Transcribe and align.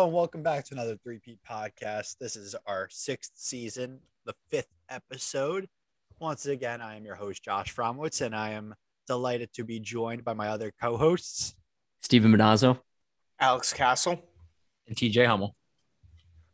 Hello 0.00 0.08
and 0.08 0.16
welcome 0.16 0.42
back 0.42 0.64
to 0.64 0.72
another 0.72 0.96
3P 1.06 1.36
podcast. 1.46 2.16
This 2.18 2.34
is 2.34 2.56
our 2.66 2.88
sixth 2.90 3.32
season, 3.34 3.98
the 4.24 4.32
fifth 4.50 4.72
episode. 4.88 5.68
Once 6.18 6.46
again, 6.46 6.80
I 6.80 6.96
am 6.96 7.04
your 7.04 7.16
host, 7.16 7.44
Josh 7.44 7.76
Fromwitz, 7.76 8.22
and 8.22 8.34
I 8.34 8.52
am 8.52 8.74
delighted 9.06 9.52
to 9.52 9.62
be 9.62 9.78
joined 9.78 10.24
by 10.24 10.32
my 10.32 10.48
other 10.48 10.72
co 10.80 10.96
hosts. 10.96 11.54
Stephen 12.00 12.32
Benazzo. 12.32 12.78
Alex 13.38 13.74
Castle. 13.74 14.24
and 14.88 14.96
TJ 14.96 15.26
Hummel. 15.26 15.54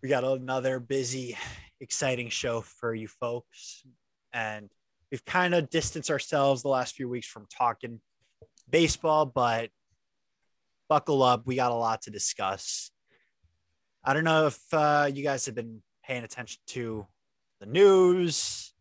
We 0.02 0.08
got 0.08 0.24
another 0.24 0.80
busy, 0.80 1.38
exciting 1.80 2.30
show 2.30 2.62
for 2.62 2.96
you 2.96 3.06
folks. 3.06 3.84
And 4.32 4.70
we've 5.12 5.24
kind 5.24 5.54
of 5.54 5.70
distanced 5.70 6.10
ourselves 6.10 6.62
the 6.62 6.68
last 6.68 6.96
few 6.96 7.08
weeks 7.08 7.28
from 7.28 7.46
talking 7.48 8.00
baseball, 8.68 9.24
but 9.24 9.70
buckle 10.88 11.22
up. 11.22 11.46
We 11.46 11.54
got 11.54 11.70
a 11.70 11.76
lot 11.76 12.02
to 12.02 12.10
discuss. 12.10 12.90
I 14.08 14.14
don't 14.14 14.22
know 14.22 14.46
if 14.46 14.60
uh, 14.72 15.10
you 15.12 15.24
guys 15.24 15.46
have 15.46 15.56
been 15.56 15.82
paying 16.04 16.22
attention 16.22 16.60
to 16.68 17.04
the 17.58 17.66
news, 17.66 18.72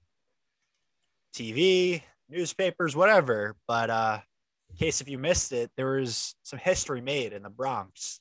TV, 1.33 2.03
newspapers, 2.29 2.95
whatever. 2.95 3.55
But 3.67 3.89
uh, 3.89 4.19
in 4.69 4.75
case 4.75 5.01
if 5.01 5.09
you 5.09 5.17
missed 5.17 5.51
it, 5.51 5.71
there 5.75 5.95
was 5.95 6.35
some 6.43 6.59
history 6.59 7.01
made 7.01 7.33
in 7.33 7.41
the 7.41 7.49
Bronx. 7.49 8.19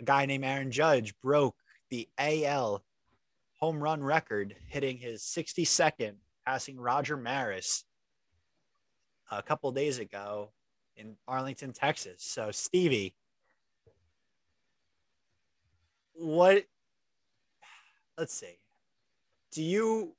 A 0.00 0.04
guy 0.04 0.26
named 0.26 0.44
Aaron 0.44 0.70
Judge 0.70 1.14
broke 1.22 1.56
the 1.88 2.06
AL 2.18 2.84
home 3.58 3.82
run 3.82 4.04
record, 4.04 4.54
hitting 4.68 4.98
his 4.98 5.22
62nd, 5.22 6.12
passing 6.46 6.78
Roger 6.78 7.16
Maris 7.16 7.84
a 9.30 9.42
couple 9.42 9.72
days 9.72 9.98
ago 9.98 10.52
in 10.94 11.16
Arlington, 11.26 11.72
Texas. 11.72 12.16
So, 12.18 12.50
Stevie, 12.50 13.14
what 16.18 16.64
let's 18.18 18.34
see. 18.34 18.58
Do 19.52 19.62
you 19.62 20.14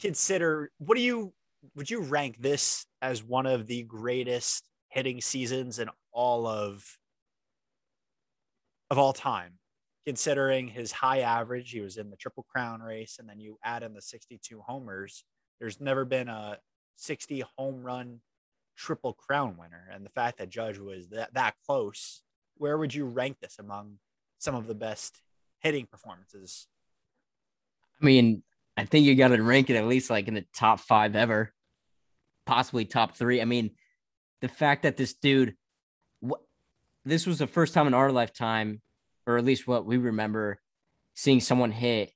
consider 0.00 0.70
what 0.78 0.96
do 0.96 1.02
you 1.02 1.32
would 1.74 1.90
you 1.90 2.00
rank 2.00 2.36
this 2.40 2.86
as 3.02 3.22
one 3.22 3.46
of 3.46 3.66
the 3.66 3.82
greatest 3.82 4.64
hitting 4.88 5.20
seasons 5.20 5.78
in 5.78 5.90
all 6.12 6.46
of 6.46 6.84
of 8.90 8.98
all 8.98 9.12
time 9.12 9.52
considering 10.06 10.66
his 10.66 10.90
high 10.90 11.20
average 11.20 11.70
he 11.70 11.80
was 11.80 11.98
in 11.98 12.08
the 12.08 12.16
triple 12.16 12.46
crown 12.50 12.80
race 12.80 13.18
and 13.18 13.28
then 13.28 13.38
you 13.38 13.58
add 13.62 13.82
in 13.82 13.92
the 13.92 14.00
62 14.00 14.62
homers 14.66 15.24
there's 15.60 15.80
never 15.80 16.06
been 16.06 16.28
a 16.28 16.56
60 16.96 17.44
home 17.58 17.82
run 17.82 18.20
triple 18.76 19.12
crown 19.12 19.58
winner 19.58 19.86
and 19.92 20.04
the 20.04 20.10
fact 20.10 20.38
that 20.38 20.48
judge 20.48 20.78
was 20.78 21.08
that, 21.10 21.32
that 21.34 21.54
close 21.66 22.22
where 22.56 22.78
would 22.78 22.94
you 22.94 23.04
rank 23.04 23.36
this 23.40 23.58
among 23.58 23.98
some 24.40 24.54
of 24.54 24.66
the 24.66 24.74
best 24.74 25.20
hitting 25.60 25.86
performances. 25.86 26.66
I 28.00 28.04
mean, 28.04 28.42
I 28.76 28.86
think 28.86 29.06
you 29.06 29.14
got 29.14 29.28
to 29.28 29.42
rank 29.42 29.70
it 29.70 29.76
at 29.76 29.86
least 29.86 30.10
like 30.10 30.26
in 30.26 30.34
the 30.34 30.46
top 30.54 30.80
five 30.80 31.14
ever, 31.14 31.52
possibly 32.46 32.86
top 32.86 33.16
three. 33.16 33.40
I 33.40 33.44
mean, 33.44 33.72
the 34.40 34.48
fact 34.48 34.82
that 34.82 34.96
this 34.96 35.12
dude, 35.12 35.54
what, 36.20 36.40
this 37.04 37.26
was 37.26 37.38
the 37.38 37.46
first 37.46 37.74
time 37.74 37.86
in 37.86 37.94
our 37.94 38.10
lifetime, 38.10 38.80
or 39.26 39.36
at 39.36 39.44
least 39.44 39.68
what 39.68 39.84
we 39.84 39.98
remember, 39.98 40.58
seeing 41.14 41.40
someone 41.40 41.70
hit 41.70 42.10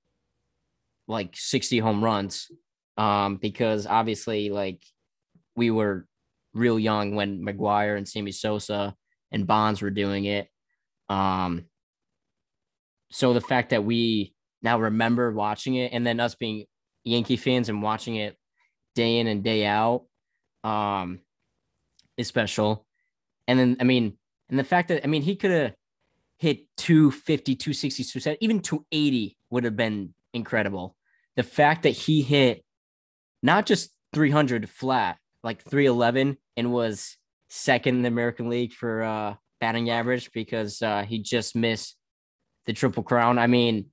like 1.06 1.36
60 1.36 1.78
home 1.78 2.02
runs. 2.02 2.50
Um, 2.96 3.36
because 3.36 3.86
obviously, 3.86 4.48
like 4.50 4.82
we 5.56 5.70
were 5.70 6.06
real 6.54 6.78
young 6.78 7.14
when 7.14 7.44
McGwire 7.44 7.98
and 7.98 8.08
Sammy 8.08 8.32
Sosa 8.32 8.94
and 9.30 9.46
Bonds 9.46 9.82
were 9.82 9.90
doing 9.90 10.24
it. 10.24 10.48
Um, 11.10 11.66
so 13.14 13.32
the 13.32 13.40
fact 13.40 13.70
that 13.70 13.84
we 13.84 14.34
now 14.60 14.76
remember 14.76 15.30
watching 15.30 15.76
it 15.76 15.92
and 15.92 16.04
then 16.04 16.18
us 16.18 16.34
being 16.34 16.64
Yankee 17.04 17.36
fans 17.36 17.68
and 17.68 17.80
watching 17.80 18.16
it 18.16 18.36
day 18.96 19.18
in 19.18 19.28
and 19.28 19.44
day 19.44 19.64
out 19.64 20.06
um 20.64 21.20
is 22.16 22.26
special. 22.26 22.84
And 23.46 23.56
then 23.56 23.76
I 23.78 23.84
mean, 23.84 24.18
and 24.50 24.58
the 24.58 24.64
fact 24.64 24.88
that 24.88 25.04
I 25.04 25.06
mean 25.06 25.22
he 25.22 25.36
could 25.36 25.52
have 25.52 25.74
hit 26.38 26.66
250, 26.78 27.54
260, 27.54 28.02
270, 28.02 28.38
even 28.40 28.58
280 28.58 29.36
would 29.50 29.62
have 29.62 29.76
been 29.76 30.12
incredible. 30.32 30.96
The 31.36 31.44
fact 31.44 31.84
that 31.84 31.90
he 31.90 32.20
hit 32.20 32.64
not 33.44 33.64
just 33.64 33.90
300 34.12 34.68
flat, 34.68 35.18
like 35.44 35.62
311 35.62 36.36
and 36.56 36.72
was 36.72 37.16
second 37.48 37.94
in 37.94 38.02
the 38.02 38.08
American 38.08 38.48
League 38.48 38.72
for 38.72 39.04
uh 39.04 39.34
batting 39.60 39.88
average 39.88 40.32
because 40.32 40.82
uh 40.82 41.04
he 41.04 41.22
just 41.22 41.54
missed 41.54 41.96
the 42.66 42.72
triple 42.72 43.02
crown. 43.02 43.38
I 43.38 43.46
mean, 43.46 43.86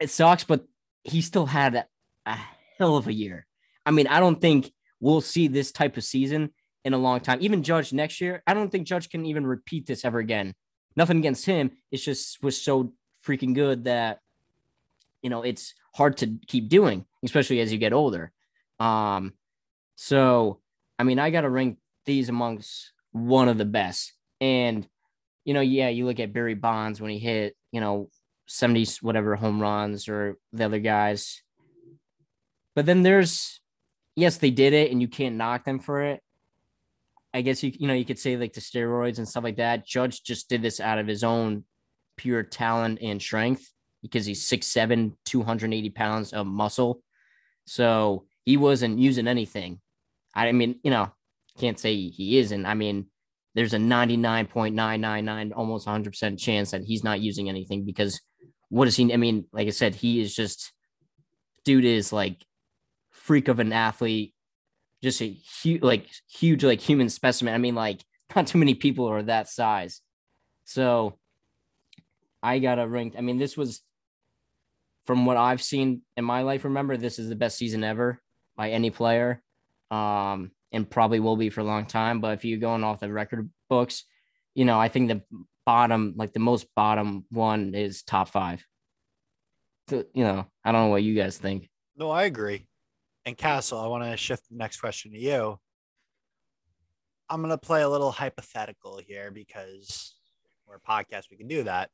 it 0.00 0.10
sucks, 0.10 0.44
but 0.44 0.64
he 1.04 1.22
still 1.22 1.46
had 1.46 1.74
a, 1.74 1.86
a, 2.26 2.38
hell 2.78 2.96
of 2.96 3.06
a 3.06 3.12
year. 3.12 3.46
I 3.84 3.90
mean, 3.90 4.06
I 4.06 4.20
don't 4.20 4.40
think 4.40 4.72
we'll 5.00 5.20
see 5.20 5.48
this 5.48 5.72
type 5.72 5.96
of 5.96 6.04
season 6.04 6.50
in 6.84 6.92
a 6.92 6.98
long 6.98 7.20
time. 7.20 7.38
Even 7.40 7.62
Judge 7.62 7.92
next 7.92 8.20
year, 8.20 8.42
I 8.46 8.54
don't 8.54 8.70
think 8.70 8.86
Judge 8.86 9.08
can 9.08 9.24
even 9.24 9.46
repeat 9.46 9.86
this 9.86 10.04
ever 10.04 10.18
again. 10.18 10.54
Nothing 10.94 11.18
against 11.18 11.46
him. 11.46 11.70
It's 11.90 12.04
just 12.04 12.42
was 12.42 12.60
so 12.60 12.92
freaking 13.24 13.54
good 13.54 13.84
that 13.84 14.20
you 15.22 15.30
know 15.30 15.42
it's 15.42 15.74
hard 15.94 16.18
to 16.18 16.38
keep 16.46 16.68
doing, 16.68 17.04
especially 17.24 17.60
as 17.60 17.72
you 17.72 17.78
get 17.78 17.92
older. 17.92 18.32
Um, 18.78 19.32
so 19.94 20.60
I 20.98 21.04
mean, 21.04 21.18
I 21.18 21.30
gotta 21.30 21.50
rank 21.50 21.78
these 22.04 22.28
amongst 22.28 22.92
one 23.12 23.48
of 23.48 23.58
the 23.58 23.64
best. 23.64 24.12
And 24.40 24.86
you 25.46 25.54
know, 25.54 25.60
yeah, 25.60 25.88
you 25.88 26.04
look 26.04 26.18
at 26.18 26.32
Barry 26.32 26.54
Bonds 26.54 27.00
when 27.00 27.10
he 27.10 27.20
hit, 27.20 27.56
you 27.70 27.80
know, 27.80 28.10
70 28.48 28.86
whatever 29.00 29.36
home 29.36 29.62
runs 29.62 30.08
or 30.08 30.36
the 30.52 30.64
other 30.64 30.80
guys. 30.80 31.40
But 32.74 32.84
then 32.84 33.02
there's 33.02 33.60
yes, 34.16 34.38
they 34.38 34.50
did 34.50 34.72
it 34.72 34.90
and 34.90 35.00
you 35.00 35.08
can't 35.08 35.36
knock 35.36 35.64
them 35.64 35.78
for 35.78 36.02
it. 36.02 36.20
I 37.32 37.42
guess 37.42 37.62
you 37.62 37.72
you 37.78 37.86
know, 37.86 37.94
you 37.94 38.04
could 38.04 38.18
say 38.18 38.36
like 38.36 38.54
the 38.54 38.60
steroids 38.60 39.18
and 39.18 39.28
stuff 39.28 39.44
like 39.44 39.56
that. 39.56 39.86
Judge 39.86 40.22
just 40.24 40.48
did 40.48 40.62
this 40.62 40.80
out 40.80 40.98
of 40.98 41.06
his 41.06 41.22
own 41.22 41.64
pure 42.16 42.42
talent 42.42 42.98
and 43.00 43.22
strength 43.22 43.70
because 44.02 44.26
he's 44.26 44.48
6'7, 44.48 45.12
280 45.24 45.90
pounds 45.90 46.32
of 46.32 46.46
muscle. 46.46 47.02
So 47.66 48.24
he 48.44 48.56
wasn't 48.56 48.98
using 48.98 49.28
anything. 49.28 49.80
I 50.34 50.50
mean, 50.50 50.80
you 50.82 50.90
know, 50.90 51.12
can't 51.58 51.78
say 51.78 52.08
he 52.08 52.38
isn't. 52.38 52.66
I 52.66 52.74
mean, 52.74 53.06
there's 53.56 53.74
a 53.74 53.78
99.999 53.78 55.52
almost 55.56 55.88
100% 55.88 56.38
chance 56.38 56.70
that 56.70 56.84
he's 56.84 57.02
not 57.02 57.20
using 57.20 57.48
anything 57.48 57.84
because 57.84 58.20
what 58.68 58.86
is 58.86 58.96
he 58.96 59.12
i 59.12 59.16
mean 59.16 59.44
like 59.52 59.66
i 59.66 59.70
said 59.70 59.94
he 59.94 60.20
is 60.20 60.34
just 60.34 60.72
dude 61.64 61.84
is 61.84 62.12
like 62.12 62.44
freak 63.10 63.48
of 63.48 63.58
an 63.58 63.72
athlete 63.72 64.34
just 65.02 65.20
a 65.20 65.26
huge 65.26 65.82
like 65.82 66.08
huge 66.28 66.64
like 66.64 66.80
human 66.80 67.08
specimen. 67.08 67.54
I 67.54 67.58
mean 67.58 67.74
like 67.74 68.02
not 68.34 68.46
too 68.46 68.58
many 68.58 68.74
people 68.74 69.06
are 69.06 69.22
that 69.22 69.48
size. 69.48 70.00
So 70.64 71.18
i 72.42 72.58
got 72.58 72.78
a 72.78 72.86
rank 72.86 73.14
i 73.16 73.22
mean 73.22 73.38
this 73.38 73.56
was 73.56 73.80
from 75.06 75.24
what 75.24 75.38
i've 75.38 75.62
seen 75.62 76.02
in 76.18 76.24
my 76.24 76.42
life 76.42 76.64
remember 76.64 76.96
this 76.96 77.18
is 77.18 77.30
the 77.30 77.34
best 77.34 77.56
season 77.56 77.82
ever 77.82 78.20
by 78.56 78.70
any 78.70 78.90
player. 78.90 79.42
Um 79.90 80.50
and 80.76 80.88
probably 80.88 81.18
will 81.18 81.36
be 81.36 81.50
for 81.50 81.62
a 81.62 81.64
long 81.64 81.86
time. 81.86 82.20
But 82.20 82.34
if 82.34 82.44
you're 82.44 82.58
going 82.58 82.84
off 82.84 83.00
the 83.00 83.12
record 83.12 83.50
books, 83.68 84.04
you 84.54 84.64
know, 84.64 84.78
I 84.78 84.88
think 84.88 85.08
the 85.08 85.22
bottom, 85.64 86.14
like 86.16 86.32
the 86.32 86.40
most 86.40 86.66
bottom 86.76 87.24
one 87.30 87.74
is 87.74 88.02
top 88.02 88.28
five. 88.28 88.64
So, 89.88 90.04
you 90.14 90.24
know, 90.24 90.46
I 90.64 90.72
don't 90.72 90.82
know 90.82 90.90
what 90.90 91.02
you 91.02 91.14
guys 91.14 91.38
think. 91.38 91.68
No, 91.96 92.10
I 92.10 92.24
agree. 92.24 92.66
And 93.24 93.36
Castle, 93.36 93.80
I 93.80 93.88
want 93.88 94.04
to 94.04 94.16
shift 94.16 94.48
the 94.48 94.56
next 94.56 94.80
question 94.80 95.12
to 95.12 95.18
you. 95.18 95.58
I'm 97.28 97.40
going 97.40 97.50
to 97.50 97.58
play 97.58 97.82
a 97.82 97.88
little 97.88 98.12
hypothetical 98.12 99.00
here 99.04 99.32
because 99.32 100.14
we're 100.66 100.76
a 100.76 100.80
podcast, 100.80 101.24
we 101.30 101.36
can 101.36 101.48
do 101.48 101.64
that. 101.64 101.90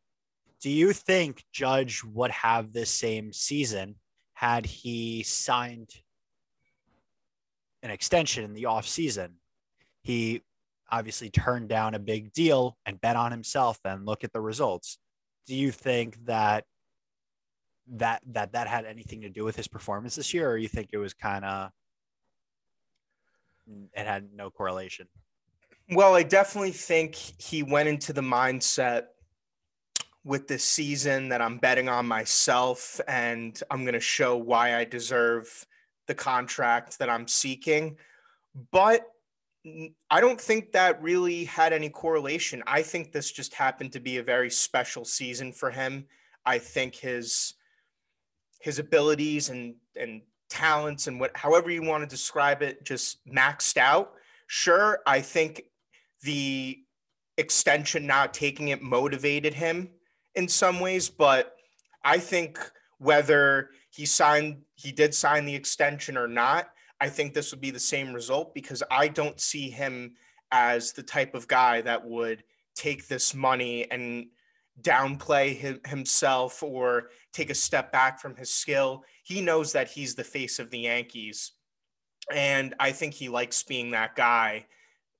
Do 0.60 0.70
you 0.70 0.92
think 0.92 1.42
Judge 1.52 2.02
would 2.04 2.30
have 2.30 2.72
this 2.72 2.90
same 2.90 3.32
season 3.32 3.96
had 4.34 4.66
he 4.66 5.22
signed 5.22 5.90
an 7.82 7.90
extension 7.90 8.44
in 8.44 8.54
the 8.54 8.66
off 8.66 8.86
season. 8.86 9.34
He 10.02 10.42
obviously 10.90 11.30
turned 11.30 11.68
down 11.68 11.94
a 11.94 11.98
big 11.98 12.32
deal 12.32 12.76
and 12.86 13.00
bet 13.00 13.16
on 13.16 13.30
himself 13.30 13.78
and 13.84 14.06
look 14.06 14.24
at 14.24 14.32
the 14.32 14.40
results. 14.40 14.98
Do 15.46 15.54
you 15.54 15.72
think 15.72 16.24
that 16.26 16.64
that 17.94 18.22
that 18.26 18.52
that 18.52 18.68
had 18.68 18.84
anything 18.84 19.22
to 19.22 19.28
do 19.28 19.44
with 19.44 19.56
his 19.56 19.66
performance 19.66 20.14
this 20.14 20.32
year 20.32 20.48
or 20.48 20.56
you 20.56 20.68
think 20.68 20.90
it 20.92 20.98
was 20.98 21.14
kind 21.14 21.44
of 21.44 21.70
it 23.66 24.06
had 24.06 24.28
no 24.34 24.50
correlation? 24.50 25.08
Well, 25.90 26.14
I 26.14 26.22
definitely 26.22 26.70
think 26.72 27.14
he 27.16 27.62
went 27.62 27.88
into 27.88 28.12
the 28.12 28.20
mindset 28.20 29.06
with 30.24 30.46
this 30.46 30.62
season 30.62 31.28
that 31.30 31.42
I'm 31.42 31.58
betting 31.58 31.88
on 31.88 32.06
myself 32.06 33.00
and 33.08 33.60
I'm 33.70 33.82
going 33.82 33.94
to 33.94 34.00
show 34.00 34.36
why 34.36 34.76
I 34.76 34.84
deserve 34.84 35.66
the 36.06 36.14
contract 36.14 36.98
that 36.98 37.08
I'm 37.08 37.28
seeking. 37.28 37.96
But 38.70 39.06
I 40.10 40.20
don't 40.20 40.40
think 40.40 40.72
that 40.72 41.00
really 41.02 41.44
had 41.44 41.72
any 41.72 41.88
correlation. 41.88 42.62
I 42.66 42.82
think 42.82 43.12
this 43.12 43.30
just 43.30 43.54
happened 43.54 43.92
to 43.92 44.00
be 44.00 44.18
a 44.18 44.22
very 44.22 44.50
special 44.50 45.04
season 45.04 45.52
for 45.52 45.70
him. 45.70 46.06
I 46.44 46.58
think 46.58 46.96
his 46.96 47.54
his 48.60 48.78
abilities 48.78 49.50
and 49.50 49.74
and 49.96 50.22
talents 50.50 51.06
and 51.06 51.18
what 51.18 51.36
however 51.36 51.70
you 51.70 51.82
want 51.82 52.02
to 52.02 52.08
describe 52.08 52.62
it 52.62 52.84
just 52.84 53.24
maxed 53.26 53.76
out. 53.76 54.14
Sure, 54.48 54.98
I 55.06 55.20
think 55.20 55.62
the 56.22 56.78
extension 57.38 58.06
not 58.06 58.34
taking 58.34 58.68
it 58.68 58.82
motivated 58.82 59.54
him 59.54 59.90
in 60.34 60.48
some 60.48 60.80
ways, 60.80 61.08
but 61.08 61.54
I 62.04 62.18
think 62.18 62.58
whether 62.98 63.70
he 63.92 64.06
signed 64.06 64.62
he 64.74 64.90
did 64.90 65.14
sign 65.14 65.44
the 65.44 65.54
extension 65.54 66.16
or 66.16 66.26
not, 66.26 66.70
I 67.00 67.08
think 67.08 67.34
this 67.34 67.50
would 67.50 67.60
be 67.60 67.70
the 67.70 67.80
same 67.80 68.12
result 68.12 68.54
because 68.54 68.82
I 68.90 69.08
don't 69.08 69.38
see 69.38 69.68
him 69.68 70.14
as 70.50 70.92
the 70.92 71.02
type 71.02 71.34
of 71.34 71.48
guy 71.48 71.82
that 71.82 72.04
would 72.04 72.42
take 72.74 73.06
this 73.06 73.34
money 73.34 73.90
and 73.90 74.26
downplay 74.80 75.86
himself 75.86 76.62
or 76.62 77.10
take 77.32 77.50
a 77.50 77.54
step 77.54 77.92
back 77.92 78.18
from 78.18 78.34
his 78.34 78.52
skill. 78.52 79.04
He 79.24 79.42
knows 79.42 79.72
that 79.72 79.90
he's 79.90 80.14
the 80.14 80.24
face 80.24 80.58
of 80.58 80.70
the 80.70 80.80
Yankees. 80.80 81.52
And 82.32 82.74
I 82.80 82.92
think 82.92 83.12
he 83.12 83.28
likes 83.28 83.62
being 83.62 83.90
that 83.90 84.16
guy 84.16 84.66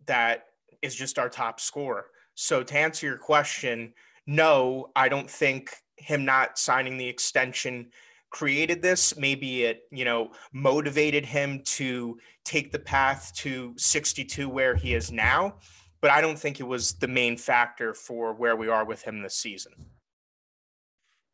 that 0.07 0.47
is 0.81 0.95
just 0.95 1.19
our 1.19 1.29
top 1.29 1.61
scorer. 1.61 2.07
So, 2.35 2.63
to 2.63 2.79
answer 2.79 3.07
your 3.07 3.19
question, 3.19 3.93
no, 4.27 4.91
I 4.97 5.09
don't 5.09 5.29
think 5.29 5.75
him 5.97 6.25
not 6.25 6.59
signing 6.59 6.97
the 6.97 7.09
extension 7.09 7.91
created 8.32 8.82
this. 8.82 9.17
Maybe 9.17 9.64
it, 9.64 9.82
you 9.93 10.05
know, 10.05 10.32
motivated 10.52 11.25
him 11.25 11.62
to 11.64 12.19
take 12.44 12.73
the 12.73 12.79
path 12.79 13.32
to 13.37 13.75
62 13.76 14.49
where 14.49 14.75
he 14.75 14.94
is 14.94 15.12
now. 15.12 15.56
But 16.00 16.11
I 16.11 16.20
don't 16.20 16.38
think 16.38 16.58
it 16.58 16.67
was 16.67 16.94
the 16.94 17.06
main 17.06 17.37
factor 17.37 17.94
for 17.94 18.34
where 18.34 18.56
we 18.56 18.69
are 18.69 18.84
with 18.84 19.02
him 19.02 19.23
this 19.23 19.37
season. 19.37 19.73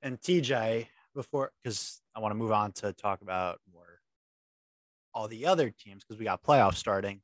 And 0.03 0.21
TJ, 0.21 0.89
before, 1.15 1.53
because 1.63 2.03
I 2.15 2.21
want 2.21 2.33
to 2.33 2.37
move 2.37 2.53
on 2.53 2.73
to 2.73 2.93
talk 2.93 3.23
about 3.23 3.61
more 3.73 4.01
all 5.15 5.29
the 5.29 5.47
other 5.47 5.71
teams 5.71 6.05
because 6.05 6.19
we 6.19 6.25
got 6.25 6.43
playoffs 6.43 6.77
starting. 6.77 7.21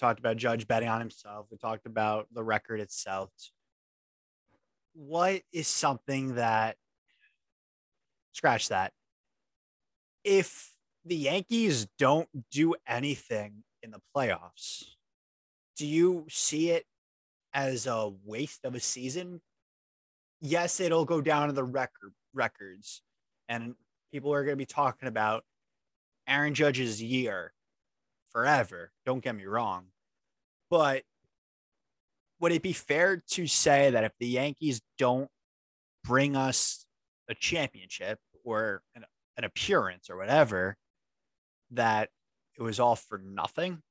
Talked 0.00 0.18
about 0.18 0.36
Judge 0.36 0.66
betting 0.66 0.88
on 0.88 1.00
himself. 1.00 1.46
We 1.50 1.58
talked 1.58 1.86
about 1.86 2.28
the 2.32 2.42
record 2.42 2.80
itself. 2.80 3.30
What 4.94 5.42
is 5.52 5.68
something 5.68 6.36
that 6.36 6.76
scratch 8.32 8.68
that. 8.68 8.92
If 10.24 10.72
the 11.04 11.16
Yankees 11.16 11.86
don't 11.98 12.28
do 12.50 12.74
anything 12.86 13.64
in 13.82 13.90
the 13.90 14.00
playoffs, 14.14 14.84
do 15.76 15.86
you 15.86 16.26
see 16.28 16.70
it 16.70 16.84
as 17.52 17.86
a 17.86 18.12
waste 18.24 18.64
of 18.64 18.74
a 18.74 18.80
season? 18.80 19.40
Yes, 20.40 20.80
it'll 20.80 21.04
go 21.04 21.20
down 21.20 21.48
to 21.48 21.52
the 21.52 21.64
record 21.64 22.12
records, 22.34 23.02
and 23.48 23.74
people 24.12 24.32
are 24.32 24.44
going 24.44 24.54
to 24.54 24.56
be 24.56 24.66
talking 24.66 25.08
about 25.08 25.44
Aaron 26.26 26.54
Judge's 26.54 27.02
year 27.02 27.52
forever. 28.30 28.92
Don't 29.04 29.22
get 29.22 29.34
me 29.34 29.44
wrong, 29.44 29.86
but 30.70 31.02
would 32.40 32.52
it 32.52 32.62
be 32.62 32.72
fair 32.72 33.22
to 33.30 33.46
say 33.46 33.90
that 33.90 34.04
if 34.04 34.12
the 34.18 34.26
Yankees 34.26 34.80
don't 34.98 35.28
bring 36.04 36.34
us 36.34 36.84
a 37.32 37.34
championship 37.34 38.18
or 38.44 38.82
an, 38.94 39.04
an 39.36 39.44
appearance 39.44 40.08
or 40.08 40.16
whatever, 40.16 40.76
that 41.72 42.10
it 42.56 42.62
was 42.62 42.78
all 42.78 42.96
for 42.96 43.18
nothing? 43.18 43.82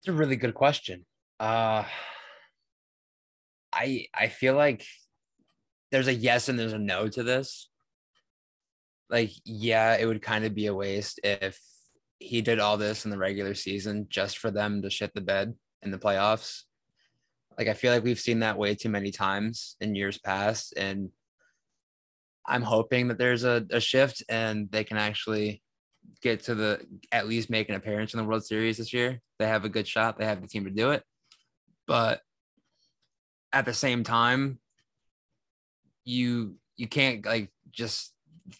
It's 0.00 0.08
a 0.08 0.12
really 0.12 0.36
good 0.36 0.54
question. 0.54 1.04
Uh, 1.40 1.84
I 3.72 4.06
I 4.14 4.28
feel 4.28 4.54
like 4.54 4.86
there's 5.90 6.08
a 6.08 6.14
yes 6.14 6.48
and 6.48 6.58
there's 6.58 6.72
a 6.72 6.78
no 6.78 7.08
to 7.08 7.22
this. 7.22 7.68
Like, 9.10 9.30
yeah, 9.44 9.96
it 9.96 10.06
would 10.06 10.22
kind 10.22 10.44
of 10.44 10.54
be 10.54 10.66
a 10.66 10.74
waste 10.74 11.20
if 11.22 11.60
he 12.18 12.40
did 12.42 12.58
all 12.58 12.76
this 12.76 13.04
in 13.04 13.10
the 13.10 13.18
regular 13.18 13.54
season 13.54 14.06
just 14.08 14.38
for 14.38 14.50
them 14.50 14.82
to 14.82 14.90
shit 14.90 15.12
the 15.14 15.20
bed 15.20 15.54
in 15.82 15.90
the 15.90 15.98
playoffs. 15.98 16.62
Like 17.58 17.68
I 17.68 17.74
feel 17.74 17.92
like 17.92 18.04
we've 18.04 18.18
seen 18.18 18.40
that 18.40 18.58
way 18.58 18.74
too 18.74 18.88
many 18.88 19.10
times 19.10 19.76
in 19.80 19.94
years 19.94 20.18
past. 20.18 20.74
And 20.76 21.10
I'm 22.46 22.62
hoping 22.62 23.08
that 23.08 23.18
there's 23.18 23.44
a, 23.44 23.66
a 23.70 23.80
shift 23.80 24.22
and 24.28 24.70
they 24.70 24.84
can 24.84 24.96
actually 24.96 25.62
get 26.20 26.44
to 26.44 26.54
the 26.54 26.80
at 27.12 27.28
least 27.28 27.50
make 27.50 27.68
an 27.68 27.74
appearance 27.74 28.12
in 28.12 28.18
the 28.18 28.24
World 28.24 28.44
Series 28.44 28.78
this 28.78 28.92
year. 28.92 29.20
They 29.38 29.46
have 29.46 29.64
a 29.64 29.70
good 29.70 29.88
shot. 29.88 30.18
They 30.18 30.26
have 30.26 30.40
the 30.40 30.48
team 30.48 30.64
to 30.64 30.70
do 30.70 30.90
it. 30.90 31.02
But 31.86 32.20
at 33.52 33.64
the 33.64 33.74
same 33.74 34.04
time, 34.04 34.58
you 36.04 36.56
you 36.76 36.88
can't 36.88 37.24
like 37.24 37.50
just 37.70 38.12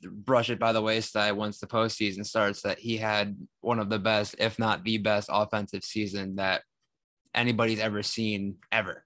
brush 0.02 0.50
it 0.50 0.58
by 0.58 0.72
the 0.72 0.80
wayside 0.80 1.36
once 1.36 1.58
the 1.58 1.66
postseason 1.66 2.24
starts 2.24 2.62
that 2.62 2.78
he 2.78 2.96
had 2.96 3.36
one 3.60 3.78
of 3.78 3.90
the 3.90 3.98
best, 3.98 4.34
if 4.38 4.58
not 4.58 4.84
the 4.84 4.98
best, 4.98 5.28
offensive 5.32 5.84
season 5.84 6.36
that 6.36 6.62
anybody's 7.34 7.80
ever 7.80 8.02
seen 8.02 8.56
ever. 8.70 9.04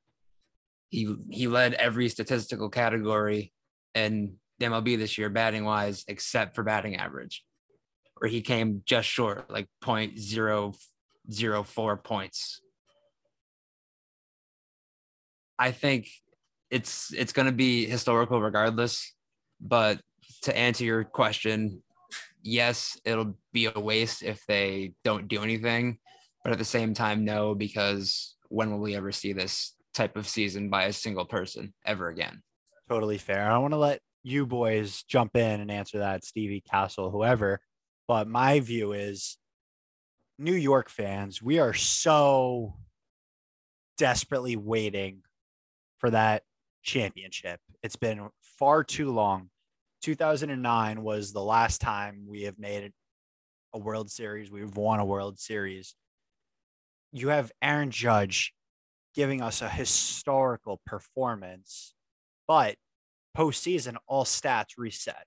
He 0.91 1.15
he 1.31 1.47
led 1.49 1.75
every 1.75 2.09
statistical 2.09 2.71
category 2.71 3.53
in 3.95 4.37
MLB 4.61 4.99
this 4.99 5.19
year, 5.19 5.29
batting 5.29 5.65
wise, 5.65 6.05
except 6.09 6.55
for 6.55 6.63
batting 6.63 6.95
average, 6.97 7.45
where 8.17 8.31
he 8.31 8.41
came 8.41 8.83
just 8.85 9.09
short, 9.09 9.51
like 9.51 9.67
0.004 9.83 12.05
points. 12.05 12.61
I 15.59 15.73
think 15.73 16.09
it's 16.71 17.13
it's 17.13 17.33
going 17.33 17.47
to 17.47 17.53
be 17.53 17.87
historical 17.87 18.41
regardless. 18.41 19.13
But 19.61 20.01
to 20.43 20.57
answer 20.57 20.85
your 20.85 21.03
question, 21.05 21.83
yes, 22.43 22.99
it'll 23.05 23.35
be 23.53 23.67
a 23.67 23.79
waste 23.79 24.23
if 24.23 24.47
they 24.47 24.93
don't 25.05 25.29
do 25.29 25.43
anything 25.43 25.99
but 26.49 26.53
at 26.53 26.59
the 26.59 26.65
same 26.65 26.95
time, 26.95 27.27
no, 27.27 27.55
because 27.55 28.35
when 28.49 28.71
will 28.71 28.79
we 28.79 28.97
ever 28.97 29.13
see 29.13 29.35
this 29.35 29.75
type 29.93 30.17
of 30.17 30.27
season 30.27 30.71
by 30.71 30.85
a 30.85 30.95
single 30.95 31.27
person 31.27 31.75
ever 31.85 32.09
again? 32.09 32.43
Totally 32.89 33.19
fair. 33.19 33.51
I 33.51 33.59
want 33.59 33.75
to 33.75 33.79
let 33.79 34.01
you 34.23 34.47
boys 34.47 35.03
jump 35.03 35.37
in 35.37 35.61
and 35.61 35.71
answer 35.71 35.99
that, 35.99 36.25
Stevie 36.25 36.63
Castle, 36.63 37.11
whoever. 37.11 37.61
But 38.07 38.29
my 38.29 38.61
view 38.61 38.93
is 38.93 39.37
New 40.39 40.55
York 40.55 40.89
fans, 40.89 41.43
we 41.43 41.59
are 41.59 41.75
so 41.75 42.77
desperately 43.99 44.57
waiting 44.57 45.21
for 45.99 46.09
that 46.09 46.45
championship. 46.83 47.61
It's 47.83 47.97
been 47.97 48.27
far 48.59 48.85
too 48.85 49.13
long. 49.13 49.51
2009 50.01 51.03
was 51.03 51.35
the 51.35 51.43
last 51.43 51.83
time 51.83 52.25
we 52.27 52.45
have 52.45 52.59
made 52.59 52.91
a 53.75 53.79
World 53.79 54.11
Series. 54.11 54.51
We've 54.51 54.75
won 54.75 54.99
a 54.99 55.05
World 55.05 55.39
Series 55.39 55.95
you 57.13 57.29
have 57.29 57.53
Aaron 57.63 57.91
Judge 57.91 58.55
giving 59.15 59.43
us 59.43 59.63
a 59.63 59.69
historical 59.69 60.81
performance, 60.87 61.95
but 62.47 62.77
postseason, 63.37 63.97
all 64.07 64.25
stats 64.25 64.77
reset. 64.77 65.25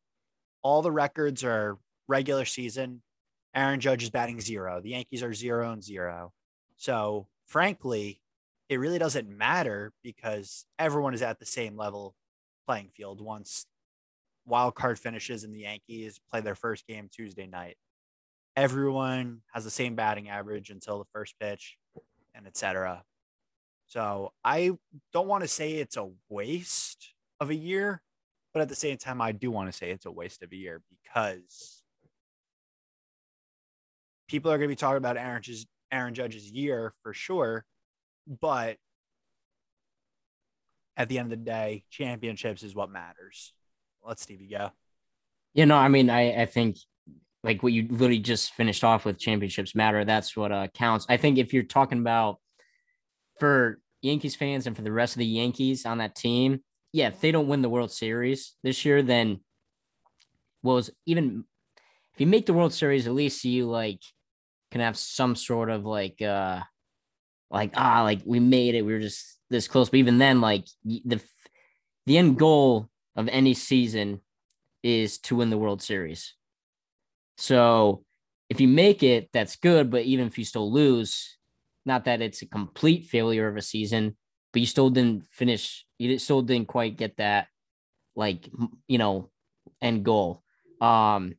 All 0.63 0.81
the 0.81 0.91
records 0.91 1.43
are 1.43 1.77
regular 2.07 2.45
season. 2.45 3.01
Aaron 3.55 3.79
Judge 3.79 4.03
is 4.03 4.09
batting 4.09 4.39
zero. 4.39 4.79
The 4.81 4.91
Yankees 4.91 5.23
are 5.23 5.33
zero 5.33 5.71
and 5.71 5.83
zero. 5.83 6.31
So, 6.77 7.27
frankly, 7.47 8.21
it 8.69 8.79
really 8.79 8.99
doesn't 8.99 9.27
matter 9.27 9.91
because 10.03 10.65
everyone 10.79 11.13
is 11.13 11.21
at 11.21 11.39
the 11.39 11.45
same 11.45 11.75
level 11.75 12.15
playing 12.65 12.89
field 12.95 13.19
once 13.21 13.65
wild 14.45 14.75
card 14.75 14.97
finishes 14.97 15.43
and 15.43 15.53
the 15.53 15.61
Yankees 15.61 16.19
play 16.31 16.41
their 16.41 16.55
first 16.55 16.87
game 16.87 17.09
Tuesday 17.11 17.47
night 17.47 17.77
everyone 18.55 19.41
has 19.53 19.63
the 19.63 19.71
same 19.71 19.95
batting 19.95 20.29
average 20.29 20.69
until 20.69 20.99
the 20.99 21.09
first 21.13 21.35
pitch 21.39 21.77
and 22.35 22.47
etc. 22.47 23.03
So 23.87 24.31
I 24.43 24.71
don't 25.13 25.27
want 25.27 25.43
to 25.43 25.47
say 25.47 25.73
it's 25.73 25.97
a 25.97 26.09
waste 26.29 27.13
of 27.39 27.49
a 27.49 27.55
year, 27.55 28.01
but 28.53 28.61
at 28.61 28.69
the 28.69 28.75
same 28.75 28.97
time, 28.97 29.21
I 29.21 29.31
do 29.31 29.51
want 29.51 29.69
to 29.69 29.77
say 29.77 29.91
it's 29.91 30.05
a 30.05 30.11
waste 30.11 30.43
of 30.43 30.51
a 30.51 30.55
year 30.55 30.81
because 31.03 31.83
people 34.27 34.51
are 34.51 34.57
going 34.57 34.69
to 34.69 34.71
be 34.71 34.77
talking 34.77 34.97
about 34.97 35.17
Aaron 35.17 35.41
Judge's, 35.41 35.65
Aaron 35.91 36.13
Judge's 36.13 36.49
year 36.49 36.93
for 37.03 37.13
sure, 37.13 37.65
but 38.39 38.77
at 40.95 41.09
the 41.09 41.17
end 41.19 41.31
of 41.31 41.39
the 41.39 41.45
day, 41.45 41.83
championships 41.89 42.63
is 42.63 42.75
what 42.75 42.89
matters. 42.89 43.53
Let 44.05 44.19
Stevie 44.19 44.47
go. 44.47 44.71
You 45.53 45.65
know, 45.65 45.75
I 45.75 45.89
mean, 45.89 46.09
I 46.09 46.43
I 46.43 46.45
think 46.45 46.77
like 47.43 47.63
what 47.63 47.73
you 47.73 47.87
literally 47.89 48.19
just 48.19 48.53
finished 48.53 48.83
off 48.83 49.05
with 49.05 49.19
championships 49.19 49.75
matter. 49.75 50.05
That's 50.05 50.35
what 50.35 50.51
uh, 50.51 50.67
counts. 50.67 51.05
I 51.09 51.17
think 51.17 51.37
if 51.37 51.53
you're 51.53 51.63
talking 51.63 51.99
about 51.99 52.37
for 53.39 53.79
Yankees 54.01 54.35
fans 54.35 54.67
and 54.67 54.75
for 54.75 54.83
the 54.83 54.91
rest 54.91 55.15
of 55.15 55.19
the 55.19 55.25
Yankees 55.25 55.85
on 55.85 55.97
that 55.99 56.15
team, 56.15 56.61
yeah, 56.93 57.07
if 57.07 57.19
they 57.21 57.31
don't 57.31 57.47
win 57.47 57.61
the 57.61 57.69
World 57.69 57.91
Series 57.91 58.53
this 58.63 58.85
year, 58.85 59.01
then 59.01 59.39
was 60.61 60.91
even 61.05 61.45
if 62.13 62.21
you 62.21 62.27
make 62.27 62.45
the 62.45 62.53
World 62.53 62.73
Series, 62.73 63.07
at 63.07 63.13
least 63.13 63.43
you 63.45 63.65
like 63.65 64.01
can 64.71 64.81
have 64.81 64.97
some 64.97 65.35
sort 65.35 65.69
of 65.69 65.85
like 65.85 66.21
uh 66.21 66.59
like 67.49 67.73
ah 67.75 68.03
like 68.03 68.21
we 68.25 68.39
made 68.39 68.75
it, 68.75 68.83
we 68.83 68.93
were 68.93 68.99
just 68.99 69.37
this 69.49 69.67
close. 69.67 69.89
But 69.89 69.97
even 69.97 70.17
then, 70.17 70.41
like 70.41 70.67
the 70.83 71.19
the 72.05 72.17
end 72.17 72.37
goal 72.37 72.89
of 73.15 73.27
any 73.29 73.53
season 73.53 74.21
is 74.83 75.17
to 75.19 75.35
win 75.35 75.49
the 75.49 75.57
World 75.57 75.81
Series. 75.81 76.33
So 77.41 78.03
if 78.51 78.61
you 78.61 78.67
make 78.67 79.01
it, 79.01 79.29
that's 79.33 79.55
good. 79.55 79.89
But 79.89 80.03
even 80.03 80.27
if 80.27 80.37
you 80.37 80.45
still 80.45 80.71
lose, 80.71 81.37
not 81.87 82.05
that 82.05 82.21
it's 82.21 82.43
a 82.43 82.45
complete 82.45 83.07
failure 83.07 83.47
of 83.47 83.57
a 83.57 83.63
season, 83.63 84.15
but 84.53 84.59
you 84.59 84.67
still 84.67 84.91
didn't 84.91 85.23
finish. 85.31 85.83
You 85.97 86.19
still 86.19 86.43
didn't 86.43 86.67
quite 86.67 86.97
get 86.97 87.17
that, 87.17 87.47
like 88.15 88.47
you 88.87 88.99
know, 88.99 89.31
end 89.81 90.05
goal. 90.05 90.43
Um, 90.81 91.33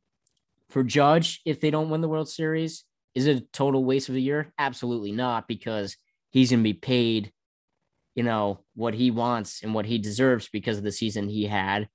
for 0.71 0.83
Judge, 0.83 1.41
if 1.47 1.61
they 1.61 1.71
don't 1.71 1.91
win 1.91 2.01
the 2.01 2.09
World 2.09 2.29
Series, 2.29 2.85
is 3.15 3.29
it 3.29 3.37
a 3.37 3.47
total 3.53 3.85
waste 3.85 4.09
of 4.09 4.17
a 4.17 4.21
year? 4.21 4.53
Absolutely 4.59 5.13
not, 5.13 5.47
because 5.47 5.97
he's 6.31 6.51
gonna 6.51 6.65
be 6.65 6.73
paid, 6.73 7.31
you 8.17 8.25
know, 8.25 8.65
what 8.75 8.95
he 8.95 9.13
wants 9.13 9.63
and 9.63 9.73
what 9.73 9.87
he 9.87 9.99
deserves 9.99 10.49
because 10.53 10.79
of 10.79 10.85
the 10.85 10.91
season 10.91 11.29
he 11.29 11.45
had, 11.45 11.89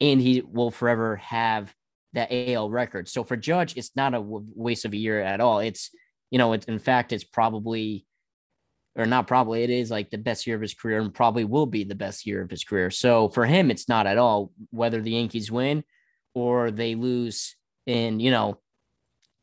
and 0.00 0.20
he 0.20 0.42
will 0.42 0.70
forever 0.70 1.16
have 1.16 1.74
that 2.14 2.32
AL 2.32 2.70
record. 2.70 3.08
So 3.08 3.24
for 3.24 3.36
Judge, 3.36 3.76
it's 3.76 3.94
not 3.94 4.14
a 4.14 4.20
waste 4.20 4.84
of 4.84 4.92
a 4.92 4.96
year 4.96 5.20
at 5.20 5.40
all. 5.40 5.58
It's, 5.60 5.90
you 6.30 6.38
know, 6.38 6.52
it's 6.52 6.66
in 6.66 6.78
fact, 6.78 7.12
it's 7.12 7.24
probably, 7.24 8.06
or 8.96 9.06
not 9.06 9.26
probably, 9.26 9.62
it 9.62 9.70
is 9.70 9.90
like 9.90 10.10
the 10.10 10.18
best 10.18 10.46
year 10.46 10.56
of 10.56 10.62
his 10.62 10.74
career 10.74 11.00
and 11.00 11.12
probably 11.12 11.44
will 11.44 11.66
be 11.66 11.84
the 11.84 11.94
best 11.94 12.26
year 12.26 12.42
of 12.42 12.50
his 12.50 12.64
career. 12.64 12.90
So 12.90 13.28
for 13.28 13.44
him, 13.46 13.70
it's 13.70 13.88
not 13.88 14.06
at 14.06 14.18
all 14.18 14.52
whether 14.70 15.00
the 15.00 15.12
Yankees 15.12 15.52
win 15.52 15.84
or 16.34 16.70
they 16.70 16.94
lose 16.94 17.56
and, 17.86 18.20
you 18.20 18.30
know, 18.30 18.58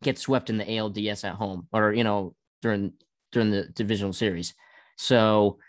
get 0.03 0.17
swept 0.17 0.50
in 0.50 0.57
the 0.57 0.65
ALDS 0.65 1.24
at 1.24 1.36
home 1.36 1.67
or, 1.72 1.93
you 1.93 2.03
know, 2.03 2.36
during, 2.62 2.93
during 3.31 3.51
the 3.51 3.63
divisional 3.63 4.13
series. 4.13 4.53
So, 4.98 5.60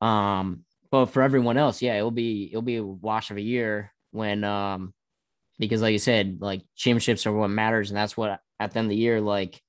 um, 0.00 0.64
but 0.90 1.06
for 1.06 1.22
everyone 1.22 1.56
else, 1.56 1.82
yeah, 1.82 1.96
it'll 1.96 2.10
be, 2.10 2.48
it'll 2.50 2.62
be 2.62 2.76
a 2.76 2.84
wash 2.84 3.30
of 3.30 3.36
a 3.36 3.42
year 3.42 3.92
when, 4.10 4.44
um, 4.44 4.94
because 5.68 5.82
like 5.82 5.92
you 5.92 5.98
said, 5.98 6.38
like 6.40 6.62
championships 6.76 7.26
are 7.26 7.32
what 7.32 7.48
matters, 7.48 7.90
and 7.90 7.96
that's 7.96 8.16
what 8.16 8.40
at 8.58 8.72
the 8.72 8.78
end 8.78 8.86
of 8.86 8.90
the 8.90 8.96
year, 8.96 9.20
like 9.20 9.60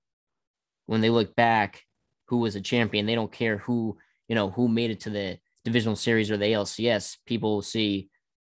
when 0.88 1.01
they 1.01 1.09
look 1.09 1.35
back, 1.35 1.83
who 2.27 2.38
was 2.38 2.55
a 2.55 2.62
champion, 2.62 3.05
they 3.05 3.15
don't 3.15 3.31
care 3.31 3.57
who 3.57 3.97
you 4.27 4.35
know 4.35 4.50
who 4.50 4.67
made 4.67 4.91
it 4.91 5.01
to 5.01 5.09
the 5.09 5.38
divisional 5.63 5.95
series 5.95 6.31
or 6.31 6.38
the 6.38 6.45
ALCS. 6.45 7.17
People 7.25 7.62
see 7.62 8.09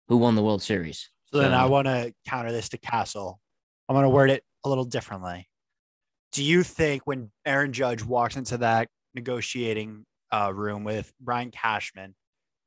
who 0.08 0.18
won 0.18 0.36
the 0.36 0.44
World 0.44 0.64
Series. 0.64 1.10
So, 1.32 1.38
so 1.38 1.44
then 1.44 1.54
I 1.54 1.66
want 1.66 1.88
to 1.88 2.14
counter 2.28 2.52
this 2.52 2.70
to 2.70 2.78
Castle. 2.78 3.40
I'm 3.88 3.94
going 3.96 4.04
to 4.04 4.10
word 4.10 4.32
it 4.32 4.44
a 4.66 4.70
little 4.70 4.86
differently. 4.86 5.48
Do 6.32 6.44
you 6.44 6.64
think 6.64 7.04
when 7.06 7.32
Aaron 7.46 7.72
Judge 7.72 8.04
walks 8.04 8.36
into 8.36 8.58
that 8.58 8.88
negotiating 9.14 10.06
uh, 10.32 10.52
room 10.54 10.84
with 10.84 11.12
Brian 11.22 11.52
Cashman, 11.52 12.16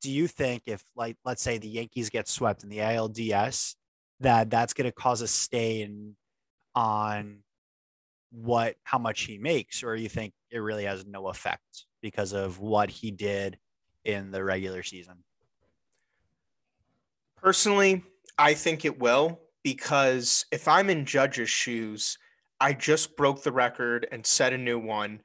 do 0.00 0.10
you 0.10 0.26
think 0.26 0.62
if, 0.66 0.82
like, 0.96 1.16
let's 1.24 1.42
say 1.42 1.58
the 1.58 1.68
Yankees 1.68 2.08
get 2.08 2.28
swept 2.28 2.62
in 2.62 2.70
the 2.70 2.78
ALDS, 2.78 3.74
that 4.20 4.50
that's 4.50 4.72
going 4.72 4.88
to 4.88 4.92
cause 4.92 5.22
a 5.22 5.28
stain 5.28 6.16
on 6.74 7.38
what 8.30 8.76
how 8.84 8.98
much 8.98 9.22
he 9.22 9.38
makes 9.38 9.82
or 9.82 9.96
you 9.96 10.08
think 10.08 10.32
it 10.50 10.58
really 10.58 10.84
has 10.84 11.04
no 11.04 11.28
effect 11.28 11.86
because 12.00 12.32
of 12.32 12.60
what 12.60 12.88
he 12.90 13.10
did 13.10 13.58
in 14.04 14.30
the 14.30 14.42
regular 14.42 14.82
season? 14.82 15.16
Personally 17.36 18.04
i 18.40 18.54
think 18.54 18.84
it 18.86 18.98
will 18.98 19.38
because 19.62 20.46
if 20.50 20.66
i'm 20.66 20.88
in 20.88 21.04
judge's 21.04 21.50
shoes 21.50 22.16
i 22.60 22.72
just 22.72 23.16
broke 23.16 23.42
the 23.42 23.52
record 23.52 24.08
and 24.10 24.24
set 24.26 24.52
a 24.52 24.58
new 24.58 24.78
one. 24.78 25.20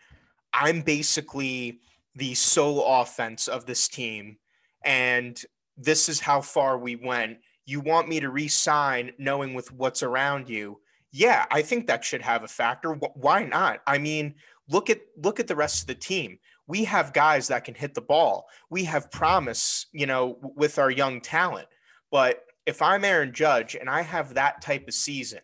I'm 0.53 0.81
basically 0.81 1.79
the 2.15 2.33
sole 2.33 3.01
offense 3.01 3.49
of 3.49 3.65
this 3.65 3.87
team 3.89 4.37
and 4.85 5.41
this 5.77 6.07
is 6.07 6.21
how 6.21 6.39
far 6.39 6.77
we 6.77 6.95
went 6.95 7.39
you 7.65 7.79
want 7.79 8.07
me 8.07 8.19
to 8.19 8.29
re-sign 8.29 9.11
knowing 9.17 9.53
with 9.53 9.71
what's 9.71 10.03
around 10.03 10.49
you 10.49 10.79
yeah 11.11 11.45
i 11.51 11.61
think 11.61 11.87
that 11.87 12.03
should 12.03 12.21
have 12.21 12.43
a 12.43 12.47
factor. 12.47 12.93
Why 12.93 13.43
not? 13.43 13.81
I 13.87 13.97
mean 13.97 14.35
look 14.69 14.89
at 14.89 15.01
look 15.17 15.39
at 15.39 15.47
the 15.47 15.55
rest 15.55 15.81
of 15.81 15.87
the 15.87 15.95
team. 15.95 16.39
We 16.67 16.83
have 16.85 17.13
guys 17.13 17.47
that 17.49 17.63
can 17.63 17.75
hit 17.75 17.93
the 17.93 18.01
ball. 18.01 18.47
We 18.69 18.83
have 18.85 19.11
promise 19.11 19.87
you 19.91 20.05
know 20.05 20.37
with 20.55 20.79
our 20.79 20.91
young 20.91 21.21
talent. 21.21 21.67
But 22.11 22.45
if 22.65 22.81
i'm 22.81 23.05
aaron 23.05 23.33
judge 23.33 23.75
and 23.75 23.89
i 23.89 24.01
have 24.01 24.33
that 24.33 24.61
type 24.61 24.87
of 24.87 24.93
season 24.93 25.39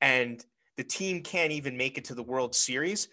and 0.00 0.44
the 0.76 0.84
team 0.84 1.22
can't 1.22 1.52
even 1.52 1.76
make 1.76 1.98
it 1.98 2.04
to 2.04 2.14
the 2.14 2.22
world 2.22 2.54
series 2.54 3.08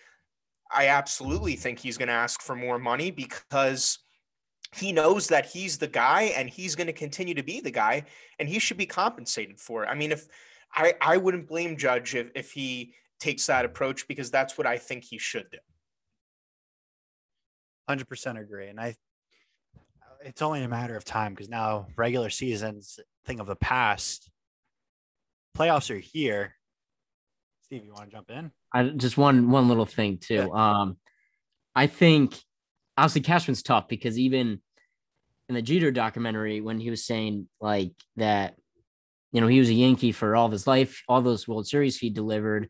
i 0.71 0.87
absolutely 0.87 1.55
think 1.55 1.79
he's 1.79 1.97
going 1.97 2.07
to 2.07 2.13
ask 2.13 2.41
for 2.41 2.55
more 2.55 2.79
money 2.79 3.11
because 3.11 3.99
he 4.75 4.91
knows 4.91 5.27
that 5.27 5.45
he's 5.45 5.77
the 5.77 5.87
guy 5.87 6.33
and 6.35 6.49
he's 6.49 6.75
going 6.75 6.87
to 6.87 6.93
continue 6.93 7.33
to 7.33 7.43
be 7.43 7.59
the 7.59 7.71
guy 7.71 8.03
and 8.39 8.47
he 8.47 8.59
should 8.59 8.77
be 8.77 8.85
compensated 8.85 9.59
for 9.59 9.83
it. 9.83 9.87
I 9.87 9.95
mean, 9.95 10.11
if 10.11 10.27
I, 10.73 10.93
I 11.01 11.17
wouldn't 11.17 11.47
blame 11.47 11.77
Judge 11.77 12.15
if, 12.15 12.31
if 12.35 12.51
he 12.51 12.93
takes 13.19 13.45
that 13.47 13.65
approach 13.65 14.07
because 14.07 14.31
that's 14.31 14.57
what 14.57 14.65
I 14.65 14.77
think 14.77 15.03
he 15.03 15.17
should 15.17 15.45
do. 15.51 15.57
100% 17.89 18.39
agree. 18.39 18.67
And 18.67 18.79
I, 18.79 18.95
it's 20.23 20.41
only 20.41 20.63
a 20.63 20.69
matter 20.69 20.95
of 20.95 21.03
time 21.03 21.33
because 21.33 21.49
now 21.49 21.87
regular 21.97 22.29
seasons, 22.29 22.99
thing 23.25 23.39
of 23.39 23.47
the 23.47 23.55
past, 23.55 24.29
playoffs 25.57 25.93
are 25.93 25.99
here. 25.99 26.55
Steve, 27.63 27.85
you 27.85 27.93
want 27.93 28.09
to 28.09 28.15
jump 28.15 28.31
in? 28.31 28.51
I 28.73 28.83
just 28.83 29.17
one 29.17 29.51
one 29.51 29.67
little 29.67 29.85
thing 29.85 30.17
too. 30.17 30.49
Yeah. 30.53 30.81
Um, 30.81 30.97
I 31.75 31.87
think 31.87 32.37
obviously 32.97 33.21
Cashman's 33.21 33.63
tough 33.63 33.87
because 33.87 34.17
even 34.19 34.61
in 35.49 35.55
the 35.55 35.61
Jeter 35.61 35.91
documentary, 35.91 36.61
when 36.61 36.79
he 36.79 36.89
was 36.89 37.05
saying 37.05 37.47
like 37.59 37.93
that, 38.15 38.55
you 39.31 39.41
know, 39.41 39.47
he 39.47 39.59
was 39.59 39.69
a 39.69 39.73
Yankee 39.73 40.11
for 40.11 40.35
all 40.35 40.45
of 40.45 40.51
his 40.51 40.67
life, 40.67 41.03
all 41.07 41.21
those 41.21 41.47
World 41.47 41.67
Series 41.67 41.97
he 41.97 42.09
delivered, 42.09 42.69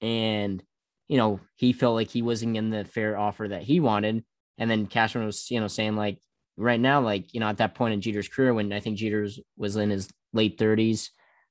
and 0.00 0.62
you 1.08 1.18
know, 1.18 1.40
he 1.56 1.72
felt 1.72 1.94
like 1.94 2.10
he 2.10 2.22
wasn't 2.22 2.56
in 2.56 2.70
the 2.70 2.84
fair 2.84 3.18
offer 3.18 3.48
that 3.48 3.62
he 3.62 3.80
wanted. 3.80 4.24
And 4.58 4.70
then 4.70 4.86
Cashman 4.86 5.26
was, 5.26 5.50
you 5.50 5.60
know, 5.60 5.66
saying 5.66 5.96
like 5.96 6.18
right 6.56 6.80
now, 6.80 7.00
like, 7.00 7.34
you 7.34 7.40
know, 7.40 7.48
at 7.48 7.58
that 7.58 7.74
point 7.74 7.94
in 7.94 8.00
Jeter's 8.00 8.28
career, 8.28 8.54
when 8.54 8.72
I 8.72 8.80
think 8.80 8.98
Jeter's 8.98 9.40
was 9.56 9.76
in 9.76 9.90
his 9.90 10.08
late 10.32 10.58
30s, 10.58 11.10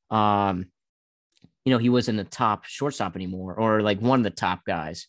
um, 0.09 0.65
you 1.65 1.71
know, 1.71 1.77
he 1.77 1.89
wasn't 1.89 2.17
the 2.17 2.23
top 2.23 2.65
shortstop 2.65 3.15
anymore, 3.15 3.55
or 3.55 3.81
like 3.81 4.01
one 4.01 4.19
of 4.19 4.23
the 4.23 4.29
top 4.29 4.65
guys. 4.65 5.07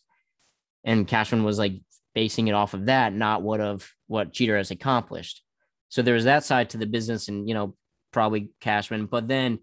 And 0.83 1.07
Cashman 1.07 1.43
was 1.43 1.57
like 1.57 1.73
basing 2.15 2.47
it 2.47 2.53
off 2.53 2.73
of 2.73 2.87
that, 2.87 3.13
not 3.13 3.43
what 3.43 3.61
of 3.61 3.87
what 4.07 4.33
Jeter 4.33 4.57
has 4.57 4.71
accomplished. 4.71 5.43
So 5.89 6.01
there's 6.01 6.23
that 6.23 6.43
side 6.43 6.71
to 6.71 6.77
the 6.77 6.87
business, 6.87 7.27
and 7.27 7.47
you 7.47 7.53
know 7.53 7.75
probably 8.11 8.49
Cashman. 8.61 9.05
But 9.05 9.27
then 9.27 9.59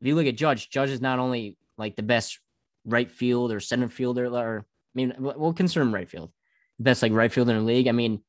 if 0.00 0.06
you 0.06 0.16
look 0.16 0.26
at 0.26 0.36
Judge, 0.36 0.70
Judge 0.70 0.90
is 0.90 1.00
not 1.00 1.20
only 1.20 1.56
like 1.76 1.94
the 1.94 2.02
best 2.02 2.40
right 2.84 3.10
field 3.10 3.52
or 3.52 3.60
center 3.60 3.88
fielder, 3.88 4.26
or 4.26 4.60
I 4.60 4.64
mean, 4.94 5.14
we'll 5.18 5.52
concern 5.52 5.92
right 5.92 6.08
field, 6.08 6.32
best 6.80 7.02
like 7.02 7.12
right 7.12 7.32
fielder 7.32 7.52
in 7.52 7.58
the 7.58 7.64
league. 7.64 7.88
I 7.88 7.92
mean, 7.92 8.22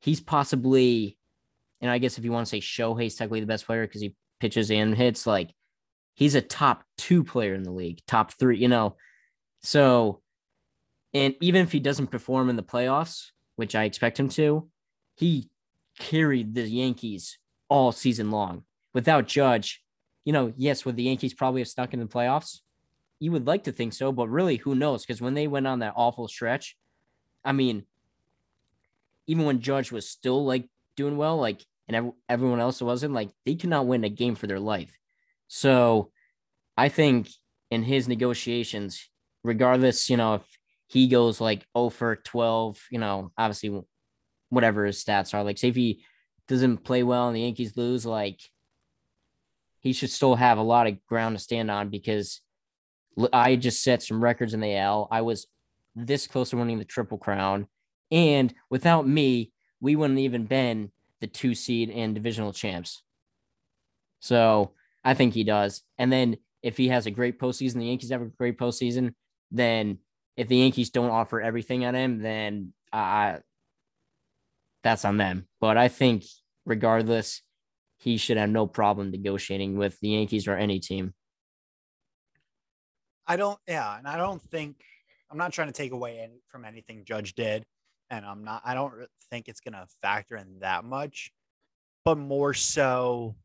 he's 0.00 0.20
possibly, 0.20 1.16
and 1.80 1.90
I 1.90 1.98
guess 1.98 2.18
if 2.18 2.24
you 2.24 2.32
want 2.32 2.46
to 2.46 2.50
say 2.50 2.60
Shohei's 2.60 3.14
technically 3.14 3.40
the 3.40 3.46
best 3.46 3.66
player 3.66 3.86
because 3.86 4.02
he 4.02 4.14
pitches 4.40 4.70
and 4.70 4.96
hits, 4.96 5.26
like 5.26 5.50
he's 6.14 6.34
a 6.34 6.40
top 6.40 6.82
two 6.98 7.22
player 7.22 7.54
in 7.54 7.62
the 7.62 7.70
league, 7.70 8.00
top 8.06 8.32
three, 8.32 8.58
you 8.58 8.68
know. 8.68 8.96
So 9.62 10.21
and 11.14 11.34
even 11.40 11.62
if 11.62 11.72
he 11.72 11.80
doesn't 11.80 12.10
perform 12.10 12.48
in 12.48 12.56
the 12.56 12.62
playoffs, 12.62 13.30
which 13.56 13.74
I 13.74 13.84
expect 13.84 14.18
him 14.18 14.28
to, 14.30 14.68
he 15.14 15.50
carried 15.98 16.54
the 16.54 16.62
Yankees 16.62 17.38
all 17.68 17.92
season 17.92 18.30
long. 18.30 18.64
Without 18.94 19.26
Judge, 19.26 19.82
you 20.24 20.32
know, 20.32 20.52
yes, 20.56 20.84
would 20.84 20.96
the 20.96 21.02
Yankees 21.02 21.34
probably 21.34 21.60
have 21.60 21.68
stuck 21.68 21.92
in 21.92 22.00
the 22.00 22.06
playoffs? 22.06 22.60
You 23.18 23.32
would 23.32 23.46
like 23.46 23.64
to 23.64 23.72
think 23.72 23.92
so, 23.92 24.10
but 24.12 24.28
really, 24.28 24.56
who 24.56 24.74
knows? 24.74 25.04
Because 25.04 25.20
when 25.20 25.34
they 25.34 25.46
went 25.46 25.66
on 25.66 25.80
that 25.80 25.94
awful 25.96 26.28
stretch, 26.28 26.76
I 27.44 27.52
mean, 27.52 27.84
even 29.26 29.44
when 29.44 29.60
Judge 29.60 29.92
was 29.92 30.08
still 30.08 30.44
like 30.44 30.68
doing 30.96 31.16
well, 31.16 31.36
like, 31.36 31.64
and 31.88 32.12
everyone 32.28 32.60
else 32.60 32.80
wasn't, 32.80 33.14
like, 33.14 33.30
they 33.44 33.54
could 33.54 33.70
not 33.70 33.86
win 33.86 34.04
a 34.04 34.08
game 34.08 34.34
for 34.34 34.46
their 34.46 34.60
life. 34.60 34.98
So 35.48 36.10
I 36.76 36.88
think 36.88 37.28
in 37.70 37.82
his 37.82 38.08
negotiations, 38.08 39.08
regardless, 39.44 40.08
you 40.08 40.16
know, 40.16 40.34
if 40.34 40.42
he 40.92 41.08
goes 41.08 41.40
like 41.40 41.66
0 41.76 41.88
for 41.88 42.16
12, 42.16 42.78
you 42.90 42.98
know, 42.98 43.32
obviously 43.38 43.82
whatever 44.50 44.84
his 44.84 45.02
stats 45.02 45.32
are, 45.32 45.42
like 45.42 45.56
say 45.56 45.68
if 45.68 45.74
he 45.74 46.04
doesn't 46.48 46.84
play 46.84 47.02
well 47.02 47.28
and 47.28 47.36
the 47.36 47.40
Yankees 47.40 47.76
lose, 47.78 48.04
like 48.04 48.40
he 49.80 49.94
should 49.94 50.10
still 50.10 50.34
have 50.34 50.58
a 50.58 50.62
lot 50.62 50.86
of 50.86 51.04
ground 51.06 51.36
to 51.36 51.42
stand 51.42 51.70
on 51.70 51.88
because 51.88 52.42
I 53.32 53.56
just 53.56 53.82
set 53.82 54.02
some 54.02 54.22
records 54.22 54.52
in 54.52 54.60
the 54.60 54.74
L. 54.74 55.08
I 55.10 55.22
was 55.22 55.46
this 55.96 56.26
close 56.26 56.50
to 56.50 56.58
winning 56.58 56.78
the 56.78 56.84
Triple 56.84 57.18
Crown. 57.18 57.68
And 58.10 58.52
without 58.68 59.08
me, 59.08 59.50
we 59.80 59.96
wouldn't 59.96 60.18
even 60.18 60.44
been 60.44 60.92
the 61.20 61.26
two 61.26 61.54
seed 61.54 61.88
and 61.88 62.14
divisional 62.14 62.52
champs. 62.52 63.02
So 64.20 64.72
I 65.02 65.14
think 65.14 65.32
he 65.32 65.42
does. 65.42 65.82
And 65.96 66.12
then 66.12 66.36
if 66.62 66.76
he 66.76 66.88
has 66.88 67.06
a 67.06 67.10
great 67.10 67.40
postseason, 67.40 67.76
the 67.76 67.86
Yankees 67.86 68.10
have 68.10 68.20
a 68.20 68.26
great 68.26 68.58
postseason, 68.58 69.14
then 69.50 69.98
if 70.36 70.48
the 70.48 70.56
Yankees 70.56 70.90
don't 70.90 71.10
offer 71.10 71.40
everything 71.40 71.84
at 71.84 71.94
him, 71.94 72.20
then 72.20 72.72
I 72.92 73.38
that's 74.82 75.04
on 75.04 75.16
them. 75.16 75.46
But 75.60 75.76
I 75.76 75.88
think 75.88 76.24
regardless, 76.66 77.42
he 77.98 78.16
should 78.16 78.36
have 78.36 78.50
no 78.50 78.66
problem 78.66 79.10
negotiating 79.10 79.76
with 79.76 79.98
the 80.00 80.08
Yankees 80.08 80.48
or 80.48 80.56
any 80.56 80.80
team. 80.80 81.14
I 83.26 83.36
don't, 83.36 83.58
yeah, 83.68 83.96
and 83.96 84.08
I 84.08 84.16
don't 84.16 84.42
think 84.42 84.82
I'm 85.30 85.38
not 85.38 85.52
trying 85.52 85.68
to 85.68 85.72
take 85.72 85.92
away 85.92 86.18
any, 86.18 86.40
from 86.48 86.64
anything 86.64 87.04
Judge 87.04 87.34
did, 87.34 87.64
and 88.10 88.26
I'm 88.26 88.44
not. 88.44 88.62
I 88.64 88.74
don't 88.74 88.92
think 89.30 89.48
it's 89.48 89.60
going 89.60 89.74
to 89.74 89.86
factor 90.02 90.36
in 90.36 90.58
that 90.60 90.84
much, 90.84 91.30
but 92.04 92.18
more 92.18 92.52
so 92.52 93.36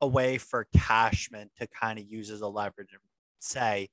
a 0.00 0.06
way 0.06 0.38
for 0.38 0.66
Cashman 0.76 1.50
to 1.58 1.66
kind 1.66 1.98
of 1.98 2.06
use 2.06 2.30
as 2.30 2.40
a 2.40 2.46
leverage 2.46 2.92
and 2.92 3.00
say, 3.40 3.88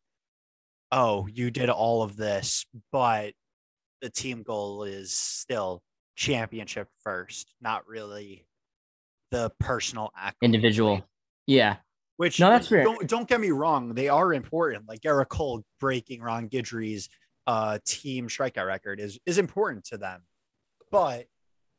"Oh, 0.92 1.28
you 1.28 1.52
did 1.52 1.70
all 1.70 2.04
of 2.04 2.16
this, 2.16 2.66
but 2.92 3.34
the 4.02 4.10
team 4.10 4.44
goal 4.44 4.84
is 4.84 5.14
still 5.14 5.82
championship 6.16 6.88
first, 7.04 7.54
not 7.62 7.88
really 7.88 8.46
the 9.32 9.52
personal 9.60 10.12
act 10.18 10.38
individual. 10.42 11.04
Yeah. 11.46 11.78
Which 12.18 12.40
no, 12.40 12.50
that's 12.50 12.70
fair. 12.70 12.84
Don't, 12.84 13.08
don't 13.08 13.28
get 13.28 13.42
me 13.42 13.52
wrong, 13.52 13.94
they 13.94 14.08
are 14.08 14.34
important. 14.34 14.88
Like 14.88 15.02
Gerrit 15.02 15.28
Cole 15.28 15.64
breaking 15.80 16.22
Ron 16.22 16.48
Guidry's 16.48 17.10
uh, 17.46 17.80
team 17.86 18.28
strikeout 18.28 18.66
record 18.66 19.00
is 19.00 19.20
is 19.26 19.38
important 19.38 19.86
to 19.86 19.98
them. 19.98 20.22
But 20.92 21.26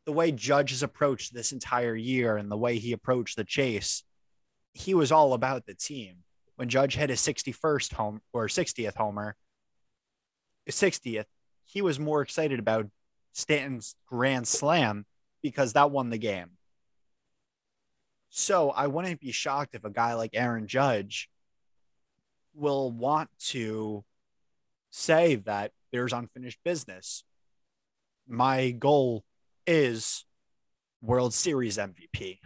the 0.04 0.12
way 0.12 0.32
Judge 0.32 0.70
has 0.70 0.82
approached 0.82 1.32
this 1.32 1.52
entire 1.52 1.96
year 1.96 2.36
and 2.36 2.50
the 2.50 2.56
way 2.56 2.78
he 2.78 2.92
approached 2.92 3.36
the 3.36 3.44
chase, 3.44 4.04
he 4.72 4.94
was 4.94 5.10
all 5.10 5.32
about 5.32 5.64
the 5.64 5.74
team. 5.74 6.18
When 6.56 6.68
Judge 6.68 6.96
hit 6.96 7.10
his 7.10 7.20
61st 7.20 7.92
home 7.94 8.20
or 8.32 8.46
60th 8.46 8.96
homer, 8.96 9.36
60th, 10.68 11.26
he 11.64 11.82
was 11.82 11.98
more 11.98 12.22
excited 12.22 12.58
about 12.58 12.86
Stanton's 13.32 13.94
grand 14.06 14.48
slam 14.48 15.04
because 15.42 15.74
that 15.74 15.90
won 15.90 16.10
the 16.10 16.18
game. 16.18 16.52
So 18.30 18.70
I 18.70 18.86
wouldn't 18.86 19.20
be 19.20 19.32
shocked 19.32 19.74
if 19.74 19.84
a 19.84 19.90
guy 19.90 20.14
like 20.14 20.30
Aaron 20.34 20.66
Judge 20.66 21.28
will 22.54 22.90
want 22.90 23.30
to 23.38 24.04
say 24.90 25.36
that 25.36 25.72
there's 25.92 26.12
unfinished 26.12 26.58
business. 26.64 27.22
My 28.26 28.70
goal 28.70 29.24
is 29.66 30.24
World 31.02 31.34
Series 31.34 31.78
MVP 31.78 32.38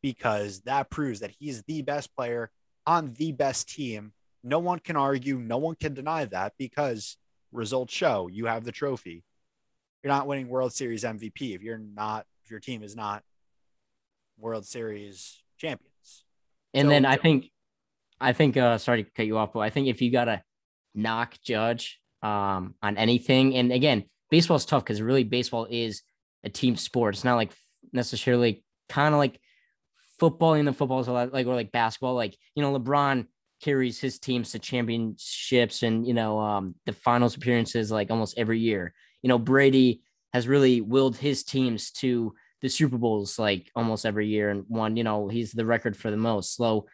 because 0.00 0.60
that 0.62 0.90
proves 0.90 1.20
that 1.20 1.32
he's 1.38 1.62
the 1.64 1.82
best 1.82 2.14
player 2.14 2.50
on 2.88 3.12
the 3.18 3.32
best 3.32 3.68
team. 3.68 4.12
No 4.42 4.58
one 4.58 4.78
can 4.78 4.96
argue, 4.96 5.38
no 5.38 5.58
one 5.58 5.74
can 5.74 5.92
deny 5.92 6.24
that 6.24 6.54
because 6.58 7.18
results 7.52 7.92
show 7.92 8.28
you 8.28 8.46
have 8.46 8.64
the 8.64 8.72
trophy. 8.72 9.22
You're 10.02 10.12
not 10.12 10.26
winning 10.26 10.48
World 10.48 10.72
Series 10.72 11.04
MVP 11.04 11.54
if 11.54 11.62
you're 11.62 11.78
not 11.78 12.24
if 12.44 12.50
your 12.50 12.60
team 12.60 12.82
is 12.82 12.96
not 12.96 13.22
World 14.38 14.64
Series 14.64 15.42
champions. 15.58 16.24
And 16.72 16.86
so, 16.86 16.90
then 16.90 17.04
I 17.04 17.16
think, 17.16 17.50
I 18.20 18.32
think, 18.32 18.56
uh, 18.56 18.78
sorry 18.78 19.04
to 19.04 19.10
cut 19.10 19.26
you 19.26 19.36
off, 19.36 19.52
but 19.52 19.60
I 19.60 19.70
think 19.70 19.88
if 19.88 20.00
you 20.00 20.10
got 20.10 20.24
to 20.24 20.42
knock 20.94 21.34
Judge 21.44 22.00
um, 22.22 22.74
on 22.82 22.96
anything, 22.96 23.54
and 23.54 23.70
again, 23.70 24.04
baseball's 24.30 24.64
tough 24.64 24.84
because 24.84 25.02
really 25.02 25.24
baseball 25.24 25.66
is 25.68 26.02
a 26.42 26.48
team 26.48 26.76
sport. 26.76 27.16
It's 27.16 27.24
not 27.24 27.36
like 27.36 27.52
necessarily 27.92 28.64
kind 28.88 29.14
of 29.14 29.18
like 29.18 29.38
football, 30.18 30.54
and 30.54 30.68
the 30.68 30.72
football 30.72 31.00
is 31.00 31.08
a 31.08 31.12
lot 31.12 31.32
like, 31.32 31.46
or 31.46 31.54
like 31.54 31.72
basketball. 31.72 32.14
Like, 32.14 32.36
you 32.54 32.62
know, 32.62 32.78
LeBron 32.78 33.26
carries 33.62 34.00
his 34.00 34.18
teams 34.18 34.52
to 34.52 34.58
championships 34.58 35.82
and, 35.82 36.06
you 36.06 36.14
know, 36.14 36.38
um, 36.38 36.74
the 36.86 36.92
finals 36.92 37.36
appearances 37.36 37.90
like 37.90 38.10
almost 38.10 38.38
every 38.38 38.60
year. 38.60 38.94
You 39.22 39.28
know, 39.28 39.38
Brady 39.38 40.02
has 40.32 40.46
really 40.46 40.80
willed 40.80 41.16
his 41.16 41.42
teams 41.42 41.90
to 41.92 42.34
the 42.62 42.68
Super 42.68 42.98
Bowls 42.98 43.38
like 43.38 43.70
almost 43.74 44.06
every 44.06 44.28
year 44.28 44.50
and 44.50 44.64
won. 44.68 44.96
You 44.96 45.04
know, 45.04 45.28
he's 45.28 45.52
the 45.52 45.66
record 45.66 45.96
for 45.96 46.10
the 46.10 46.16
most. 46.16 46.56
So 46.56 46.86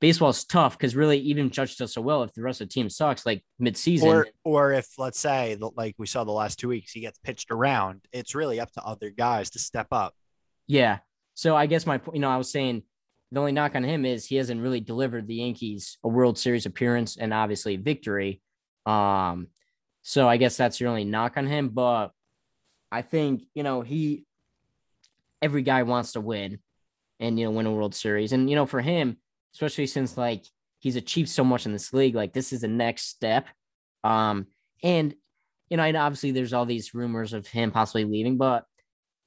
baseball's 0.00 0.44
tough 0.44 0.76
because 0.76 0.94
really 0.94 1.18
even 1.18 1.50
Judge 1.50 1.76
does 1.76 1.92
so 1.92 2.00
well. 2.00 2.22
If 2.22 2.32
the 2.34 2.42
rest 2.42 2.60
of 2.60 2.68
the 2.68 2.72
team 2.72 2.90
sucks, 2.90 3.24
like 3.24 3.44
midseason, 3.60 4.04
or 4.04 4.28
or 4.44 4.72
if 4.72 4.86
let's 4.98 5.18
say 5.18 5.56
like 5.76 5.94
we 5.98 6.06
saw 6.06 6.24
the 6.24 6.32
last 6.32 6.58
two 6.58 6.68
weeks, 6.68 6.92
he 6.92 7.00
gets 7.00 7.18
pitched 7.18 7.50
around, 7.50 8.02
it's 8.12 8.34
really 8.34 8.60
up 8.60 8.72
to 8.72 8.82
other 8.82 9.10
guys 9.10 9.50
to 9.50 9.58
step 9.58 9.88
up. 9.92 10.14
Yeah. 10.66 10.98
So 11.36 11.54
I 11.54 11.66
guess 11.66 11.86
my 11.86 11.98
point, 11.98 12.16
you 12.16 12.20
know 12.20 12.30
I 12.30 12.38
was 12.38 12.50
saying 12.50 12.82
the 13.30 13.40
only 13.40 13.52
knock 13.52 13.76
on 13.76 13.84
him 13.84 14.04
is 14.04 14.24
he 14.24 14.36
hasn't 14.36 14.62
really 14.62 14.80
delivered 14.80 15.26
the 15.26 15.36
Yankees 15.36 15.98
a 16.02 16.08
World 16.08 16.38
Series 16.38 16.66
appearance 16.66 17.16
and 17.16 17.32
obviously 17.32 17.76
victory. 17.76 18.40
Um, 18.86 19.48
so 20.02 20.28
I 20.28 20.38
guess 20.38 20.56
that's 20.56 20.80
your 20.80 20.88
only 20.88 21.04
knock 21.04 21.36
on 21.36 21.46
him. 21.46 21.68
But 21.68 22.08
I 22.90 23.02
think 23.02 23.44
you 23.54 23.62
know 23.62 23.82
he 23.82 24.24
every 25.42 25.62
guy 25.62 25.82
wants 25.82 26.12
to 26.12 26.20
win 26.20 26.58
and 27.20 27.38
you 27.38 27.44
know 27.46 27.50
win 27.52 27.66
a 27.66 27.72
World 27.72 27.94
Series. 27.94 28.32
And 28.32 28.48
you 28.48 28.56
know, 28.56 28.66
for 28.66 28.80
him, 28.80 29.18
especially 29.54 29.86
since 29.86 30.16
like 30.16 30.44
he's 30.80 30.96
achieved 30.96 31.28
so 31.28 31.44
much 31.44 31.66
in 31.66 31.72
this 31.72 31.92
league, 31.92 32.14
like 32.14 32.32
this 32.32 32.52
is 32.52 32.62
the 32.62 32.68
next 32.68 33.08
step. 33.08 33.46
Um, 34.04 34.46
and 34.82 35.14
you 35.68 35.76
know, 35.76 35.82
and 35.82 35.96
obviously 35.96 36.30
there's 36.30 36.52
all 36.52 36.66
these 36.66 36.94
rumors 36.94 37.32
of 37.32 37.46
him 37.46 37.72
possibly 37.72 38.04
leaving, 38.04 38.36
but 38.36 38.64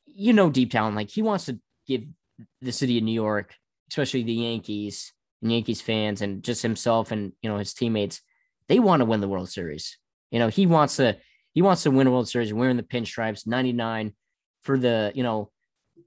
you 0.05 0.33
know, 0.33 0.49
deep 0.49 0.71
down, 0.71 0.95
like 0.95 1.09
he 1.09 1.21
wants 1.21 1.45
to 1.45 1.59
give 1.89 2.03
the 2.61 2.71
city 2.71 2.97
of 2.97 3.03
New 3.03 3.11
York, 3.11 3.53
especially 3.89 4.23
the 4.23 4.33
Yankees 4.33 5.11
and 5.41 5.51
Yankees 5.51 5.81
fans, 5.81 6.21
and 6.21 6.43
just 6.43 6.61
himself 6.61 7.11
and 7.11 7.33
you 7.41 7.49
know 7.49 7.57
his 7.57 7.73
teammates, 7.73 8.21
they 8.69 8.79
want 8.79 9.01
to 9.01 9.05
win 9.05 9.19
the 9.19 9.27
World 9.27 9.49
Series. 9.49 9.97
You 10.31 10.39
know, 10.39 10.47
he 10.47 10.65
wants 10.65 10.95
to 10.97 11.17
he 11.53 11.61
wants 11.61 11.83
to 11.83 11.91
win 11.91 12.07
a 12.07 12.11
World 12.11 12.29
Series 12.29 12.53
wearing 12.53 12.77
the 12.77 12.83
pinstripes, 12.83 13.45
99 13.45 14.13
for 14.61 14.77
the 14.77 15.11
you 15.15 15.23
know 15.23 15.51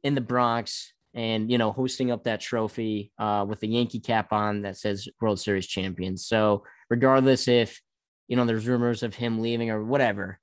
in 0.03 0.15
the 0.15 0.21
Bronx 0.21 0.93
and 1.15 1.51
you 1.51 1.59
know 1.59 1.73
hosting 1.73 2.11
up 2.11 2.25
that 2.25 2.41
trophy 2.41 3.13
uh, 3.19 3.45
with 3.47 3.61
the 3.61 3.69
Yankee 3.69 4.01
cap 4.01 4.33
on 4.33 4.63
that 4.63 4.79
says 4.79 5.09
World 5.21 5.41
Series 5.41 5.67
champion. 5.67 6.17
So 6.17 6.65
regardless 6.89 7.49
if 7.49 7.83
you 8.29 8.37
know 8.37 8.47
there's 8.47 8.67
rumors 8.67 9.03
of 9.03 9.15
him 9.15 9.41
leaving 9.41 9.71
or 9.71 9.83
whatever, 9.85 10.39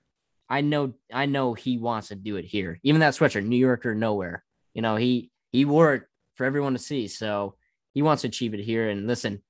I 0.49 0.61
know 0.61 0.93
I 1.13 1.25
know 1.25 1.53
he 1.53 1.77
wants 1.77 2.09
to 2.09 2.15
do 2.15 2.35
it 2.35 2.45
here. 2.45 2.79
Even 2.83 3.01
that 3.01 3.13
sweatshirt, 3.13 3.45
New 3.45 3.57
York 3.57 3.85
or 3.85 3.95
nowhere. 3.95 4.43
You 4.79 4.81
know 4.81 4.95
he 4.95 5.29
he 5.51 5.65
wore 5.65 5.93
it 5.93 6.03
for 6.35 6.45
everyone 6.45 6.71
to 6.71 6.79
see, 6.79 7.09
so 7.09 7.55
he 7.93 8.01
wants 8.01 8.21
to 8.21 8.29
achieve 8.29 8.53
it 8.53 8.61
here. 8.61 8.87
And 8.87 9.07
listen, 9.07 9.43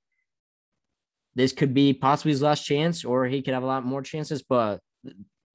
this 1.36 1.54
could 1.54 1.72
be 1.72 1.94
possibly 1.94 2.32
his 2.32 2.42
last 2.42 2.66
chance, 2.66 3.06
or 3.06 3.28
he 3.28 3.44
could 3.44 3.54
have 3.54 3.62
a 3.62 3.68
lot 3.68 3.86
more 3.86 4.02
chances, 4.02 4.42
but 4.42 4.80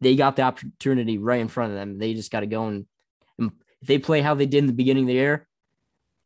they 0.01 0.15
got 0.15 0.37
the 0.37 0.43
opportunity 0.43 1.19
right 1.19 1.41
in 1.41 1.49
front 1.49 1.73
of 1.73 1.77
them. 1.77 1.99
They 1.99 2.15
just 2.15 2.31
got 2.31 2.41
to 2.41 2.47
go 2.47 2.69
and, 2.69 2.87
and 3.37 3.51
if 3.83 3.89
they 3.89 3.99
play 3.99 4.21
how 4.21 4.35
they 4.35 4.47
did 4.47 4.59
in 4.59 4.69
the 4.69 4.73
beginning 4.73 5.07
of 5.07 5.09
the 5.09 5.15
year, 5.15 5.49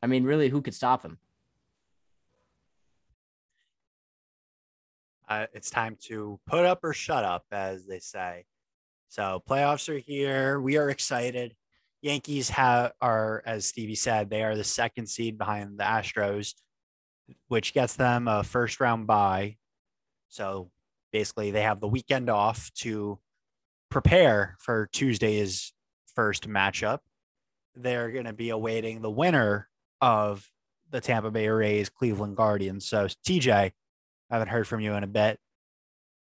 I 0.02 0.08
mean, 0.08 0.24
really, 0.24 0.50
who 0.50 0.60
could 0.60 0.74
stop 0.74 1.00
them? 1.00 1.16
Uh, 5.26 5.46
it's 5.54 5.70
time 5.70 5.96
to 6.08 6.38
put 6.46 6.66
up 6.66 6.84
or 6.84 6.92
shut 6.92 7.24
up, 7.24 7.46
as 7.50 7.86
they 7.86 8.00
say. 8.00 8.44
So 9.08 9.42
playoffs 9.48 9.88
are 9.88 9.96
here. 9.96 10.60
We 10.60 10.76
are 10.76 10.90
excited. 10.90 11.54
Yankees 12.00 12.50
have 12.50 12.92
are, 13.00 13.42
as 13.44 13.66
Stevie 13.66 13.94
said, 13.94 14.30
they 14.30 14.44
are 14.44 14.56
the 14.56 14.64
second 14.64 15.08
seed 15.08 15.36
behind 15.36 15.78
the 15.78 15.84
Astros, 15.84 16.54
which 17.48 17.74
gets 17.74 17.96
them 17.96 18.28
a 18.28 18.44
first 18.44 18.80
round 18.80 19.06
bye. 19.06 19.56
So 20.28 20.70
basically, 21.12 21.50
they 21.50 21.62
have 21.62 21.80
the 21.80 21.88
weekend 21.88 22.30
off 22.30 22.70
to 22.80 23.18
prepare 23.90 24.56
for 24.60 24.88
Tuesday's 24.92 25.72
first 26.14 26.48
matchup 26.48 26.98
they're 27.82 28.10
going 28.10 28.24
to 28.24 28.32
be 28.32 28.50
awaiting 28.50 29.00
the 29.00 29.10
winner 29.10 29.68
of 30.00 30.48
the 30.90 31.00
Tampa 31.00 31.30
Bay 31.30 31.48
Rays 31.48 31.88
Cleveland 31.88 32.36
Guardians. 32.36 32.86
So, 32.86 33.06
TJ, 33.06 33.52
I 33.52 33.72
haven't 34.30 34.48
heard 34.48 34.66
from 34.66 34.80
you 34.80 34.94
in 34.94 35.04
a 35.04 35.08
bit. 35.08 35.38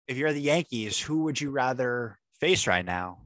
If 0.07 0.17
you're 0.17 0.33
the 0.33 0.41
Yankees, 0.41 0.99
who 0.99 1.23
would 1.25 1.41
you 1.41 1.51
rather 1.51 2.19
face 2.39 2.67
right 2.67 2.85
now? 2.85 3.19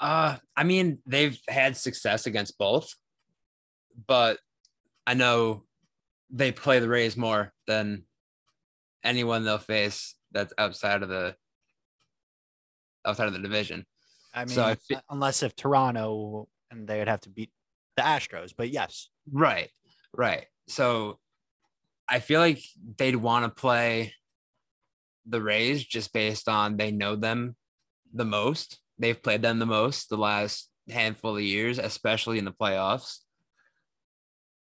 Uh, 0.00 0.36
I 0.56 0.64
mean, 0.64 0.98
they've 1.06 1.38
had 1.48 1.76
success 1.76 2.26
against 2.26 2.58
both, 2.58 2.94
but 4.06 4.38
I 5.06 5.14
know 5.14 5.64
they 6.30 6.52
play 6.52 6.80
the 6.80 6.88
Rays 6.88 7.16
more 7.16 7.52
than 7.66 8.04
anyone 9.04 9.44
they'll 9.44 9.58
face 9.58 10.14
that's 10.32 10.52
outside 10.58 11.02
of 11.02 11.08
the 11.08 11.36
outside 13.06 13.28
of 13.28 13.32
the 13.32 13.38
division. 13.38 13.86
I 14.34 14.44
mean, 14.44 14.48
So 14.48 14.76
unless 15.08 15.42
if 15.42 15.54
Toronto 15.56 16.48
and 16.70 16.86
they 16.86 16.98
would 16.98 17.08
have 17.08 17.20
to 17.22 17.30
beat 17.30 17.50
the 17.96 18.02
Astros, 18.02 18.52
but 18.56 18.70
yes, 18.70 19.08
Right. 19.30 19.70
Right. 20.12 20.46
So 20.68 21.18
I 22.08 22.20
feel 22.20 22.40
like 22.40 22.62
they'd 22.98 23.16
want 23.16 23.44
to 23.44 23.60
play 23.60 24.14
the 25.26 25.42
Rays 25.42 25.84
just 25.84 26.12
based 26.12 26.48
on 26.48 26.76
they 26.76 26.90
know 26.90 27.16
them 27.16 27.56
the 28.12 28.24
most. 28.24 28.78
They've 28.98 29.20
played 29.20 29.42
them 29.42 29.58
the 29.58 29.66
most 29.66 30.08
the 30.08 30.16
last 30.16 30.70
handful 30.88 31.36
of 31.36 31.42
years, 31.42 31.78
especially 31.78 32.38
in 32.38 32.44
the 32.44 32.52
playoffs. 32.52 33.18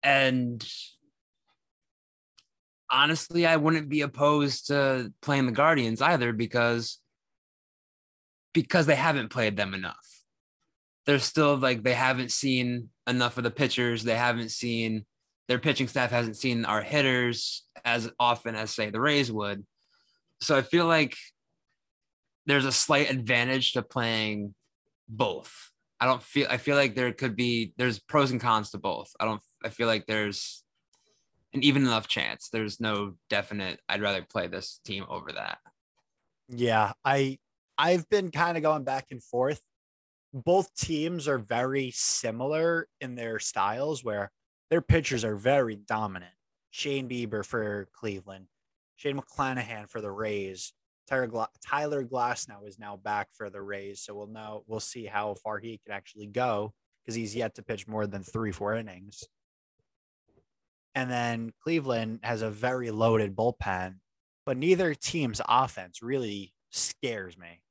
And 0.04 0.66
honestly, 2.90 3.46
I 3.46 3.58
wouldn't 3.58 3.90
be 3.90 4.02
opposed 4.02 4.68
to 4.68 5.12
playing 5.22 5.46
the 5.46 5.52
Guardians 5.52 6.02
either 6.02 6.34
because 6.34 7.00
because 8.54 8.86
they 8.86 8.96
haven't 8.96 9.30
played 9.30 9.56
them 9.56 9.74
enough. 9.74 10.08
They're 11.06 11.20
still 11.20 11.58
like 11.58 11.84
they 11.84 11.94
haven't 11.94 12.32
seen 12.32 12.90
enough 13.06 13.38
of 13.38 13.44
the 13.44 13.52
pitchers. 13.52 14.04
They 14.04 14.16
haven't 14.16 14.50
seen 14.50 15.06
their 15.48 15.60
pitching 15.60 15.88
staff 15.88 16.12
hasn't 16.12 16.38
seen 16.38 16.66
our 16.66 16.82
hitters 16.82 17.66
as 17.86 18.12
often 18.20 18.56
as 18.56 18.72
say 18.72 18.90
the 18.90 19.00
Rays 19.00 19.32
would. 19.32 19.66
So 20.42 20.58
I 20.58 20.62
feel 20.62 20.86
like 20.86 21.16
there's 22.48 22.66
a 22.66 22.72
slight 22.72 23.12
advantage 23.12 23.74
to 23.74 23.82
playing 23.84 24.56
both. 25.08 25.72
I 26.00 26.06
don't 26.06 26.24
feel 26.24 26.48
I 26.50 26.58
feel 26.58 26.76
like 26.76 26.96
there 26.96 27.12
could 27.12 27.36
be 27.36 27.74
there's 27.78 28.00
pros 28.00 28.32
and 28.32 28.42
cons 28.42 28.72
to 28.72 28.78
both. 28.78 29.12
I 29.20 29.26
don't 29.26 29.42
I 29.64 29.70
feel 29.70 29.88
like 29.88 30.06
there's 30.08 30.64
an 31.54 31.64
even 31.64 31.84
enough 31.84 32.08
chance. 32.08 32.50
There's 32.50 32.80
no 32.80 33.16
definite 33.30 33.80
I'd 33.90 34.02
rather 34.02 34.22
play 34.22 34.48
this 34.48 34.80
team 34.86 35.06
over 35.10 35.32
that. 35.34 35.60
yeah, 36.50 36.94
I 37.04 37.38
I've 37.78 38.10
been 38.10 38.32
kind 38.32 38.58
of 38.58 38.64
going 38.64 38.84
back 38.84 39.08
and 39.12 39.24
forth. 39.24 39.62
Both 40.34 40.76
teams 40.76 41.28
are 41.28 41.38
very 41.40 41.92
similar 41.94 42.88
in 43.02 43.16
their 43.16 43.40
styles, 43.40 44.04
where 44.04 44.32
their 44.70 44.82
pitchers 44.82 45.24
are 45.24 45.36
very 45.36 45.76
dominant. 45.76 46.34
Shane 46.70 47.10
Bieber 47.10 47.46
for 47.46 47.88
Cleveland, 47.94 48.48
Shane 48.98 49.20
McClanahan 49.20 49.90
for 49.90 50.02
the 50.02 50.12
Rays. 50.12 50.74
Tyler, 51.08 51.48
Tyler 51.66 52.04
Glasnow 52.04 52.68
is 52.68 52.80
now 52.80 52.98
back 52.98 53.30
for 53.34 53.50
the 53.50 53.62
Rays, 53.62 54.02
so 54.02 54.14
we'll 54.14 54.28
know 54.28 54.64
we'll 54.68 54.80
see 54.80 55.06
how 55.06 55.36
far 55.36 55.60
he 55.60 55.80
can 55.84 55.94
actually 55.94 56.28
go 56.28 56.74
because 57.04 57.16
he's 57.16 57.36
yet 57.36 57.56
to 57.56 57.64
pitch 57.64 57.88
more 57.88 58.06
than 58.06 58.24
three 58.24 58.52
four 58.52 58.76
innings. 58.76 59.24
And 60.96 61.10
then 61.10 61.54
Cleveland 61.62 62.20
has 62.24 62.42
a 62.42 62.50
very 62.50 62.92
loaded 62.92 63.36
bullpen, 63.36 63.96
but 64.46 64.58
neither 64.58 64.94
team's 64.96 65.42
offense 65.48 66.02
really 66.02 66.54
scares 66.72 67.38
me. 67.38 67.62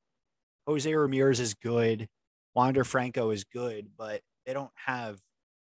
Jose 0.66 0.92
Ramirez 0.92 1.40
is 1.40 1.54
good, 1.54 2.08
Wander 2.54 2.84
Franco 2.84 3.30
is 3.30 3.44
good, 3.44 3.88
but 3.98 4.22
they 4.46 4.54
don't 4.54 4.70
have 4.74 5.20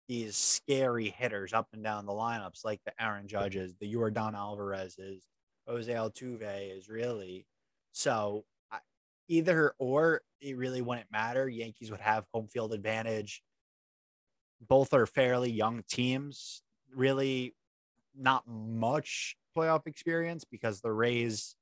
these 0.09 0.37
scary 0.37 1.09
hitters 1.09 1.53
up 1.53 1.69
and 1.73 1.83
down 1.83 2.07
the 2.07 2.13
lineups 2.13 2.65
like 2.65 2.81
the 2.87 2.93
Aaron 3.03 3.27
Judges, 3.27 3.75
the 3.81 3.93
Yordan 3.93 4.35
Alvarez's, 4.35 5.27
Jose 5.67 5.93
Altuve 5.93 6.77
is 6.77 6.89
really. 6.89 7.45
So 7.97 8.45
either 9.27 9.73
or, 9.79 10.21
it 10.43 10.59
really 10.59 10.83
wouldn't 10.83 11.11
matter. 11.11 11.49
Yankees 11.49 11.91
would 11.91 12.01
have 12.01 12.27
home 12.31 12.47
field 12.47 12.75
advantage. 12.75 13.43
Both 14.61 14.93
are 14.93 15.07
fairly 15.07 15.51
young 15.51 15.83
teams. 15.89 16.63
Really, 16.95 17.55
not 18.15 18.47
much 18.47 19.35
playoff 19.57 19.87
experience 19.87 20.45
because 20.45 20.83
the 20.83 20.93
Rays, 20.93 21.57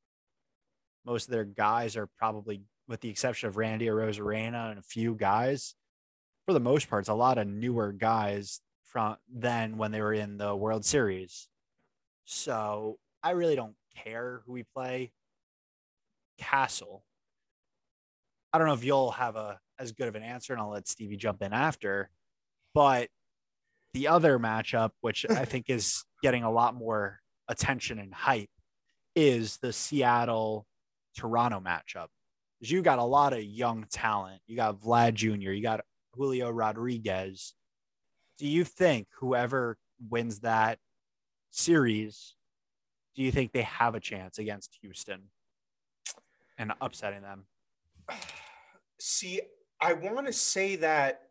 most 1.07 1.29
of 1.29 1.31
their 1.31 1.45
guys 1.45 1.97
are 1.97 2.09
probably, 2.19 2.63
with 2.89 3.01
the 3.01 3.11
exception 3.11 3.49
of 3.49 3.57
Randy 3.57 3.87
Arozarena 3.87 4.71
and 4.71 4.81
a 4.81 4.83
few 4.83 5.15
guys, 5.15 5.77
for 6.47 6.53
the 6.53 6.59
most 6.59 6.91
part, 6.91 7.03
it's 7.03 7.09
a 7.09 7.15
lot 7.15 7.39
of 7.39 7.47
newer 7.47 7.93
guys 7.93 8.61
from 8.83 9.19
then 9.33 9.77
when 9.77 9.93
they 9.93 10.01
were 10.01 10.13
in 10.13 10.37
the 10.37 10.57
World 10.57 10.85
Series. 10.85 11.49
So 12.25 12.99
I 13.23 13.31
really 13.31 13.55
don't 13.55 13.77
care 14.03 14.43
who 14.47 14.53
we 14.53 14.65
play. 14.65 15.13
Castle. 16.39 17.05
I 18.53 18.59
don't 18.59 18.67
know 18.69 18.75
if 18.75 18.85
you'll 18.85 19.11
have 19.13 19.37
a 19.37 19.59
as 19.79 19.93
good 19.93 20.09
of 20.09 20.15
an 20.15 20.23
answer, 20.23 20.53
and 20.53 20.63
I'll 20.63 20.71
let 20.71 20.87
Stevie 20.87 21.17
jump 21.17 21.43
in 21.43 21.53
after. 21.53 22.11
But 22.75 23.09
the 23.93 24.09
other 24.09 24.39
matchup, 24.39 24.91
which 25.01 25.27
I 25.29 25.45
think 25.45 25.69
is 25.69 26.05
getting 26.23 26.45
a 26.45 26.51
lot 26.51 26.75
more 26.75 27.21
attention 27.49 27.99
and 27.99 28.15
hype, 28.15 28.51
is 29.17 29.59
the 29.59 29.73
Seattle 29.73 30.67
Toronto 31.17 31.61
matchup. 31.61 32.09
'Cause 32.61 32.71
You 32.71 32.83
got 32.83 32.99
a 32.99 33.05
lot 33.05 33.33
of 33.33 33.43
young 33.43 33.85
talent. 33.91 34.41
You 34.47 34.57
got 34.57 34.81
Vlad 34.81 35.15
Jr., 35.15 35.51
you 35.53 35.63
got 35.63 35.81
Julio 36.15 36.51
Rodriguez. 36.51 37.55
Do 38.39 38.47
you 38.49 38.65
think 38.65 39.09
whoever 39.19 39.77
wins 40.09 40.41
that 40.41 40.79
series, 41.51 42.35
do 43.15 43.23
you 43.23 43.31
think 43.31 43.53
they 43.53 43.63
have 43.63 43.95
a 43.95 44.01
chance 44.01 44.39
against 44.39 44.77
Houston 44.81 45.31
and 46.59 46.73
upsetting 46.81 47.23
them? 47.23 47.45
See, 48.99 49.41
I 49.81 49.93
want 49.95 50.27
to 50.27 50.33
say 50.33 50.77
that. 50.77 51.23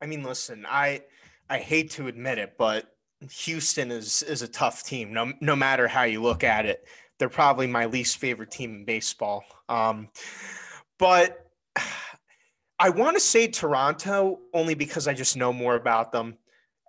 I 0.00 0.06
mean, 0.06 0.22
listen, 0.22 0.66
I 0.68 1.02
I 1.48 1.58
hate 1.58 1.90
to 1.92 2.08
admit 2.08 2.38
it, 2.38 2.54
but 2.58 2.92
Houston 3.30 3.90
is 3.90 4.22
is 4.22 4.42
a 4.42 4.48
tough 4.48 4.84
team. 4.84 5.12
No 5.12 5.32
no 5.40 5.54
matter 5.54 5.86
how 5.88 6.04
you 6.04 6.22
look 6.22 6.44
at 6.44 6.66
it, 6.66 6.86
they're 7.18 7.28
probably 7.28 7.66
my 7.66 7.86
least 7.86 8.18
favorite 8.18 8.50
team 8.50 8.74
in 8.74 8.84
baseball. 8.84 9.44
Um, 9.68 10.08
but 10.98 11.46
I 12.78 12.90
want 12.90 13.16
to 13.16 13.20
say 13.20 13.46
Toronto 13.46 14.40
only 14.52 14.74
because 14.74 15.06
I 15.06 15.14
just 15.14 15.36
know 15.36 15.52
more 15.52 15.76
about 15.76 16.10
them, 16.10 16.36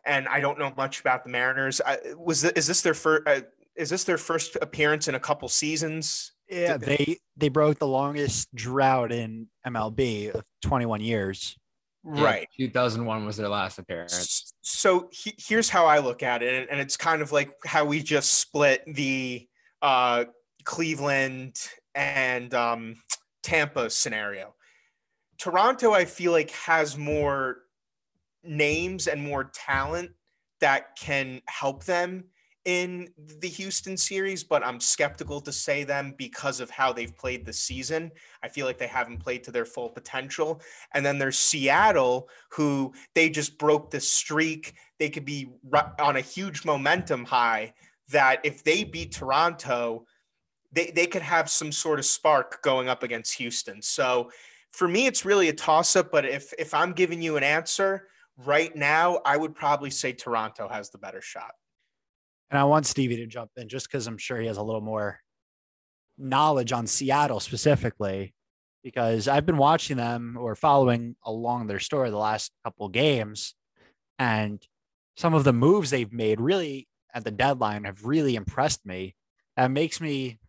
and 0.05 0.27
I 0.27 0.39
don't 0.39 0.57
know 0.57 0.73
much 0.75 0.99
about 1.01 1.23
the 1.23 1.29
Mariners. 1.29 1.81
I, 1.85 1.99
was 2.17 2.41
th- 2.41 2.53
is 2.55 2.65
this 2.65 2.81
their 2.81 2.95
first? 2.95 3.27
Uh, 3.27 3.41
is 3.75 3.89
this 3.89 4.03
their 4.03 4.17
first 4.17 4.57
appearance 4.61 5.07
in 5.07 5.15
a 5.15 5.19
couple 5.19 5.47
seasons? 5.49 6.32
Yeah, 6.49 6.77
they 6.77 7.17
they 7.37 7.49
broke 7.49 7.79
the 7.79 7.87
longest 7.87 8.53
drought 8.53 9.11
in 9.11 9.47
MLB 9.65 10.29
of 10.35 10.43
21 10.61 11.01
years. 11.01 11.55
Yeah, 12.05 12.23
Right. 12.23 12.47
2001 12.59 13.25
was 13.25 13.37
their 13.37 13.47
last 13.47 13.79
appearance. 13.79 14.53
So 14.61 15.07
he, 15.11 15.33
here's 15.37 15.69
how 15.69 15.85
I 15.85 15.99
look 15.99 16.21
at 16.21 16.43
it, 16.43 16.53
and- 16.53 16.69
and 16.69 16.79
it's 16.81 16.97
kind 16.97 17.21
of 17.21 17.31
like 17.31 17.51
how 17.65 17.85
we 17.85 18.03
just 18.03 18.33
split 18.35 18.83
the 18.85 19.47
uh, 19.81 20.25
Cleveland 20.65 21.55
and 21.95 22.53
um, 22.53 22.95
Tampa 23.41 23.89
scenario. 23.89 24.53
Toronto, 25.37 25.91
I 25.93 26.05
feel 26.05 26.31
like, 26.33 26.51
has 26.51 26.97
more 26.97 27.57
names 28.43 29.07
and 29.07 29.23
more 29.23 29.45
talent 29.53 30.11
that 30.59 30.95
can 30.97 31.41
help 31.47 31.83
them 31.85 32.25
in 32.65 33.09
the 33.17 33.49
Houston 33.49 33.97
series, 33.97 34.43
but 34.43 34.65
I'm 34.65 34.79
skeptical 34.79 35.41
to 35.41 35.51
say 35.51 35.83
them 35.83 36.15
because 36.17 36.59
of 36.59 36.69
how 36.69 36.93
they've 36.93 37.15
played 37.15 37.45
this 37.45 37.59
season. 37.59 38.11
I 38.41 38.47
feel 38.47 38.65
like 38.65 38.77
they 38.77 38.87
haven't 38.87 39.19
played 39.19 39.43
to 39.43 39.51
their 39.51 39.65
full 39.65 39.89
potential. 39.89 40.61
And 40.93 41.05
then 41.05 41.17
there's 41.17 41.37
Seattle, 41.37 42.29
who 42.51 42.93
they 43.15 43.29
just 43.29 43.57
broke 43.57 43.91
the 43.91 43.99
streak. 43.99 44.73
They 44.97 45.09
could 45.09 45.25
be 45.25 45.49
on 45.99 46.15
a 46.15 46.21
huge 46.21 46.63
momentum 46.63 47.25
high 47.25 47.73
that 48.09 48.39
if 48.43 48.63
they 48.63 48.83
beat 48.83 49.11
Toronto, 49.11 50.05
they, 50.71 50.91
they 50.95 51.07
could 51.07 51.21
have 51.21 51.49
some 51.49 51.71
sort 51.71 51.99
of 51.99 52.05
spark 52.05 52.61
going 52.63 52.87
up 52.87 53.03
against 53.03 53.35
Houston. 53.35 53.81
So 53.81 54.31
for 54.71 54.87
me, 54.87 55.05
it's 55.05 55.25
really 55.25 55.49
a 55.49 55.53
toss 55.53 55.95
up. 55.95 56.11
But 56.11 56.25
if, 56.25 56.53
if 56.57 56.73
I'm 56.73 56.93
giving 56.93 57.21
you 57.21 57.35
an 57.35 57.43
answer 57.43 58.07
right 58.37 58.73
now, 58.73 59.19
I 59.25 59.35
would 59.35 59.53
probably 59.53 59.89
say 59.89 60.13
Toronto 60.13 60.69
has 60.69 60.89
the 60.89 60.97
better 60.97 61.21
shot. 61.21 61.53
And 62.49 62.59
I 62.59 62.65
want 62.65 62.85
Stevie 62.85 63.17
to 63.17 63.25
jump 63.25 63.51
in 63.57 63.67
just 63.67 63.87
because 63.87 64.05
I'm 64.05 64.17
sure 64.17 64.39
he 64.39 64.47
has 64.47 64.57
a 64.57 64.63
little 64.63 64.81
more 64.81 65.19
knowledge 66.17 66.71
on 66.71 66.85
Seattle 66.85 67.39
specifically, 67.39 68.33
because 68.83 69.27
I've 69.27 69.45
been 69.45 69.57
watching 69.57 69.97
them 69.97 70.37
or 70.39 70.55
following 70.55 71.15
along 71.25 71.67
their 71.67 71.79
story 71.79 72.09
the 72.09 72.17
last 72.17 72.51
couple 72.63 72.89
games, 72.89 73.55
and 74.19 74.61
some 75.17 75.33
of 75.33 75.43
the 75.43 75.53
moves 75.53 75.89
they've 75.89 76.11
made 76.13 76.39
really 76.39 76.87
at 77.13 77.23
the 77.23 77.31
deadline 77.31 77.85
have 77.85 78.05
really 78.05 78.35
impressed 78.35 78.85
me. 78.85 79.15
That 79.57 79.71
makes 79.71 80.01
me 80.01 80.39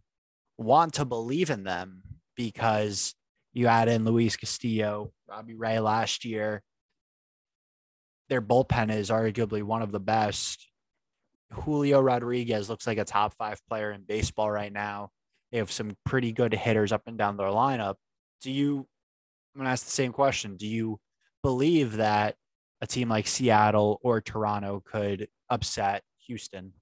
want 0.59 0.95
to 0.95 1.05
believe 1.05 1.51
in 1.51 1.65
them 1.65 2.03
because 2.37 3.15
you 3.53 3.67
add 3.67 3.89
in 3.89 4.05
Luis 4.05 4.37
Castillo, 4.37 5.13
Robbie 5.29 5.55
Ray 5.55 5.79
last 5.79 6.25
year. 6.25 6.63
Their 8.29 8.43
bullpen 8.43 8.91
is 8.91 9.11
arguably 9.11 9.63
one 9.63 9.83
of 9.83 9.93
the 9.93 10.01
best. 10.01 10.67
Julio 11.53 12.01
Rodriguez 12.01 12.69
looks 12.69 12.87
like 12.87 12.99
a 12.99 13.05
top 13.05 13.35
five 13.35 13.61
player 13.69 13.93
in 13.93 14.03
baseball 14.03 14.51
right 14.51 14.73
now. 14.73 15.11
They 15.53 15.59
have 15.59 15.71
some 15.71 15.97
pretty 16.05 16.33
good 16.33 16.53
hitters 16.53 16.93
up 16.93 17.03
and 17.07 17.17
down 17.17 17.37
their 17.37 17.49
lineup. 17.49 17.95
Do 18.43 18.51
you, 18.51 18.79
I'm 19.55 19.61
going 19.61 19.67
to 19.67 19.71
ask 19.71 19.85
the 19.85 19.93
same 19.93 20.13
question. 20.13 20.57
Do 20.57 20.67
you 20.67 20.99
believe 21.43 21.97
that 21.99 22.37
a 22.81 22.87
team 22.87 23.09
like 23.09 23.27
Seattle 23.27 24.01
or 24.03 24.21
Toronto 24.21 24.83
could 24.85 25.29
upset 25.49 26.03
Houston? 26.27 26.73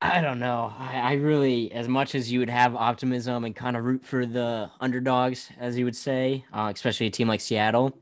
I 0.00 0.20
don't 0.20 0.38
know. 0.38 0.72
I, 0.78 0.98
I 0.98 1.12
really, 1.14 1.72
as 1.72 1.88
much 1.88 2.14
as 2.14 2.30
you 2.30 2.38
would 2.38 2.50
have 2.50 2.76
optimism 2.76 3.44
and 3.44 3.54
kind 3.54 3.76
of 3.76 3.84
root 3.84 4.04
for 4.04 4.26
the 4.26 4.70
underdogs, 4.80 5.50
as 5.58 5.76
you 5.76 5.84
would 5.84 5.96
say, 5.96 6.44
uh, 6.52 6.70
especially 6.72 7.06
a 7.06 7.10
team 7.10 7.26
like 7.26 7.40
Seattle. 7.40 7.96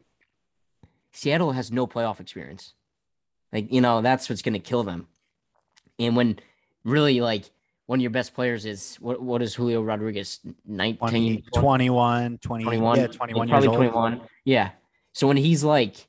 Seattle 1.13 1.53
has 1.53 1.73
no 1.73 1.87
playoff 1.87 2.21
experience. 2.21 2.75
Like 3.57 3.73
you 3.73 3.81
know, 3.81 4.03
that's 4.03 4.29
what's 4.29 4.43
going 4.43 4.53
to 4.53 4.59
kill 4.59 4.83
them. 4.83 5.07
And 5.99 6.15
when 6.15 6.39
really 6.85 7.23
like 7.23 7.51
one 7.87 8.01
of 8.01 8.03
your 8.03 8.11
best 8.11 8.35
players 8.35 8.67
is 8.67 8.97
what? 8.97 9.23
What 9.23 9.41
is 9.41 9.55
Julio 9.55 9.81
Rodriguez? 9.81 10.41
19, 10.67 10.99
20, 10.99 11.45
21, 11.55 12.37
20, 12.37 12.65
21, 12.65 12.99
yeah, 12.99 13.07
21 13.07 13.49
probably 13.49 13.67
years 13.67 13.69
old. 13.69 13.93
21. 13.93 14.21
Yeah. 14.45 14.73
So 15.15 15.27
when 15.27 15.39
he's 15.39 15.65
like 15.65 16.07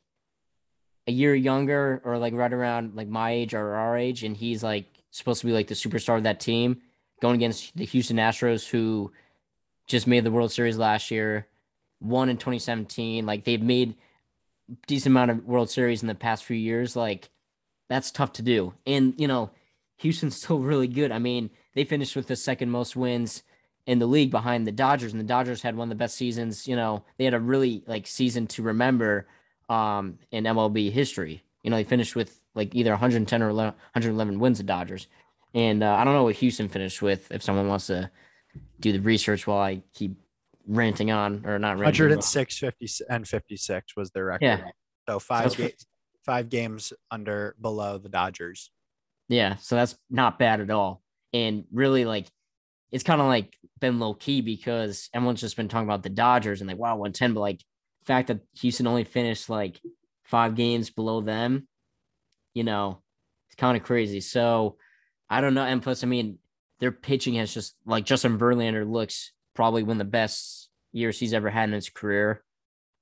a 1.08 1.14
year 1.14 1.34
younger 1.34 2.02
or 2.04 2.18
like 2.18 2.34
right 2.34 2.52
around 2.52 2.96
like 2.96 3.08
my 3.08 3.32
age 3.32 3.54
or 3.54 3.76
our 3.76 3.98
age, 3.98 4.26
and 4.26 4.36
he's 4.36 4.62
like 4.62 4.88
supposed 5.12 5.40
to 5.40 5.48
be 5.48 5.54
like 5.54 5.68
the 5.68 5.74
superstar 5.74 6.18
of 6.18 6.24
that 6.24 6.42
team, 6.42 6.82
going 7.22 7.36
against 7.36 7.78
the 7.78 7.86
Houston 7.86 8.18
Astros, 8.18 8.68
who 8.68 9.14
just 9.86 10.06
made 10.06 10.26
the 10.26 10.32
World 10.32 10.52
Series 10.52 10.78
last 10.78 11.12
year, 11.12 11.48
won 12.02 12.28
in 12.28 12.36
2017. 12.36 13.26
Like 13.26 13.46
they've 13.46 13.62
made 13.62 13.96
decent 14.86 15.14
amount 15.14 15.32
of 15.32 15.46
World 15.46 15.70
Series 15.70 16.02
in 16.02 16.08
the 16.08 16.16
past 16.16 16.44
few 16.44 16.58
years. 16.58 16.94
Like 16.96 17.30
that's 17.90 18.12
tough 18.12 18.34
to 18.34 18.42
do. 18.42 18.74
And 18.86 19.14
you 19.18 19.28
know, 19.28 19.52
Houston's 19.98 20.36
still 20.42 20.60
really 20.60 20.88
good. 20.88 21.12
I 21.12 21.20
mean, 21.20 21.50
they 21.76 21.84
finished 21.84 22.16
with 22.16 22.28
the 22.28 22.36
second 22.36 22.72
most 22.72 22.96
wins 22.96 23.44
in 23.86 24.00
the 24.00 24.06
league 24.06 24.32
behind 24.32 24.68
the 24.68 24.72
Dodgers, 24.72 25.14
and 25.14 25.20
the 25.20 25.26
Dodgers 25.26 25.62
had 25.62 25.76
one 25.76 25.86
of 25.86 25.90
the 25.90 25.96
best 25.96 26.16
seasons. 26.16 26.68
You 26.68 26.76
know, 26.76 27.04
they 27.18 27.26
had 27.26 27.34
a 27.34 27.40
really 27.40 27.84
like 27.88 28.08
season 28.08 28.48
to 28.48 28.64
remember 28.64 29.28
um, 29.70 30.20
in 30.32 30.44
MLB 30.44 30.92
history. 30.92 31.44
You 31.64 31.72
know, 31.72 31.78
they 31.78 31.84
finished 31.84 32.16
with 32.16 32.40
like 32.56 32.76
either 32.76 32.92
110 32.92 33.44
or 33.44 33.50
11, 33.50 33.74
111 33.94 34.40
wins. 34.40 34.58
The 34.58 34.64
Dodgers, 34.64 35.08
and 35.54 35.84
uh, 35.84 35.96
I 35.96 36.04
don't 36.04 36.14
know 36.14 36.24
what 36.24 36.36
Houston 36.36 36.68
finished 36.68 37.02
with. 37.02 37.32
If 37.32 37.44
someone 37.44 37.68
wants 37.68 37.88
to 37.88 38.12
do 38.80 38.92
the 38.92 39.00
research 39.00 39.48
while 39.48 39.60
I 39.60 39.82
keep 39.94 40.16
ranting 40.68 41.12
on 41.12 41.46
or 41.46 41.58
not 41.60 41.78
ranting, 41.78 42.06
106, 42.06 42.58
50, 42.58 42.88
and 43.10 43.28
56 43.28 43.96
was 43.96 44.12
their 44.12 44.26
record. 44.26 44.46
Yeah. 44.46 44.70
So 45.08 45.20
five 45.20 45.44
that's 45.44 45.56
games, 45.56 45.86
five 46.28 46.50
games 46.50 46.94
under 47.10 47.56
below 47.60 47.98
the 47.98 48.10
Dodgers. 48.10 48.70
Yeah, 49.30 49.56
so 49.56 49.76
that's 49.76 49.98
not 50.12 50.38
bad 50.38 50.62
at 50.62 50.70
all. 50.70 51.02
And 51.34 51.64
really, 51.72 52.06
like, 52.06 52.28
it's 52.92 53.04
kind 53.04 53.20
of 53.20 53.28
like 53.28 53.58
been 53.80 54.00
low 54.00 54.14
key 54.14 54.42
because 54.42 55.10
everyone's 55.14 55.42
just 55.42 55.58
been 55.58 55.68
talking 55.68 55.88
about 55.88 56.04
the 56.04 56.10
Dodgers 56.10 56.62
and 56.62 56.70
like, 56.70 56.78
wow, 56.78 56.96
110. 56.96 57.34
But 57.34 57.40
like, 57.40 57.58
the 57.58 58.06
fact 58.06 58.28
that 58.28 58.42
Houston 58.60 58.88
only 58.88 59.04
finished 59.04 59.50
like 59.50 59.82
five 60.24 60.56
games 60.56 60.90
below 60.90 61.22
them, 61.22 61.68
you 62.54 62.64
know, 62.64 63.02
it's 63.50 63.56
kind 63.56 63.76
of 63.76 63.84
crazy. 63.84 64.22
So 64.22 64.78
I 65.30 65.42
don't 65.42 65.54
know. 65.54 65.64
And 65.64 65.82
plus, 65.82 66.04
I 66.04 66.08
mean, 66.08 66.38
their 66.80 66.92
pitching 66.92 67.36
has 67.36 67.54
just 67.54 67.76
like 67.86 68.06
Justin 68.06 68.38
Verlander 68.38 68.90
looks 68.90 69.32
probably 69.56 69.84
one 69.84 69.96
of 69.96 70.00
the 70.00 70.06
best 70.06 70.70
years 70.92 71.20
he's 71.20 71.34
ever 71.34 71.50
had 71.50 71.70
in 71.70 71.74
his 71.74 71.90
career. 71.90 72.44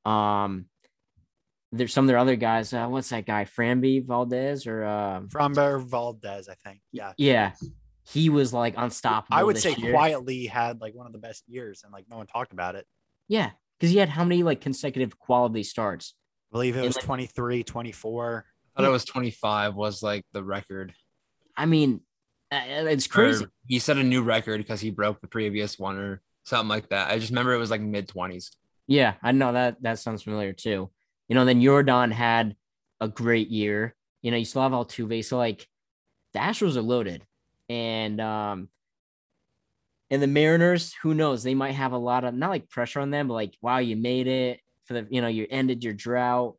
Um, 0.05 0.65
there's 1.77 1.93
some 1.93 2.05
of 2.05 2.07
their 2.07 2.17
other 2.17 2.35
guys. 2.35 2.73
Uh, 2.73 2.87
what's 2.87 3.09
that 3.09 3.25
guy, 3.25 3.45
Framby 3.45 4.05
Valdez 4.05 4.65
or 4.67 4.83
um, 4.85 5.27
Framber 5.29 5.83
Valdez, 5.85 6.47
I 6.49 6.55
think. 6.55 6.81
Yeah. 6.91 7.13
yeah, 7.17 7.51
he 8.07 8.29
was 8.29 8.53
like 8.53 8.73
unstoppable. 8.77 9.37
I 9.37 9.43
would 9.43 9.55
this 9.55 9.63
say 9.63 9.75
year. 9.75 9.91
quietly 9.91 10.45
had 10.45 10.81
like 10.81 10.93
one 10.95 11.05
of 11.07 11.13
the 11.13 11.19
best 11.19 11.43
years 11.47 11.81
and 11.83 11.91
like 11.93 12.05
no 12.09 12.17
one 12.17 12.27
talked 12.27 12.53
about 12.53 12.75
it. 12.75 12.85
Yeah, 13.27 13.51
because 13.79 13.91
he 13.91 13.97
had 13.97 14.09
how 14.09 14.23
many 14.23 14.43
like 14.43 14.61
consecutive 14.61 15.17
quality 15.19 15.63
starts? 15.63 16.13
I 16.51 16.55
believe 16.55 16.75
it 16.75 16.79
And, 16.79 16.87
was 16.87 16.95
like- 16.95 17.05
23, 17.05 17.63
24. 17.63 18.45
I 18.77 18.81
thought 18.81 18.87
it 18.87 18.91
was 18.91 19.05
25 19.05 19.75
was 19.75 20.03
like 20.03 20.25
the 20.33 20.43
record. 20.43 20.93
I 21.55 21.65
mean, 21.65 22.01
uh, 22.51 22.59
it's 22.67 23.07
Or 23.07 23.09
crazy. 23.09 23.45
he 23.67 23.79
set 23.79 23.97
a 23.97 24.03
new 24.03 24.21
record 24.21 24.57
because 24.59 24.81
he 24.81 24.91
broke 24.91 25.21
the 25.21 25.27
previous 25.27 25.79
one 25.79 25.97
or 25.97 26.21
something 26.43 26.67
like 26.67 26.89
that. 26.89 27.09
I 27.09 27.17
just 27.17 27.31
remember 27.31 27.53
it 27.53 27.57
was 27.57 27.71
like 27.71 27.81
mid 27.81 28.07
20s. 28.09 28.49
Yeah, 28.87 29.13
I 29.23 29.31
know 29.31 29.53
that 29.53 29.81
that 29.81 29.97
sounds 29.99 30.21
familiar 30.23 30.51
too. 30.53 30.91
You 31.27 31.35
know, 31.35 31.45
then 31.45 31.61
Yordan 31.61 32.11
had 32.11 32.55
a 32.99 33.07
great 33.07 33.49
year. 33.49 33.95
You 34.21 34.31
know, 34.31 34.37
you 34.37 34.45
still 34.45 34.61
have 34.61 34.71
Altuve, 34.71 35.23
so 35.23 35.37
like 35.37 35.67
the 36.33 36.39
Astros 36.39 36.75
are 36.75 36.81
loaded, 36.81 37.23
and 37.69 38.19
um, 38.19 38.69
and 40.09 40.21
the 40.21 40.27
Mariners, 40.27 40.93
who 41.01 41.13
knows? 41.13 41.43
They 41.43 41.55
might 41.55 41.73
have 41.73 41.91
a 41.91 41.97
lot 41.97 42.23
of 42.23 42.33
not 42.33 42.49
like 42.49 42.69
pressure 42.69 42.99
on 42.99 43.11
them, 43.11 43.27
but 43.27 43.33
like, 43.33 43.55
wow, 43.61 43.79
you 43.79 43.95
made 43.95 44.27
it 44.27 44.59
for 44.85 44.93
the, 44.93 45.07
you 45.09 45.21
know, 45.21 45.27
you 45.27 45.47
ended 45.49 45.83
your 45.83 45.93
drought. 45.93 46.55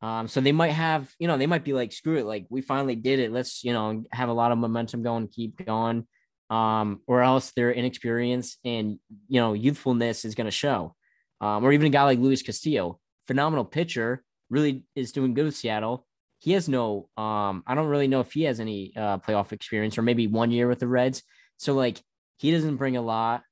Um, 0.00 0.28
so 0.28 0.40
they 0.40 0.52
might 0.52 0.72
have, 0.72 1.10
you 1.18 1.28
know, 1.28 1.38
they 1.38 1.46
might 1.46 1.64
be 1.64 1.72
like, 1.72 1.92
screw 1.92 2.18
it, 2.18 2.26
like 2.26 2.46
we 2.50 2.62
finally 2.62 2.96
did 2.96 3.18
it. 3.18 3.32
Let's, 3.32 3.64
you 3.64 3.72
know, 3.72 4.04
have 4.12 4.28
a 4.28 4.34
lot 4.34 4.52
of 4.52 4.58
momentum 4.58 5.02
going, 5.02 5.28
keep 5.28 5.64
going. 5.64 6.06
Um, 6.50 7.00
or 7.06 7.22
else 7.22 7.52
their 7.52 7.72
inexperience 7.72 8.58
and 8.64 8.98
you 9.28 9.40
know 9.40 9.54
youthfulness 9.54 10.24
is 10.24 10.34
going 10.34 10.44
to 10.44 10.50
show. 10.50 10.94
Um, 11.40 11.64
or 11.64 11.72
even 11.72 11.86
a 11.86 11.90
guy 11.90 12.04
like 12.04 12.18
Luis 12.18 12.42
Castillo, 12.42 13.00
phenomenal 13.26 13.64
pitcher, 13.64 14.22
really 14.50 14.84
is 14.94 15.12
doing 15.12 15.34
good 15.34 15.46
with 15.46 15.56
Seattle. 15.56 16.06
He 16.40 16.52
has 16.52 16.68
no, 16.68 17.08
um, 17.16 17.62
I 17.66 17.74
don't 17.74 17.88
really 17.88 18.08
know 18.08 18.20
if 18.20 18.32
he 18.32 18.42
has 18.42 18.60
any 18.60 18.92
uh, 18.96 19.18
playoff 19.18 19.52
experience 19.52 19.96
or 19.96 20.02
maybe 20.02 20.26
one 20.26 20.50
year 20.50 20.68
with 20.68 20.78
the 20.78 20.86
Reds. 20.86 21.22
So 21.56 21.74
like 21.74 22.00
he 22.38 22.50
doesn't 22.50 22.76
bring 22.76 22.96
a 22.96 23.02
lot. 23.02 23.42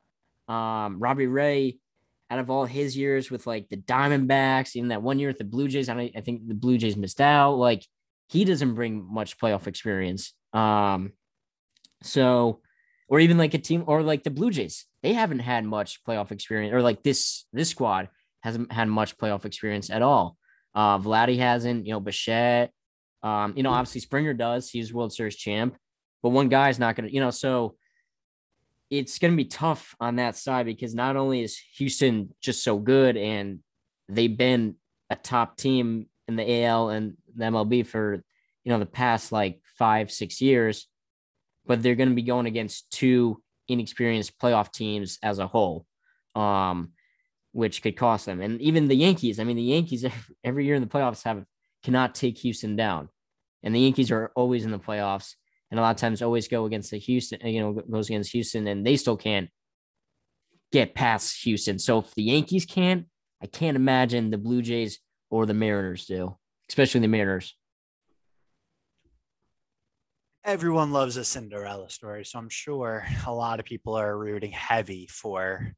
Um, 0.49 0.99
Robbie 0.99 1.27
Ray, 1.27 1.79
out 2.31 2.39
of 2.39 2.51
all 2.51 2.65
his 2.65 2.97
years 2.97 3.31
with 3.31 3.47
like 3.47 3.69
the 3.69 3.77
Diamondbacks, 3.77 4.75
even 4.75 4.89
that 4.89 5.03
one 5.03 5.19
year 5.19 5.29
with 5.29 5.39
the 5.39 5.45
Blue 5.45 5.69
Jays, 5.69 5.89
I, 5.89 6.11
I 6.17 6.21
think 6.23 6.49
the 6.49 6.55
Blue 6.55 6.79
Jays 6.79 6.97
missed 6.97 7.21
out. 7.21 7.55
Like 7.55 7.87
he 8.29 8.45
doesn't 8.45 8.75
bring 8.75 9.07
much 9.13 9.39
playoff 9.39 9.67
experience. 9.67 10.33
Um, 10.53 11.13
so, 12.03 12.61
or 13.09 13.21
even 13.21 13.37
like 13.37 13.53
a 13.53 13.59
team 13.59 13.85
or 13.87 14.03
like 14.03 14.23
the 14.23 14.31
Blue 14.31 14.51
Jays, 14.51 14.87
they 15.03 15.13
haven't 15.13 15.41
had 15.41 15.65
much 15.65 16.03
playoff 16.05 16.31
experience, 16.31 16.73
or 16.75 16.81
like 16.81 17.03
this 17.03 17.45
this 17.53 17.69
squad 17.69 18.09
hasn't 18.43 18.73
had 18.73 18.89
much 18.89 19.17
playoff 19.17 19.45
experience 19.45 19.91
at 19.91 20.03
all. 20.03 20.37
Uh, 20.75 20.99
Vladdy 20.99 21.39
hasn't, 21.39 21.87
you 21.87 21.93
know, 21.93 22.01
Bichette, 22.01 22.71
um, 23.23 23.55
you 23.57 23.63
know, 23.63 23.71
obviously 23.71 24.01
Springer 24.01 24.35
does. 24.35 24.69
He's 24.69 24.93
World 24.93 25.13
Series 25.13 25.37
champ, 25.37 25.77
but 26.23 26.31
one 26.31 26.49
guy's 26.49 26.79
not 26.79 26.97
gonna, 26.97 27.09
you 27.09 27.21
know, 27.21 27.31
so 27.31 27.77
it's 28.91 29.19
gonna 29.19 29.37
be 29.37 29.45
tough 29.45 29.95
on 30.01 30.17
that 30.17 30.37
side 30.37 30.67
because 30.67 30.95
not 30.95 31.17
only 31.17 31.43
is 31.43 31.59
Houston 31.77 32.35
just 32.41 32.63
so 32.63 32.79
good 32.79 33.17
and 33.17 33.61
they've 34.09 34.37
been 34.37 34.77
a 35.11 35.17
top 35.17 35.57
team 35.57 36.07
in 36.29 36.37
the 36.37 36.65
AL 36.65 36.91
and 36.91 37.17
the 37.37 37.45
MLB 37.45 37.87
for 37.87 38.23
you 38.65 38.73
know 38.73 38.79
the 38.79 38.87
past 38.87 39.33
like 39.33 39.61
five 39.79 40.11
six 40.11 40.41
years, 40.41 40.89
but 41.67 41.83
they're 41.83 41.95
going 41.95 42.09
to 42.09 42.15
be 42.15 42.23
going 42.23 42.47
against 42.47 42.91
two 42.91 43.43
inexperienced 43.69 44.39
playoff 44.39 44.73
teams 44.73 45.19
as 45.23 45.39
a 45.39 45.47
whole, 45.47 45.87
um, 46.35 46.93
which 47.53 47.83
could 47.83 47.97
cost 47.97 48.27
them. 48.27 48.41
And 48.41 48.61
even 48.61 48.89
the 48.89 48.97
Yankees, 48.97 49.39
I 49.39 49.45
mean, 49.45 49.57
the 49.57 49.63
Yankees 49.63 50.05
every, 50.45 50.67
year 50.67 50.75
in 50.75 50.83
the 50.83 50.89
playoffs 50.89 51.23
have 51.25 51.45
cannot 51.83 52.15
take 52.15 52.39
Houston 52.39 52.77
down, 52.77 53.09
and 53.63 53.75
the 53.75 53.81
Yankees 53.81 54.11
are 54.11 54.33
always 54.35 54.65
in 54.65 54.71
the 54.71 54.79
playoffs, 54.79 55.35
and 55.71 55.79
a 55.79 55.83
lot 55.83 55.95
of 55.95 56.01
times 56.01 56.23
always 56.23 56.49
go 56.49 56.65
against 56.65 56.91
the 56.91 56.99
Houston, 56.99 57.47
you 57.47 57.61
know, 57.61 57.73
goes 57.73 58.09
against 58.09 58.33
Houston, 58.33 58.67
and 58.67 58.87
they 58.87 58.97
still 58.97 59.17
can't 59.17 59.49
get 60.71 60.95
past 60.95 61.43
Houston. 61.45 61.79
So 61.79 61.99
if 61.99 62.15
the 62.15 62.23
Yankees 62.23 62.65
can't, 62.65 63.07
I 63.43 63.47
can't 63.47 63.77
imagine 63.77 64.31
the 64.31 64.39
Blue 64.39 64.63
Jays 64.63 65.01
or 65.31 65.47
the 65.47 65.55
Mariners 65.55 66.07
do, 66.07 66.37
especially 66.69 67.01
the 67.01 67.09
Mariners. 67.09 67.55
Everyone 70.45 70.91
loves 70.91 71.17
a 71.17 71.25
Cinderella 71.25 71.89
story, 71.89 72.25
so 72.25 72.39
I'm 72.39 72.49
sure 72.49 73.07
a 73.27 73.33
lot 73.33 73.61
of 73.61 73.65
people 73.65 73.95
are 73.95 74.19
rooting 74.19 74.51
heavy 74.51 75.09
for 75.09 75.75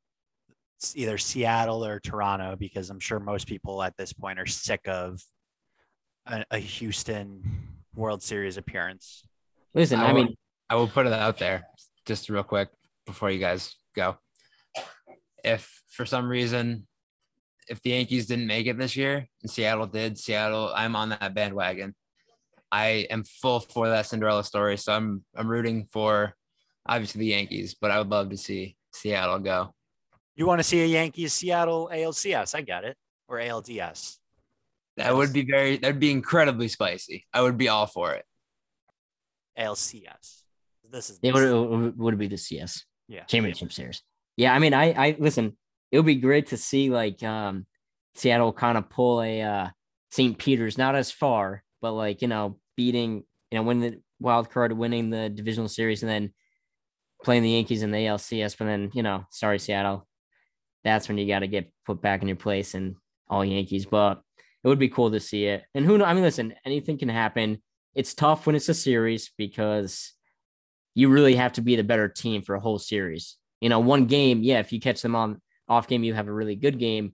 either 0.95 1.19
Seattle 1.19 1.85
or 1.85 2.01
Toronto 2.01 2.57
because 2.57 2.91
I'm 2.91 3.01
sure 3.01 3.19
most 3.21 3.47
people 3.47 3.83
at 3.83 3.97
this 3.97 4.13
point 4.13 4.39
are 4.39 4.47
sick 4.47 4.81
of 4.87 5.21
a, 6.27 6.45
a 6.51 6.59
Houston 6.59 7.43
World 7.95 8.23
Series 8.23 8.57
appearance. 8.57 9.23
Listen, 9.75 10.01
I, 10.01 10.07
I 10.09 10.13
mean, 10.13 10.27
will- 10.27 10.35
I 10.71 10.75
will 10.77 10.89
put 10.89 11.07
it 11.07 11.13
out 11.13 11.39
there 11.39 11.67
just 12.07 12.29
real 12.29 12.43
quick 12.43 12.69
before 13.07 13.31
you 13.31 13.39
guys 13.39 13.75
go. 13.95 14.17
If 15.43 15.83
for 15.89 16.07
some 16.07 16.29
reason, 16.29 16.87
if 17.69 17.81
the 17.83 17.91
Yankees 17.91 18.27
didn't 18.27 18.47
make 18.47 18.67
it 18.67 18.79
this 18.79 18.97
year 18.97 19.27
and 19.43 19.51
Seattle 19.51 19.87
did, 19.87 20.19
Seattle, 20.19 20.73
I'm 20.75 20.97
on 20.97 21.11
that 21.11 21.35
bandwagon. 21.35 21.95
I 22.73 23.07
am 23.11 23.25
full 23.25 23.61
for 23.61 23.89
that 23.89 24.07
Cinderella 24.07 24.43
story. 24.45 24.77
So 24.77 24.93
I'm 24.93 25.25
I'm 25.37 25.49
rooting 25.49 25.87
for 25.93 26.35
obviously 26.87 27.21
the 27.21 27.27
Yankees, 27.27 27.75
but 27.81 27.91
I 27.91 27.99
would 27.99 28.09
love 28.11 28.31
to 28.31 28.37
see 28.37 28.77
Seattle 28.93 29.39
go. 29.39 29.75
You 30.37 30.47
want 30.47 30.59
to 30.59 30.65
see 30.65 30.83
a 30.83 30.87
Yankees 30.87 31.33
Seattle 31.33 31.91
ALCS? 31.93 32.55
I 32.55 32.63
get 32.63 32.85
it, 32.85 32.97
or 33.29 33.39
ALDS. 33.39 34.19
That 34.97 35.15
would 35.15 35.33
be 35.33 35.45
very 35.45 35.77
that'd 35.77 36.01
be 36.01 36.11
incredibly 36.11 36.69
spicy. 36.69 37.25
I 37.33 37.41
would 37.43 37.57
be 37.57 37.69
all 37.69 37.87
for 37.87 38.13
it. 38.13 38.25
ALCS. 39.59 40.43
This 40.91 41.11
is 41.11 41.19
it 41.23 41.33
would 41.33 41.99
would 41.99 42.19
be 42.19 42.29
the 42.29 42.39
CS 42.39 42.85
yeah. 43.09 43.25
championship 43.25 43.73
series. 43.73 44.03
Yeah, 44.37 44.55
I 44.55 44.59
mean, 44.59 44.75
I 44.75 44.93
I 44.93 45.17
listen. 45.19 45.57
It 45.91 45.99
would 45.99 46.07
be 46.07 46.17
great 46.17 46.49
to 46.49 46.57
see 46.57 46.91
like 46.91 47.23
um 47.23 47.67
Seattle 48.15 48.53
kind 48.53 48.79
of 48.79 48.91
pull 48.91 49.23
a 49.23 49.43
uh 49.43 49.69
St. 50.11 50.39
Peter's, 50.39 50.79
not 50.79 50.95
as 50.95 51.11
far, 51.11 51.63
but 51.81 51.93
like 51.93 52.23
you 52.23 52.29
know, 52.29 52.59
beating 52.77 53.25
you 53.51 53.59
know 53.59 53.63
when 53.63 53.81
the 53.81 54.01
wild 54.21 54.51
card, 54.51 54.73
winning 54.73 55.11
the 55.11 55.29
divisional 55.29 55.69
series, 55.69 56.03
and 56.03 56.11
then 56.11 56.33
playing 57.25 57.43
the 57.43 57.51
Yankees 57.51 57.83
in 57.83 57.91
the 57.91 57.99
ALCS. 57.99 58.57
But 58.57 58.67
then, 58.67 58.91
you 58.93 59.03
know, 59.03 59.25
sorry, 59.31 59.59
Seattle. 59.59 60.07
That's 60.85 61.09
when 61.09 61.19
you 61.19 61.27
got 61.27 61.41
to 61.41 61.49
get 61.49 61.73
put 61.87 62.01
back 62.03 62.23
in 62.23 62.29
your 62.29 62.37
place 62.37 62.75
and 62.75 62.97
all 63.29 63.45
Yankees. 63.45 63.87
But 63.87 64.21
it 64.63 64.69
would 64.69 64.79
be 64.79 64.89
cool 64.89 65.11
to 65.11 65.21
see 65.21 65.47
it. 65.47 65.65
And 65.75 65.85
who 65.85 65.99
knows? 65.99 66.07
I 66.07 66.15
mean, 66.15 66.23
listen, 66.23 66.55
anything 66.65 66.99
can 66.99 67.09
happen. 67.09 67.63
It's 67.95 68.15
tough 68.15 68.47
when 68.47 68.57
it's 68.57 68.69
a 68.69 68.75
series 68.75 69.31
because 69.37 70.13
you 70.95 71.09
really 71.09 71.37
have 71.37 71.55
to 71.55 71.63
be 71.63 71.77
the 71.77 71.85
better 71.85 72.09
team 72.09 72.43
for 72.43 72.55
a 72.55 72.61
whole 72.61 72.79
series. 72.79 73.37
You 73.61 73.69
know, 73.69 73.81
one 73.81 74.07
game, 74.07 74.43
yeah, 74.43 74.61
if 74.61 74.73
you 74.73 74.81
catch 74.81 75.03
them 75.03 75.17
on 75.17 75.41
off 75.69 75.89
game, 75.89 76.05
you 76.05 76.15
have 76.15 76.29
a 76.29 76.33
really 76.33 76.57
good 76.57 76.79
game. 76.79 77.13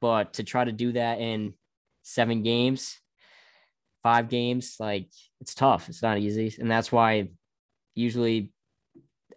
But 0.00 0.34
to 0.34 0.44
try 0.44 0.64
to 0.64 0.72
do 0.72 0.92
that 0.92 1.20
in 1.20 1.54
seven 2.02 2.42
games, 2.42 2.98
five 4.02 4.28
games, 4.28 4.76
like 4.78 5.08
it's 5.40 5.54
tough. 5.54 5.88
It's 5.88 6.02
not 6.02 6.18
easy. 6.18 6.54
And 6.58 6.70
that's 6.70 6.92
why 6.92 7.28
usually 7.94 8.52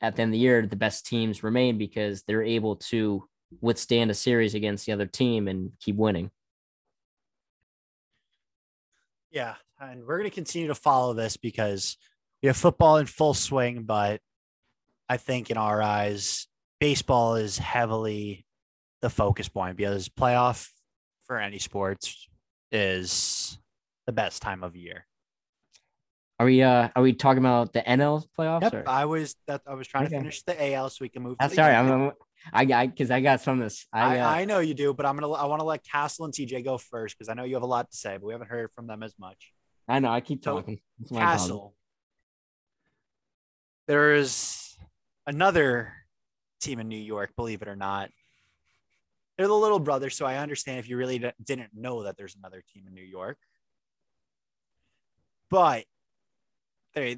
at 0.01 0.15
the 0.15 0.23
end 0.23 0.29
of 0.29 0.33
the 0.33 0.39
year, 0.39 0.65
the 0.65 0.75
best 0.75 1.05
teams 1.05 1.43
remain 1.43 1.77
because 1.77 2.23
they're 2.23 2.43
able 2.43 2.77
to 2.77 3.27
withstand 3.59 4.09
a 4.11 4.13
series 4.13 4.53
against 4.55 4.85
the 4.85 4.91
other 4.91 5.05
team 5.05 5.47
and 5.47 5.71
keep 5.79 5.95
winning. 5.95 6.31
Yeah. 9.31 9.55
And 9.79 10.05
we're 10.05 10.17
going 10.17 10.29
to 10.29 10.33
continue 10.35 10.67
to 10.67 10.75
follow 10.75 11.13
this 11.13 11.37
because 11.37 11.97
we 12.41 12.47
have 12.47 12.57
football 12.57 12.97
in 12.97 13.05
full 13.05 13.33
swing, 13.33 13.83
but 13.83 14.21
I 15.09 15.17
think 15.17 15.49
in 15.49 15.57
our 15.57 15.81
eyes, 15.81 16.47
baseball 16.79 17.35
is 17.35 17.57
heavily 17.57 18.45
the 19.01 19.09
focus 19.09 19.49
point 19.49 19.77
because 19.77 20.09
playoff 20.09 20.69
for 21.25 21.37
any 21.37 21.59
sports 21.59 22.27
is 22.71 23.57
the 24.05 24.11
best 24.11 24.41
time 24.41 24.63
of 24.63 24.75
year. 24.75 25.05
Are 26.39 26.45
we 26.45 26.63
uh 26.63 26.89
are 26.95 27.03
we 27.03 27.13
talking 27.13 27.39
about 27.39 27.71
the 27.71 27.81
NL 27.81 28.25
playoffs? 28.37 28.61
Yep, 28.63 28.73
or? 28.73 28.83
I 28.87 29.05
was 29.05 29.35
that 29.47 29.61
I 29.67 29.75
was 29.75 29.87
trying 29.87 30.05
Okay. 30.05 30.15
to 30.15 30.19
finish 30.21 30.41
the 30.43 30.73
AL 30.73 30.89
so 30.89 30.97
we 31.01 31.09
can 31.09 31.21
move. 31.21 31.33
to 31.33 31.37
That's 31.39 31.51
the 31.53 31.57
sorry. 31.57 31.75
I'm 31.75 32.11
I 32.53 32.65
got 32.65 32.87
because 32.87 33.11
I 33.11 33.21
got 33.21 33.41
some 33.41 33.59
of 33.59 33.65
this. 33.65 33.85
I, 33.93 34.17
I, 34.17 34.19
uh, 34.19 34.29
I 34.29 34.45
know 34.45 34.59
you 34.59 34.73
do, 34.73 34.93
but 34.93 35.05
I'm 35.05 35.15
gonna 35.15 35.31
I 35.31 35.45
want 35.45 35.59
to 35.59 35.65
let 35.65 35.83
Castle 35.83 36.25
and 36.25 36.33
TJ 36.33 36.63
go 36.63 36.77
first 36.77 37.17
because 37.17 37.29
I 37.29 37.33
know 37.33 37.43
you 37.43 37.55
have 37.55 37.63
a 37.63 37.67
lot 37.67 37.89
to 37.91 37.97
say, 37.97 38.13
but 38.13 38.23
we 38.23 38.33
haven't 38.33 38.49
heard 38.49 38.71
from 38.71 38.87
them 38.87 39.03
as 39.03 39.13
much. 39.19 39.53
I 39.87 39.99
know. 39.99 40.09
I 40.09 40.21
keep 40.21 40.41
talking. 40.41 40.79
Problem. 41.07 41.27
Castle. 41.27 41.75
There's 43.87 44.77
another 45.27 45.93
team 46.61 46.79
in 46.79 46.87
New 46.87 46.99
York, 46.99 47.31
believe 47.35 47.61
it 47.61 47.67
or 47.67 47.75
not. 47.75 48.09
They're 49.37 49.47
the 49.47 49.53
little 49.53 49.79
brother, 49.79 50.09
so 50.09 50.25
I 50.25 50.37
understand 50.37 50.79
if 50.79 50.87
you 50.87 50.97
really 50.97 51.19
d- 51.19 51.31
didn't 51.43 51.71
know 51.73 52.03
that 52.03 52.15
there's 52.15 52.35
another 52.35 52.63
team 52.73 52.85
in 52.87 52.93
New 52.93 53.03
York. 53.03 53.37
But 55.49 55.85
they, 56.93 57.17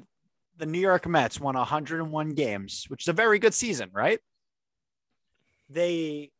the 0.56 0.66
New 0.66 0.80
York 0.80 1.06
Mets 1.06 1.38
won 1.38 1.54
101 1.54 2.30
games, 2.30 2.86
which 2.88 3.04
is 3.04 3.08
a 3.08 3.12
very 3.12 3.38
good 3.38 3.54
season, 3.54 3.90
right? 3.92 4.20
They 5.74 6.30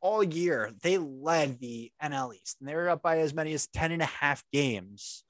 all 0.00 0.22
year 0.22 0.72
they 0.82 0.98
led 0.98 1.60
the 1.60 1.92
NL 2.02 2.34
East, 2.34 2.56
and 2.60 2.68
they 2.68 2.74
were 2.74 2.88
up 2.88 3.02
by 3.02 3.18
as 3.18 3.34
many 3.34 3.52
as 3.52 3.66
10 3.68 3.92
and 3.92 4.02
a 4.02 4.06
half 4.06 4.44
games 4.52 5.24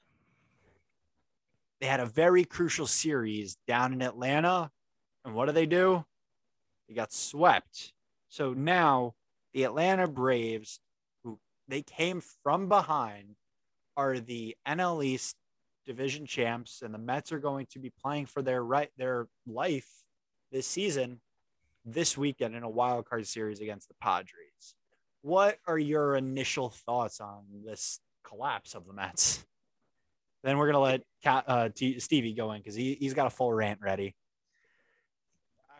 they 1.82 1.88
had 1.88 1.98
a 1.98 2.06
very 2.06 2.44
crucial 2.44 2.86
series 2.86 3.56
down 3.66 3.92
in 3.92 4.02
Atlanta. 4.02 4.70
And 5.24 5.34
what 5.34 5.46
do 5.46 5.52
they 5.52 5.66
do? 5.66 6.04
They 6.88 6.94
got 6.94 7.12
swept. 7.12 7.92
So 8.28 8.52
now 8.52 9.14
the 9.52 9.64
Atlanta 9.64 10.06
Braves, 10.06 10.78
who 11.24 11.40
they 11.66 11.82
came 11.82 12.22
from 12.44 12.68
behind, 12.68 13.34
are 13.96 14.20
the 14.20 14.56
NL 14.66 15.04
East 15.04 15.34
division 15.84 16.24
champs, 16.24 16.82
and 16.82 16.94
the 16.94 16.98
Mets 16.98 17.32
are 17.32 17.40
going 17.40 17.66
to 17.72 17.80
be 17.80 17.90
playing 18.00 18.26
for 18.26 18.42
their 18.42 18.62
right 18.62 18.90
their 18.96 19.26
life 19.44 19.90
this 20.52 20.68
season, 20.68 21.20
this 21.84 22.16
weekend 22.16 22.54
in 22.54 22.62
a 22.62 22.68
wild 22.68 23.08
card 23.08 23.26
series 23.26 23.60
against 23.60 23.88
the 23.88 23.94
Padres. 24.00 24.74
What 25.22 25.58
are 25.66 25.78
your 25.78 26.16
initial 26.16 26.70
thoughts 26.70 27.20
on 27.20 27.44
this 27.64 28.00
collapse 28.24 28.74
of 28.74 28.86
the 28.86 28.92
Mets? 28.92 29.44
Then 30.42 30.58
we're 30.58 30.66
gonna 30.66 30.80
let 30.80 31.02
Cat, 31.22 31.44
uh, 31.46 31.68
T- 31.68 32.00
Stevie 32.00 32.34
go 32.34 32.52
in 32.52 32.60
because 32.60 32.74
he 32.74 32.94
he's 32.94 33.14
got 33.14 33.26
a 33.26 33.30
full 33.30 33.52
rant 33.52 33.80
ready. 33.80 34.16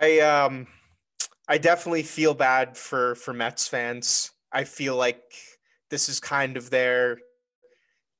I 0.00 0.20
um 0.20 0.68
I 1.48 1.58
definitely 1.58 2.04
feel 2.04 2.34
bad 2.34 2.76
for 2.76 3.16
for 3.16 3.32
Mets 3.32 3.66
fans. 3.66 4.30
I 4.52 4.64
feel 4.64 4.96
like 4.96 5.22
this 5.90 6.08
is 6.08 6.20
kind 6.20 6.56
of 6.56 6.70
their 6.70 7.18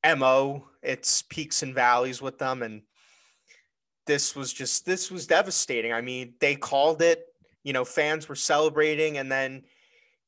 MO. 0.04 0.68
It's 0.82 1.22
peaks 1.22 1.62
and 1.62 1.74
valleys 1.74 2.20
with 2.20 2.38
them 2.38 2.62
and 2.62 2.82
this 4.06 4.34
was 4.34 4.52
just 4.52 4.84
this 4.84 5.10
was 5.10 5.26
devastating. 5.26 5.92
I 5.92 6.00
mean, 6.00 6.34
they 6.40 6.56
called 6.56 7.02
it, 7.02 7.24
you 7.62 7.72
know, 7.72 7.84
fans 7.84 8.28
were 8.28 8.34
celebrating 8.34 9.18
and 9.18 9.30
then 9.30 9.62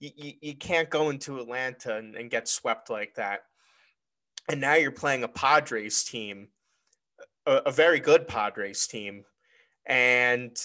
you, 0.00 0.10
you, 0.16 0.32
you 0.40 0.54
can't 0.54 0.90
go 0.90 1.10
into 1.10 1.38
Atlanta 1.38 1.96
and, 1.96 2.14
and 2.14 2.30
get 2.30 2.48
swept 2.48 2.90
like 2.90 3.14
that. 3.14 3.44
And 4.48 4.60
now 4.60 4.74
you're 4.74 4.90
playing 4.90 5.24
a 5.24 5.28
Padres 5.28 6.04
team, 6.04 6.48
a, 7.46 7.62
a 7.66 7.72
very 7.72 8.00
good 8.00 8.28
Padres 8.28 8.86
team. 8.86 9.24
And 9.86 10.56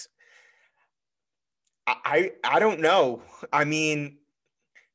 I 1.86 2.32
I 2.44 2.58
don't 2.58 2.80
know. 2.80 3.22
I 3.52 3.64
mean, 3.64 4.18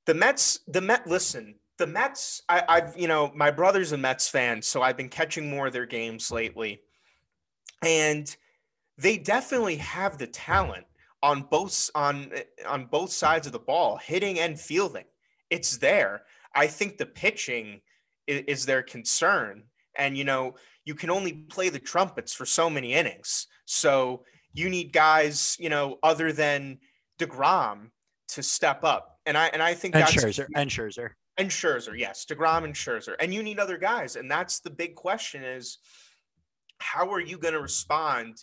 the 0.05 0.13
Mets, 0.13 0.59
the 0.67 0.81
Met. 0.81 1.07
Listen, 1.07 1.55
the 1.77 1.87
Mets. 1.87 2.41
I, 2.47 2.63
I've 2.67 2.97
you 2.97 3.07
know 3.07 3.31
my 3.35 3.51
brother's 3.51 3.91
a 3.91 3.97
Mets 3.97 4.27
fan, 4.27 4.61
so 4.61 4.81
I've 4.81 4.97
been 4.97 5.09
catching 5.09 5.49
more 5.49 5.67
of 5.67 5.73
their 5.73 5.85
games 5.85 6.31
lately, 6.31 6.81
and 7.81 8.35
they 8.97 9.17
definitely 9.17 9.77
have 9.77 10.17
the 10.17 10.27
talent 10.27 10.85
on 11.25 11.41
both 11.41 11.89
on 11.95 12.31
on 12.67 12.85
both 12.85 13.11
sides 13.11 13.47
of 13.47 13.53
the 13.53 13.59
ball, 13.59 13.97
hitting 13.97 14.39
and 14.39 14.59
fielding. 14.59 15.05
It's 15.49 15.77
there. 15.77 16.21
I 16.53 16.67
think 16.67 16.97
the 16.97 17.07
pitching 17.07 17.81
is, 18.27 18.43
is 18.47 18.65
their 18.65 18.83
concern, 18.83 19.63
and 19.97 20.15
you 20.15 20.23
know 20.23 20.53
you 20.85 20.93
can 20.93 21.09
only 21.09 21.33
play 21.33 21.69
the 21.69 21.79
trumpets 21.79 22.31
for 22.31 22.45
so 22.45 22.69
many 22.69 22.93
innings. 22.93 23.47
So 23.65 24.23
you 24.53 24.69
need 24.69 24.93
guys, 24.93 25.57
you 25.59 25.69
know, 25.69 25.97
other 26.03 26.31
than 26.31 26.77
Degrom 27.17 27.89
to 28.29 28.43
step 28.43 28.83
up, 28.83 29.17
and 29.25 29.35
I 29.35 29.47
and 29.47 29.63
I 29.63 29.73
think 29.73 29.95
And 29.95 30.03
that's 30.03 30.13
Scherzer, 30.13 30.45
and 30.55 30.69
Scherzer. 30.69 31.09
and 31.37 31.49
Scherzer, 31.49 31.97
yes, 31.97 32.25
Degrom 32.29 32.65
and 32.65 32.75
Scherzer, 32.75 33.15
and 33.19 33.33
you 33.33 33.41
need 33.41 33.59
other 33.59 33.79
guys, 33.79 34.15
and 34.15 34.29
that's 34.29 34.59
the 34.59 34.69
big 34.69 34.93
question: 34.93 35.43
is 35.43 35.79
how 36.77 37.11
are 37.11 37.19
you 37.19 37.39
going 37.39 37.55
to 37.55 37.61
respond 37.61 38.37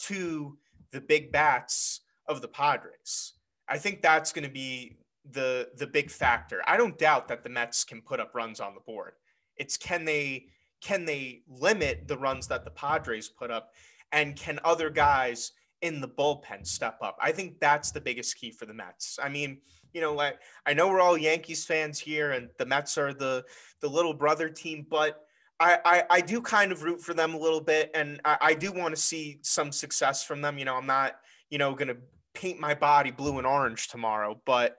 to 0.00 0.58
the 0.92 1.00
big 1.00 1.32
bats 1.32 2.02
of 2.28 2.40
the 2.42 2.48
Padres? 2.48 3.34
I 3.68 3.78
think 3.78 4.02
that's 4.02 4.32
going 4.32 4.44
to 4.44 4.50
be 4.50 4.98
the 5.30 5.68
the 5.76 5.86
big 5.86 6.10
factor. 6.10 6.62
I 6.66 6.76
don't 6.76 6.98
doubt 6.98 7.28
that 7.28 7.42
the 7.42 7.50
Mets 7.50 7.84
can 7.84 8.00
put 8.00 8.20
up 8.20 8.34
runs 8.34 8.60
on 8.60 8.74
the 8.74 8.80
board. 8.80 9.12
It's 9.56 9.76
can 9.76 10.04
they 10.04 10.46
can 10.80 11.04
they 11.04 11.42
limit 11.48 12.06
the 12.06 12.16
runs 12.16 12.46
that 12.48 12.64
the 12.64 12.70
Padres 12.70 13.28
put 13.28 13.50
up, 13.50 13.72
and 14.12 14.36
can 14.36 14.58
other 14.64 14.90
guys 14.90 15.52
in 15.82 16.00
the 16.00 16.08
bullpen 16.08 16.66
step 16.66 16.98
up? 17.02 17.16
I 17.20 17.32
think 17.32 17.60
that's 17.60 17.90
the 17.90 18.00
biggest 18.00 18.36
key 18.36 18.50
for 18.50 18.66
the 18.66 18.74
Mets. 18.74 19.18
I 19.22 19.28
mean, 19.28 19.58
you 19.92 20.00
know, 20.00 20.14
like 20.14 20.38
I 20.66 20.74
know 20.74 20.88
we're 20.88 21.00
all 21.00 21.18
Yankees 21.18 21.64
fans 21.64 21.98
here, 21.98 22.32
and 22.32 22.48
the 22.58 22.66
Mets 22.66 22.96
are 22.96 23.12
the 23.12 23.44
the 23.80 23.88
little 23.88 24.14
brother 24.14 24.48
team, 24.48 24.86
but 24.88 25.24
I 25.60 25.78
I, 25.84 26.02
I 26.10 26.20
do 26.20 26.40
kind 26.40 26.72
of 26.72 26.82
root 26.84 27.00
for 27.00 27.14
them 27.14 27.34
a 27.34 27.38
little 27.38 27.60
bit, 27.60 27.90
and 27.94 28.20
I, 28.24 28.38
I 28.40 28.54
do 28.54 28.72
want 28.72 28.94
to 28.94 29.00
see 29.00 29.40
some 29.42 29.72
success 29.72 30.24
from 30.24 30.40
them. 30.40 30.58
You 30.58 30.64
know, 30.64 30.76
I'm 30.76 30.86
not 30.86 31.16
you 31.50 31.58
know 31.58 31.74
to 31.74 31.96
paint 32.38 32.60
my 32.60 32.74
body 32.74 33.10
blue 33.10 33.38
and 33.38 33.46
orange 33.46 33.88
tomorrow, 33.88 34.40
but 34.46 34.76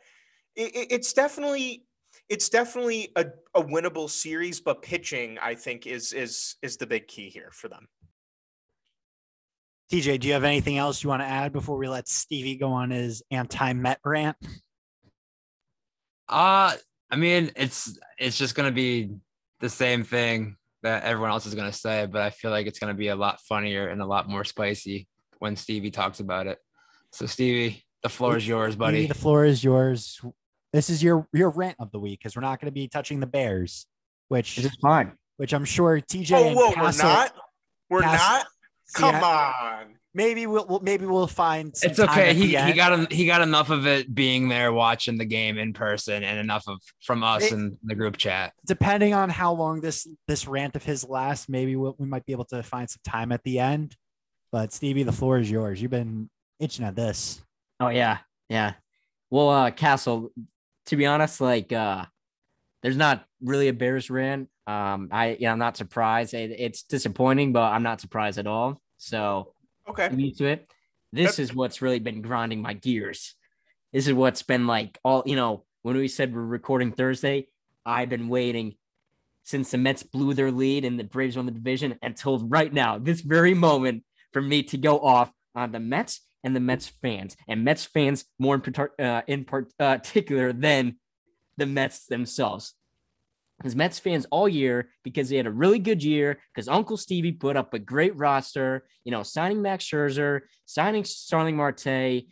it, 0.56 0.76
it- 0.76 0.91
it's 0.91 1.13
definitely 1.13 1.84
it's 2.28 2.50
definitely 2.50 3.12
a, 3.15 3.26
a 3.56 3.62
winnable 3.63 4.10
series, 4.10 4.60
but 4.62 4.82
pitching 4.82 5.38
I 5.41 5.55
think 5.55 5.86
is 5.88 6.14
is 6.14 6.55
is 6.62 6.78
the 6.78 6.88
big 6.88 7.07
key 7.07 7.30
here 7.30 7.49
for 7.51 7.68
them. 7.68 7.88
TJ, 9.91 10.20
do 10.20 10.28
you 10.28 10.34
have 10.34 10.43
anything 10.43 10.78
else 10.78 11.03
you 11.03 11.10
want 11.10 11.22
to 11.24 11.28
add 11.28 11.51
before 11.51 11.78
we 11.78 11.88
let 11.88 12.07
Stevie 12.07 12.55
go 12.57 12.70
on 12.72 12.91
his 12.91 13.24
anti-Met 13.32 13.99
rant? 14.05 14.38
Uh 16.28 16.76
I 17.12 17.16
mean, 17.16 17.51
it's 17.55 17.97
it's 18.20 18.38
just 18.38 18.55
gonna 18.55 18.72
be 18.72 19.10
the 19.60 19.70
same 19.70 20.03
thing 20.03 20.55
that 20.84 21.03
everyone 21.03 21.32
else 21.32 21.45
is 21.45 21.55
gonna 21.55 21.74
say, 21.74 22.05
but 22.05 22.22
I 22.22 22.30
feel 22.30 22.51
like 22.51 22.68
it's 22.68 22.80
gonna 22.80 22.93
be 22.93 23.07
a 23.10 23.16
lot 23.16 23.41
funnier 23.41 23.88
and 23.89 24.01
a 24.01 24.05
lot 24.05 24.30
more 24.30 24.43
spicy 24.43 25.07
when 25.39 25.55
Stevie 25.55 25.91
talks 25.91 26.20
about 26.20 26.45
it. 26.47 26.60
So 27.12 27.26
Stevie, 27.26 27.84
the 28.03 28.10
floor 28.10 28.38
is 28.38 28.47
yours, 28.47 28.74
Stevie, 28.74 28.80
buddy. 28.80 29.07
the 29.07 29.14
floor 29.14 29.45
is 29.45 29.64
yours. 29.64 30.20
This 30.74 30.89
is 30.89 31.01
your 31.01 31.28
your 31.34 31.49
rant 31.49 31.76
of 31.80 31.91
the 31.91 31.99
week 31.99 32.20
because 32.20 32.36
we're 32.36 32.41
not 32.41 32.60
going 32.62 32.68
to 32.68 32.72
be 32.74 32.88
touching 32.88 33.20
the 33.20 33.26
Bears, 33.28 33.88
which 34.28 34.57
is 34.57 34.70
fine. 34.82 35.14
which 35.38 35.53
I'm 35.53 35.66
sure 35.66 35.99
TJ 35.99 36.32
Oh, 36.34 36.47
and 36.47 36.55
whoa, 36.55 36.70
we're 36.78 36.91
not. 36.97 37.34
We're 37.89 38.01
Castle- 38.01 38.28
not. 38.38 38.47
Come 38.93 39.16
I- 39.16 39.82
on. 39.82 39.95
maybe 40.14 40.45
we'll, 40.47 40.66
we'll 40.68 40.80
maybe 40.82 41.05
we'll 41.05 41.26
find. 41.28 41.76
some 41.76 41.89
It's 41.91 41.99
okay. 41.99 42.30
at 42.32 42.36
He, 42.36 42.55
he 42.55 42.74
got 42.74 42.93
en- 42.93 43.07
he 43.10 43.26
got 43.26 43.41
enough 43.41 43.70
of 43.72 43.86
it 43.88 44.14
being 44.14 44.47
there 44.49 44.72
watching 44.72 45.18
the 45.18 45.26
game 45.26 45.57
in 45.57 45.74
person 45.74 46.24
and 46.24 46.39
enough 46.39 46.68
of 46.68 46.80
from 47.03 47.24
us 47.24 47.43
It- 47.45 47.53
in 47.53 47.78
the 47.84 47.95
group 47.95 48.18
chat. 48.18 48.53
depending 48.66 49.14
on 49.16 49.30
how 49.30 49.53
long 49.53 49.82
this 49.82 50.07
this 50.28 50.47
rant 50.47 50.76
of 50.76 50.84
his 50.84 51.03
lasts, 51.03 51.49
maybe 51.49 51.76
we'll, 51.76 51.95
we 51.97 52.05
might 52.07 52.26
be 52.26 52.32
able 52.34 52.45
to 52.45 52.62
find 52.64 52.88
some 52.89 53.01
time 53.03 53.32
at 53.32 53.43
the 53.43 53.57
end. 53.60 53.95
But 54.51 54.72
Stevie, 54.74 55.03
the 55.03 55.12
floor 55.12 55.38
is 55.39 55.49
yours. 55.49 55.82
You've 55.82 55.91
been 55.91 56.30
itching 56.60 56.86
at 56.86 56.95
this. 56.95 57.41
Oh 57.80 57.89
yeah, 57.89 58.20
yeah. 58.49 58.74
Well, 59.30 59.49
uh, 59.49 59.72
Castle. 59.72 60.32
To 60.88 60.95
be 60.95 61.05
honest, 61.05 61.39
like, 61.39 61.72
uh, 61.72 62.05
there's 62.82 62.97
not 62.97 63.24
really 63.43 63.68
a 63.68 63.74
Bears 63.74 64.10
rant. 64.10 64.49
Um, 64.66 65.10
I, 65.12 65.38
yeah, 65.39 65.51
I'm 65.51 65.60
not 65.60 65.78
surprised. 65.78 66.34
It, 66.34 66.51
it's 66.57 66.84
disappointing, 66.84 67.53
but 67.53 67.72
I'm 67.72 67.84
not 67.84 68.01
surprised 68.01 68.39
at 68.39 68.47
all. 68.47 68.82
So 68.97 69.53
Okay. 69.88 70.05
I'm 70.05 70.20
used 70.20 70.38
to 70.39 70.45
it. 70.45 70.72
This 71.12 71.39
is 71.39 71.53
what's 71.53 71.82
really 71.82 71.99
been 71.99 72.22
grinding 72.22 72.62
my 72.62 72.74
gears. 72.74 73.36
This 73.93 74.07
is 74.07 74.14
what's 74.14 74.43
been 74.43 74.68
like 74.68 74.99
all 75.03 75.24
you 75.26 75.36
know. 75.36 75.66
When 75.82 75.95
we 75.95 76.07
said 76.07 76.36
we're 76.36 76.41
recording 76.41 76.91
Thursday, 76.91 77.47
I've 77.86 78.10
been 78.10 78.28
waiting 78.28 78.76
since 79.43 79.72
the 79.72 79.78
Mets 79.78 80.03
blew 80.03 80.34
their 80.34 80.51
lead 80.51 80.86
and 80.86 80.99
the 80.99 81.03
Braves 81.05 81.38
won 81.38 81.45
the 81.45 81.51
division 81.51 81.97
until 82.03 82.38
right 82.39 82.72
now, 82.72 82.99
this 82.99 83.22
very 83.22 83.53
moment, 83.53 84.03
for 84.34 84.41
me 84.41 84.62
to 84.64 84.78
go 84.78 84.99
off 84.99 85.32
on 85.55 85.72
the 85.72 85.80
Mets 85.80 86.22
and 86.44 86.56
the 86.56 86.60
Mets 86.60 86.88
fans 86.88 87.36
and 87.48 87.64
Mets 87.64 87.86
fans 87.86 88.26
more 88.38 88.56
in, 88.56 89.06
uh, 89.06 89.22
in 89.28 89.46
uh, 89.52 89.98
particular 89.98 90.54
than 90.54 90.98
the 91.58 91.66
Mets 91.66 92.06
themselves. 92.06 92.74
Because 93.58 93.76
Mets 93.76 94.00
fans 94.00 94.26
all 94.32 94.48
year, 94.48 94.90
because 95.04 95.30
they 95.30 95.36
had 95.36 95.46
a 95.46 95.52
really 95.52 95.80
good 95.80 96.02
year, 96.02 96.40
because 96.54 96.70
Uncle 96.70 96.96
Stevie 96.96 97.34
put 97.34 97.58
up 97.58 97.74
a 97.74 97.80
great 97.80 98.16
roster, 98.16 98.88
you 99.04 99.12
know, 99.12 99.22
signing 99.22 99.62
Max 99.62 99.84
Scherzer, 99.84 100.42
signing 100.66 101.04
Starling 101.04 101.58
Marte, 101.58 102.24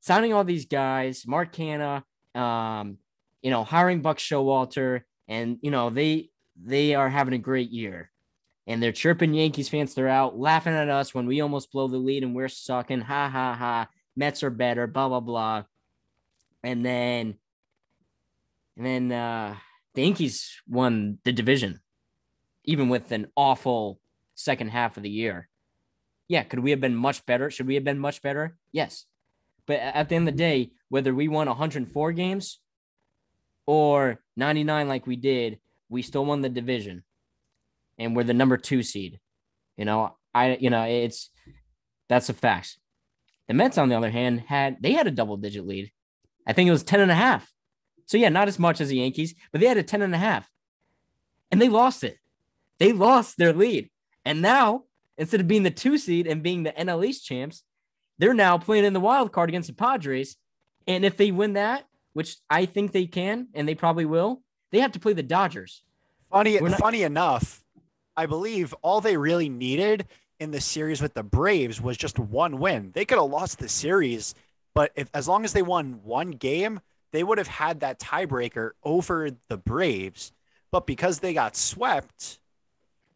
signing 0.00 0.34
all 0.34 0.44
these 0.44 0.66
guys, 0.66 1.26
Mark 1.26 1.54
Canha, 1.54 2.02
um, 2.34 2.98
you 3.40 3.50
know, 3.50 3.64
hiring 3.64 4.02
Buck 4.02 4.18
Showalter, 4.18 5.02
and 5.26 5.58
you 5.62 5.70
know, 5.70 5.88
they 5.88 6.28
they 6.62 6.94
are 6.94 7.08
having 7.08 7.34
a 7.34 7.38
great 7.38 7.70
year. 7.70 8.10
And 8.66 8.82
they're 8.82 8.92
chirping 8.92 9.34
Yankees 9.34 9.68
fans 9.68 9.92
throughout, 9.94 10.38
laughing 10.38 10.72
at 10.72 10.88
us 10.88 11.14
when 11.14 11.26
we 11.26 11.40
almost 11.40 11.70
blow 11.70 11.86
the 11.86 11.98
lead 11.98 12.22
and 12.22 12.34
we're 12.34 12.48
sucking. 12.48 13.02
Ha 13.02 13.28
ha 13.28 13.54
ha. 13.54 13.88
Mets 14.16 14.42
are 14.42 14.50
better, 14.50 14.86
blah 14.86 15.08
blah 15.08 15.20
blah. 15.20 15.64
And 16.62 16.84
then 16.84 17.34
and 18.76 18.86
then 18.86 19.12
uh 19.12 19.56
the 19.94 20.02
Yankees 20.02 20.62
won 20.66 21.18
the 21.24 21.32
division, 21.32 21.80
even 22.64 22.88
with 22.88 23.12
an 23.12 23.28
awful 23.36 24.00
second 24.34 24.70
half 24.70 24.96
of 24.96 25.02
the 25.02 25.10
year. 25.10 25.48
Yeah, 26.26 26.42
could 26.42 26.60
we 26.60 26.70
have 26.70 26.80
been 26.80 26.96
much 26.96 27.24
better? 27.26 27.50
Should 27.50 27.66
we 27.66 27.74
have 27.74 27.84
been 27.84 27.98
much 27.98 28.22
better? 28.22 28.56
Yes. 28.72 29.04
But 29.66 29.80
at 29.80 30.08
the 30.08 30.16
end 30.16 30.28
of 30.28 30.34
the 30.34 30.38
day, 30.38 30.72
whether 30.88 31.14
we 31.14 31.28
won 31.28 31.48
104 31.48 32.12
games 32.12 32.60
or 33.66 34.20
99 34.36 34.88
like 34.88 35.06
we 35.06 35.16
did, 35.16 35.58
we 35.88 36.02
still 36.02 36.24
won 36.24 36.40
the 36.40 36.48
division. 36.48 37.04
And 37.98 38.16
we're 38.16 38.24
the 38.24 38.34
number 38.34 38.56
two 38.56 38.82
seed. 38.82 39.20
You 39.76 39.84
know, 39.84 40.16
I 40.34 40.56
you 40.56 40.70
know, 40.70 40.82
it's 40.82 41.30
that's 42.08 42.28
a 42.28 42.34
fact. 42.34 42.78
The 43.48 43.54
Mets, 43.54 43.78
on 43.78 43.88
the 43.88 43.96
other 43.96 44.10
hand, 44.10 44.40
had 44.40 44.78
they 44.80 44.92
had 44.92 45.06
a 45.06 45.10
double 45.10 45.36
digit 45.36 45.66
lead. 45.66 45.90
I 46.46 46.52
think 46.52 46.68
it 46.68 46.72
was 46.72 46.82
10 46.82 47.00
and 47.00 47.10
a 47.10 47.14
half. 47.14 47.50
So 48.06 48.16
yeah, 48.18 48.28
not 48.28 48.48
as 48.48 48.58
much 48.58 48.80
as 48.80 48.88
the 48.88 48.96
Yankees, 48.96 49.34
but 49.52 49.60
they 49.60 49.66
had 49.66 49.78
a 49.78 49.82
10 49.82 50.02
and 50.02 50.14
a 50.14 50.18
half. 50.18 50.50
And 51.50 51.60
they 51.60 51.68
lost 51.68 52.04
it. 52.04 52.18
They 52.78 52.92
lost 52.92 53.36
their 53.36 53.52
lead. 53.52 53.90
And 54.24 54.42
now, 54.42 54.84
instead 55.16 55.40
of 55.40 55.48
being 55.48 55.62
the 55.62 55.70
two 55.70 55.98
seed 55.98 56.26
and 56.26 56.42
being 56.42 56.62
the 56.62 56.72
NL 56.72 57.06
East 57.06 57.24
champs, 57.24 57.62
they're 58.18 58.34
now 58.34 58.58
playing 58.58 58.84
in 58.84 58.92
the 58.92 59.00
wild 59.00 59.32
card 59.32 59.48
against 59.48 59.68
the 59.68 59.74
Padres. 59.74 60.36
And 60.86 61.04
if 61.04 61.16
they 61.16 61.30
win 61.30 61.54
that, 61.54 61.84
which 62.12 62.36
I 62.50 62.66
think 62.66 62.92
they 62.92 63.06
can, 63.06 63.48
and 63.54 63.66
they 63.66 63.74
probably 63.74 64.04
will, 64.04 64.42
they 64.70 64.80
have 64.80 64.92
to 64.92 65.00
play 65.00 65.12
the 65.12 65.22
Dodgers. 65.22 65.82
Funny, 66.30 66.58
not- 66.58 66.78
funny 66.78 67.02
enough, 67.02 67.63
I 68.16 68.26
believe 68.26 68.74
all 68.82 69.00
they 69.00 69.16
really 69.16 69.48
needed 69.48 70.06
in 70.38 70.50
the 70.50 70.60
series 70.60 71.00
with 71.00 71.14
the 71.14 71.22
Braves 71.22 71.80
was 71.80 71.96
just 71.96 72.18
one 72.18 72.58
win. 72.58 72.90
They 72.92 73.04
could 73.04 73.18
have 73.18 73.30
lost 73.30 73.58
the 73.58 73.68
series, 73.68 74.34
but 74.74 74.92
if 74.94 75.08
as 75.14 75.28
long 75.28 75.44
as 75.44 75.52
they 75.52 75.62
won 75.62 76.00
one 76.04 76.32
game, 76.32 76.80
they 77.12 77.22
would 77.22 77.38
have 77.38 77.48
had 77.48 77.80
that 77.80 78.00
tiebreaker 78.00 78.72
over 78.82 79.30
the 79.48 79.56
Braves. 79.56 80.32
But 80.70 80.86
because 80.86 81.20
they 81.20 81.32
got 81.32 81.56
swept, 81.56 82.40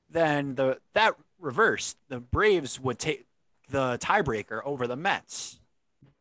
then 0.09 0.55
the 0.55 0.79
that 0.95 1.17
reversed. 1.41 1.97
The 2.09 2.21
Braves 2.21 2.81
would 2.81 2.99
take 2.99 3.27
the 3.71 3.99
tiebreaker 3.99 4.61
over 4.65 4.87
the 4.87 4.97
Mets. 4.97 5.61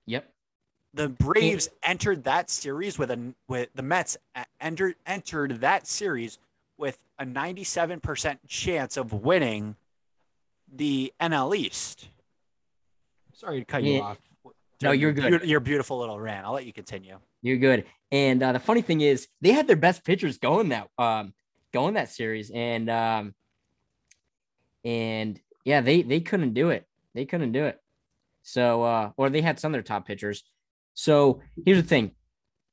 Yep. 0.06 0.30
The 0.94 1.10
Braves 1.10 1.70
entered 1.84 2.24
that 2.24 2.50
series 2.50 2.98
with 2.98 3.12
a 3.12 3.34
with 3.48 3.70
the 3.76 3.84
Mets 3.84 4.18
entered 4.60 4.96
entered 5.06 5.62
that 5.62 5.86
series 5.86 6.40
with 6.78 6.98
a 7.20 7.26
97% 7.26 8.38
chance 8.48 8.98
of 8.98 9.14
winning 9.14 9.76
the 10.72 11.14
NL 11.22 11.56
East. 11.56 12.10
Sorry 13.34 13.60
to 13.60 13.66
cut 13.66 13.84
you 13.84 14.02
off. 14.02 14.18
No, 14.82 14.92
you're 14.92 15.14
good. 15.14 15.44
Your 15.44 15.60
beautiful 15.60 16.00
little 16.00 16.20
rant. 16.20 16.46
I'll 16.46 16.54
let 16.54 16.66
you 16.66 16.74
continue. 16.74 17.20
You're 17.42 17.58
good. 17.58 17.86
And 18.12 18.42
uh, 18.44 18.52
the 18.52 18.60
funny 18.60 18.82
thing 18.82 19.02
is, 19.02 19.28
they 19.42 19.52
had 19.52 19.68
their 19.68 19.76
best 19.76 20.04
pitchers 20.04 20.38
going 20.38 20.70
that 20.70 20.88
um 20.98 21.34
going 21.74 21.96
that 21.96 22.10
series, 22.10 22.52
and 22.52 22.90
um 22.90 23.34
and 24.84 25.40
yeah, 25.66 25.82
they 25.82 26.02
they 26.02 26.20
couldn't 26.20 26.54
do 26.54 26.70
it. 26.70 26.86
They 27.14 27.26
couldn't 27.26 27.52
do 27.52 27.66
it. 27.66 27.80
So 28.44 28.84
uh, 28.84 29.12
or 29.18 29.30
they 29.30 29.42
had 29.42 29.60
some 29.60 29.72
of 29.72 29.74
their 29.74 29.84
top 29.84 30.08
pitchers. 30.08 30.44
So 30.94 31.42
here's 31.66 31.82
the 31.82 31.88
thing: 31.88 32.12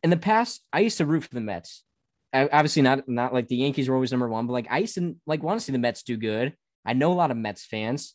in 0.03 0.11
the 0.11 0.17
past, 0.17 0.63
I 0.73 0.81
used 0.81 0.99
to 0.99 1.07
root 1.07 1.25
for 1.25 1.35
the 1.35 1.41
Mets. 1.41 1.84
Obviously, 2.35 2.83
not 2.83 3.09
not 3.09 3.33
like 3.33 3.49
the 3.49 3.57
Yankees 3.57 3.89
were 3.89 3.95
always 3.95 4.11
number 4.11 4.29
one, 4.29 4.47
but 4.47 4.53
like 4.53 4.67
I 4.71 4.79
used 4.79 4.97
to 4.97 5.17
like 5.27 5.43
want 5.43 5.61
to 5.61 5.65
see 5.65 5.73
the 5.73 5.79
Mets 5.79 6.03
do 6.03 6.17
good. 6.17 6.55
I 6.85 6.93
know 6.93 7.13
a 7.13 7.15
lot 7.15 7.31
of 7.31 7.37
Mets 7.37 7.65
fans, 7.65 8.15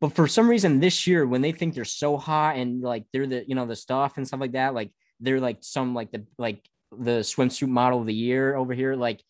but 0.00 0.14
for 0.14 0.26
some 0.26 0.48
reason 0.48 0.80
this 0.80 1.06
year, 1.06 1.26
when 1.26 1.42
they 1.42 1.52
think 1.52 1.74
they're 1.74 1.84
so 1.84 2.16
hot 2.16 2.56
and 2.56 2.82
like 2.82 3.04
they're 3.12 3.26
the 3.26 3.44
you 3.46 3.54
know 3.54 3.66
the 3.66 3.76
stuff 3.76 4.16
and 4.16 4.26
stuff 4.26 4.40
like 4.40 4.52
that, 4.52 4.74
like 4.74 4.90
they're 5.20 5.40
like 5.40 5.58
some 5.60 5.94
like 5.94 6.10
the 6.10 6.24
like 6.38 6.66
the 6.96 7.20
swimsuit 7.20 7.68
model 7.68 8.00
of 8.00 8.06
the 8.06 8.14
year 8.14 8.56
over 8.56 8.72
here. 8.72 8.94
Like 8.94 9.22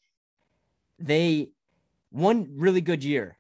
they 0.99 1.51
one 2.11 2.49
really 2.57 2.80
good 2.80 3.03
year. 3.03 3.39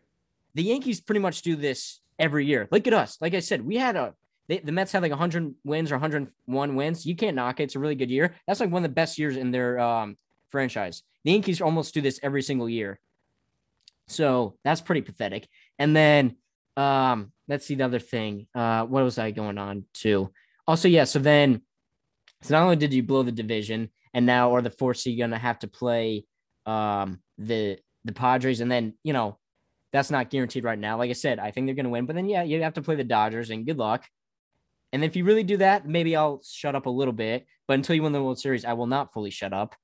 The 0.54 0.64
Yankees 0.64 1.00
pretty 1.00 1.20
much 1.20 1.42
do 1.42 1.54
this 1.56 2.00
every 2.18 2.46
year. 2.46 2.68
Look 2.70 2.86
at 2.86 2.94
us. 2.94 3.18
Like 3.20 3.34
I 3.34 3.40
said, 3.40 3.64
we 3.64 3.76
had 3.76 3.96
a 3.96 4.14
they, 4.48 4.58
the 4.58 4.72
Mets 4.72 4.92
had 4.92 5.02
like 5.02 5.10
100 5.10 5.54
wins 5.64 5.92
or 5.92 5.96
101 5.96 6.74
wins. 6.74 7.06
You 7.06 7.14
can't 7.14 7.36
knock 7.36 7.60
it. 7.60 7.64
It's 7.64 7.76
a 7.76 7.78
really 7.78 7.94
good 7.94 8.10
year. 8.10 8.34
That's 8.46 8.60
like 8.60 8.70
one 8.70 8.82
of 8.82 8.90
the 8.90 8.94
best 8.94 9.18
years 9.18 9.36
in 9.36 9.50
their 9.50 9.78
um, 9.78 10.16
franchise. 10.50 11.02
The 11.24 11.32
Yankees 11.32 11.60
almost 11.60 11.94
do 11.94 12.00
this 12.00 12.20
every 12.22 12.42
single 12.42 12.68
year. 12.68 13.00
So 14.06 14.56
that's 14.64 14.80
pretty 14.80 15.02
pathetic. 15.02 15.48
And 15.78 15.94
then 15.94 16.36
um, 16.76 17.32
let's 17.48 17.66
see 17.66 17.74
the 17.74 17.84
other 17.84 17.98
thing. 17.98 18.46
Uh, 18.54 18.84
what 18.84 19.04
was 19.04 19.18
I 19.18 19.30
going 19.30 19.58
on 19.58 19.84
to? 19.94 20.30
Also, 20.66 20.88
yeah. 20.88 21.04
So 21.04 21.18
then, 21.18 21.62
so 22.42 22.54
not 22.54 22.62
only 22.62 22.76
did 22.76 22.94
you 22.94 23.02
blow 23.02 23.22
the 23.22 23.32
division, 23.32 23.90
and 24.14 24.24
now 24.26 24.54
are 24.54 24.62
the 24.62 24.70
four 24.70 24.94
seed 24.94 25.18
going 25.18 25.30
to 25.30 25.38
have 25.38 25.58
to 25.60 25.68
play 25.68 26.24
um, 26.66 27.20
the 27.36 27.78
the 28.04 28.12
Padres, 28.12 28.60
and 28.60 28.70
then 28.70 28.94
you 29.02 29.12
know 29.12 29.38
that's 29.92 30.10
not 30.10 30.30
guaranteed 30.30 30.64
right 30.64 30.78
now. 30.78 30.96
Like 30.98 31.10
I 31.10 31.14
said, 31.14 31.38
I 31.38 31.50
think 31.50 31.66
they're 31.66 31.74
going 31.74 31.84
to 31.84 31.90
win, 31.90 32.06
but 32.06 32.16
then 32.16 32.28
yeah, 32.28 32.42
you 32.42 32.62
have 32.62 32.74
to 32.74 32.82
play 32.82 32.94
the 32.94 33.04
Dodgers, 33.04 33.50
and 33.50 33.66
good 33.66 33.78
luck. 33.78 34.06
And 34.92 35.04
if 35.04 35.16
you 35.16 35.24
really 35.24 35.42
do 35.42 35.58
that, 35.58 35.86
maybe 35.86 36.16
I'll 36.16 36.40
shut 36.42 36.74
up 36.74 36.86
a 36.86 36.90
little 36.90 37.12
bit. 37.12 37.46
But 37.66 37.74
until 37.74 37.96
you 37.96 38.02
win 38.02 38.12
the 38.12 38.22
World 38.22 38.38
Series, 38.38 38.64
I 38.64 38.72
will 38.72 38.86
not 38.86 39.12
fully 39.12 39.30
shut 39.30 39.52
up. 39.52 39.74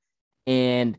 And 0.46 0.98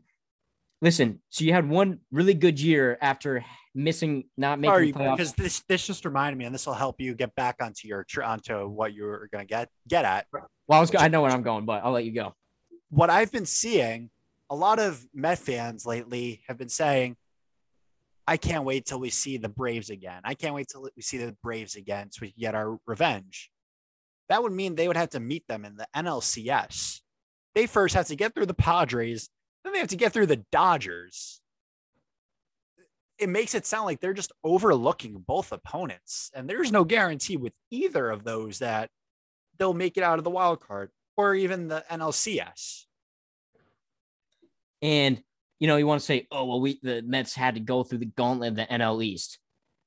listen, 0.82 1.20
so 1.30 1.44
you 1.44 1.52
had 1.52 1.68
one 1.68 2.00
really 2.10 2.34
good 2.34 2.60
year 2.60 2.98
after 3.00 3.44
missing, 3.74 4.24
not 4.36 4.58
making 4.58 4.72
Sorry, 4.72 4.92
playoffs. 4.92 5.16
because 5.16 5.32
this 5.34 5.62
this 5.68 5.86
just 5.86 6.04
reminded 6.04 6.38
me, 6.38 6.44
and 6.46 6.54
this 6.54 6.66
will 6.66 6.74
help 6.74 7.00
you 7.00 7.14
get 7.14 7.34
back 7.34 7.56
onto 7.60 7.86
your 7.88 8.04
onto 8.24 8.66
what 8.66 8.92
you're 8.94 9.28
going 9.32 9.46
to 9.46 9.48
get 9.48 9.68
get 9.88 10.04
at. 10.04 10.26
Well, 10.32 10.78
I 10.78 10.80
was, 10.80 10.94
I 10.96 11.08
know 11.08 11.22
where 11.22 11.30
I'm 11.30 11.42
going, 11.42 11.64
but 11.64 11.84
I'll 11.84 11.92
let 11.92 12.04
you 12.04 12.12
go. 12.12 12.34
what 12.90 13.10
I've 13.10 13.30
been 13.32 13.46
seeing, 13.46 14.10
a 14.50 14.56
lot 14.56 14.78
of 14.78 15.04
Met 15.14 15.38
fans 15.38 15.86
lately 15.86 16.42
have 16.48 16.58
been 16.58 16.68
saying, 16.68 17.16
I 18.26 18.36
can't 18.36 18.64
wait 18.64 18.86
till 18.86 18.98
we 18.98 19.10
see 19.10 19.36
the 19.36 19.48
Braves 19.48 19.90
again. 19.90 20.20
I 20.24 20.34
can't 20.34 20.54
wait 20.54 20.68
till 20.68 20.82
we 20.82 21.02
see 21.02 21.18
the 21.18 21.36
Braves 21.42 21.76
again 21.76 22.10
so 22.10 22.20
we 22.22 22.32
can 22.32 22.40
get 22.40 22.54
our 22.54 22.78
revenge. 22.86 23.50
That 24.28 24.42
would 24.42 24.52
mean 24.52 24.74
they 24.74 24.88
would 24.88 24.96
have 24.96 25.10
to 25.10 25.20
meet 25.20 25.46
them 25.46 25.64
in 25.64 25.76
the 25.76 25.86
NLCS. 25.94 27.00
They 27.54 27.66
first 27.66 27.94
have 27.94 28.06
to 28.08 28.16
get 28.16 28.34
through 28.34 28.46
the 28.46 28.54
Padres, 28.54 29.28
then 29.66 29.72
they 29.72 29.80
have 29.80 29.88
to 29.88 29.96
get 29.96 30.12
through 30.12 30.26
the 30.26 30.44
Dodgers. 30.52 31.40
It 33.18 33.28
makes 33.28 33.54
it 33.54 33.66
sound 33.66 33.86
like 33.86 34.00
they're 34.00 34.12
just 34.12 34.32
overlooking 34.44 35.24
both 35.26 35.52
opponents. 35.52 36.30
And 36.34 36.48
there's 36.48 36.70
no 36.70 36.84
guarantee 36.84 37.36
with 37.36 37.54
either 37.70 38.10
of 38.10 38.24
those 38.24 38.58
that 38.60 38.90
they'll 39.58 39.74
make 39.74 39.96
it 39.96 40.02
out 40.02 40.18
of 40.18 40.24
the 40.24 40.30
wild 40.30 40.60
card 40.60 40.90
or 41.16 41.34
even 41.34 41.68
the 41.68 41.84
NLCS. 41.90 42.84
And 44.82 45.22
you 45.58 45.66
know, 45.66 45.76
you 45.76 45.86
want 45.86 46.00
to 46.00 46.06
say, 46.06 46.26
oh 46.30 46.44
well, 46.44 46.60
we 46.60 46.78
the 46.82 47.02
Mets 47.02 47.34
had 47.34 47.54
to 47.54 47.60
go 47.60 47.82
through 47.82 47.98
the 47.98 48.04
gauntlet 48.04 48.50
of 48.50 48.56
the 48.56 48.66
NL 48.66 49.02
East. 49.02 49.38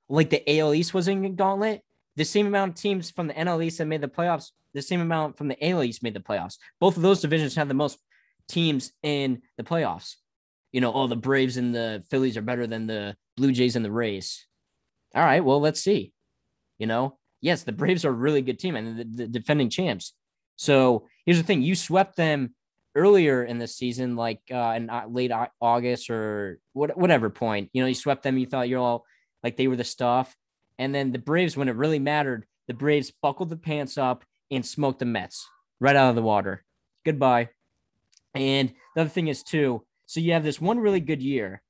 Like 0.08 0.32
the 0.32 0.60
AL 0.60 0.74
East 0.74 0.94
was 0.94 1.08
in 1.08 1.24
a 1.24 1.30
gauntlet. 1.30 1.84
the 2.16 2.26
same 2.26 2.48
amount 2.48 2.72
of 2.72 2.82
teams 2.82 3.12
from 3.12 3.28
the 3.28 3.34
NL 3.36 3.64
East 3.64 3.78
that 3.78 3.86
made 3.86 4.02
the 4.02 4.08
playoffs, 4.08 4.50
the 4.74 4.82
same 4.82 5.00
amount 5.00 5.38
from 5.38 5.48
the 5.48 5.64
AL 5.64 5.84
East 5.84 6.02
made 6.02 6.16
the 6.16 6.20
playoffs. 6.20 6.58
Both 6.80 6.98
of 6.98 7.04
those 7.04 7.22
divisions 7.22 7.56
have 7.56 7.68
the 7.68 7.76
most 7.76 8.00
teams 8.50 8.92
in 9.04 9.42
the 9.58 9.64
playoffs. 9.64 10.16
You 10.72 10.82
know, 10.82 10.94
oh, 10.94 11.08
the 11.08 11.16
Braves 11.16 11.58
and 11.58 11.74
the 11.74 12.04
Phillies 12.10 12.38
are 12.38 12.42
better 12.42 12.68
than 12.68 12.88
the 12.88 13.16
Blue 13.38 13.52
Jays 13.52 13.76
and 13.76 13.86
the 13.86 13.92
Rays. 13.92 14.46
All 15.16 15.24
right, 15.24 15.44
well, 15.44 15.60
let's 15.60 15.82
see. 15.82 16.14
You 16.78 16.88
know, 16.88 17.18
yes, 17.42 17.64
the 17.64 17.72
Braves 17.72 18.06
are 18.06 18.10
a 18.10 18.14
really 18.14 18.42
good 18.42 18.60
team 18.60 18.76
and 18.76 19.00
the, 19.00 19.04
the 19.04 19.28
defending 19.28 19.70
champs. 19.70 20.14
So 20.58 21.08
here's 21.26 21.38
the 21.38 21.44
thing: 21.44 21.62
you 21.62 21.76
swept 21.76 22.16
them 22.16 22.54
earlier 22.96 23.44
in 23.44 23.58
the 23.58 23.68
season, 23.68 24.16
like 24.16 24.42
uh, 24.52 24.74
in 24.76 24.90
uh, 24.90 25.06
late 25.08 25.32
August 25.62 26.10
or 26.10 26.60
what, 26.74 26.98
whatever 26.98 27.30
point. 27.30 27.70
You 27.74 27.82
know, 27.82 27.88
you 27.88 27.96
swept 27.96 28.24
them. 28.24 28.38
You 28.38 28.46
thought 28.46 28.70
you're 28.70 28.80
all 28.80 29.06
like 29.44 29.58
they 29.58 29.68
were 29.68 29.76
the 29.76 29.84
stuff, 29.84 30.36
and 30.78 30.94
then 30.94 31.12
the 31.12 31.20
Braves, 31.20 31.58
when 31.58 31.70
it 31.70 31.76
really 31.76 32.00
mattered, 32.00 32.46
the 32.68 32.74
Braves 32.74 33.12
buckled 33.22 33.50
the 33.50 33.58
pants 33.58 33.98
up 33.98 34.24
and 34.52 34.66
smoked 34.66 35.00
the 35.00 35.06
Mets 35.06 35.48
right 35.80 35.96
out 35.96 36.10
of 36.10 36.16
the 36.16 36.22
water. 36.22 36.64
Goodbye. 37.06 37.50
And 38.36 38.74
the 38.96 39.02
other 39.02 39.10
thing 39.10 39.28
is 39.28 39.44
too. 39.44 39.84
So 40.06 40.20
you 40.20 40.34
have 40.34 40.44
this 40.44 40.62
one 40.62 40.80
really 40.80 41.00
good 41.00 41.22
year. 41.22 41.62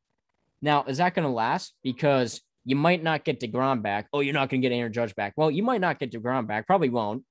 Now, 0.61 0.83
is 0.83 0.97
that 0.97 1.15
going 1.15 1.27
to 1.27 1.33
last? 1.33 1.73
Because 1.83 2.41
you 2.65 2.75
might 2.75 3.01
not 3.01 3.23
get 3.23 3.39
DeGrom 3.39 3.81
back. 3.81 4.07
Oh, 4.13 4.19
you're 4.19 4.33
not 4.33 4.49
going 4.49 4.61
to 4.61 4.69
get 4.69 4.75
Aaron 4.75 4.93
Judge 4.93 5.15
back. 5.15 5.33
Well, 5.35 5.49
you 5.49 5.63
might 5.63 5.81
not 5.81 5.99
get 5.99 6.11
DeGrom 6.11 6.47
back. 6.47 6.67
Probably 6.67 6.89
won't. 6.89 7.23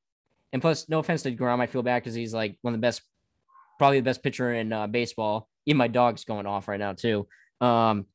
And 0.53 0.62
plus, 0.62 0.89
no 0.89 0.99
offense 0.99 1.22
to 1.22 1.33
DeGrom, 1.33 1.61
I 1.61 1.66
feel 1.66 1.83
bad 1.83 2.03
because 2.03 2.14
he's 2.14 2.33
like 2.33 2.59
one 2.62 2.74
of 2.74 2.81
the 2.81 2.85
best, 2.85 3.03
probably 3.79 4.01
the 4.01 4.05
best 4.05 4.22
pitcher 4.22 4.53
in 4.55 4.72
uh, 4.72 4.87
baseball. 4.87 5.49
Even 5.66 5.76
my 5.76 5.89
dog's 5.89 6.24
going 6.24 6.47
off 6.47 6.68
right 6.68 6.81
now 6.81 6.95
too. 6.95 7.29
Um, 7.61 8.07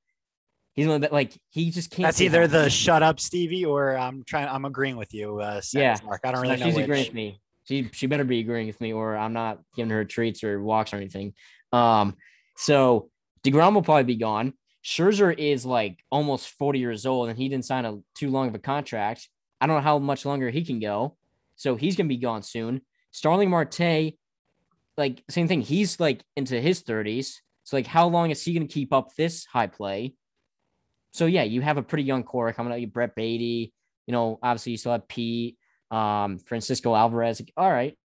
he's 0.74 0.88
one 0.88 1.02
that 1.02 1.14
like 1.14 1.40
he 1.52 1.70
just 1.70 1.92
can't. 1.92 2.08
That's 2.08 2.22
either 2.22 2.48
the 2.48 2.70
shut 2.70 3.04
up 3.04 3.20
Stevie 3.20 3.66
or 3.66 3.96
I'm 3.96 4.24
trying. 4.24 4.48
I'm 4.48 4.66
agreeing 4.66 4.98
with 4.98 5.14
you. 5.14 5.40
Uh, 5.40 5.62
yeah, 5.74 5.98
Mark. 6.04 6.22
I 6.24 6.32
don't 6.32 6.42
really 6.42 6.58
know. 6.58 6.66
She's 6.66 6.78
agreeing 6.78 7.06
with 7.06 7.14
me. 7.14 7.40
She 7.66 7.90
she 7.94 8.08
better 8.08 8.24
be 8.24 8.40
agreeing 8.40 8.68
with 8.68 8.82
me, 8.82 8.94
or 8.94 9.16
I'm 9.16 9.34
not 9.34 9.60
giving 9.76 9.92
her 9.92 10.06
treats 10.06 10.44
or 10.44 10.62
walks 10.62 10.94
or 10.94 10.98
anything. 10.98 11.34
Um, 11.72 12.16
so 12.58 13.10
Degrom 13.44 13.74
will 13.74 13.82
probably 13.82 14.04
be 14.04 14.16
gone. 14.16 14.54
Scherzer 14.84 15.38
is 15.38 15.66
like 15.66 16.04
almost 16.12 16.50
40 16.58 16.80
years 16.80 17.06
old, 17.06 17.30
and 17.30 17.38
he 17.38 17.48
didn't 17.48 17.66
sign 17.66 17.86
a 17.86 18.00
too 18.18 18.30
long 18.30 18.50
of 18.50 18.56
a 18.56 18.60
contract. 18.60 19.30
I 19.62 19.68
don't 19.68 19.78
know 19.78 19.82
how 19.82 19.98
much 19.98 20.26
longer 20.26 20.50
he 20.50 20.66
can 20.66 20.80
go, 20.80 21.16
so 21.56 21.76
he's 21.76 21.96
gonna 21.96 22.10
be 22.10 22.18
gone 22.18 22.44
soon. 22.44 22.82
Starling 23.12 23.50
Marte, 23.50 24.16
like 24.98 25.24
same 25.30 25.48
thing. 25.48 25.62
He's 25.62 26.00
like 26.00 26.24
into 26.36 26.60
his 26.60 26.84
30s. 26.84 27.36
So 27.64 27.78
like, 27.78 27.88
how 27.88 28.08
long 28.08 28.32
is 28.32 28.44
he 28.44 28.54
gonna 28.54 28.68
keep 28.68 28.92
up 28.92 29.16
this 29.16 29.46
high 29.46 29.68
play? 29.68 30.16
So 31.12 31.28
yeah, 31.28 31.44
you 31.44 31.62
have 31.62 31.78
a 31.78 31.84
pretty 31.84 32.04
young 32.04 32.24
core 32.24 32.52
coming 32.52 32.74
out. 32.74 32.82
You 32.82 32.88
Brett 32.88 33.16
Baty, 33.16 33.72
you 34.08 34.12
know, 34.12 34.40
obviously 34.44 34.72
you 34.74 34.78
still 34.78 34.92
have 34.92 35.08
Pete, 35.08 35.58
um, 35.94 36.40
Francisco 36.40 36.96
Alvarez. 36.96 37.42
All 37.56 37.72
right. 37.72 37.98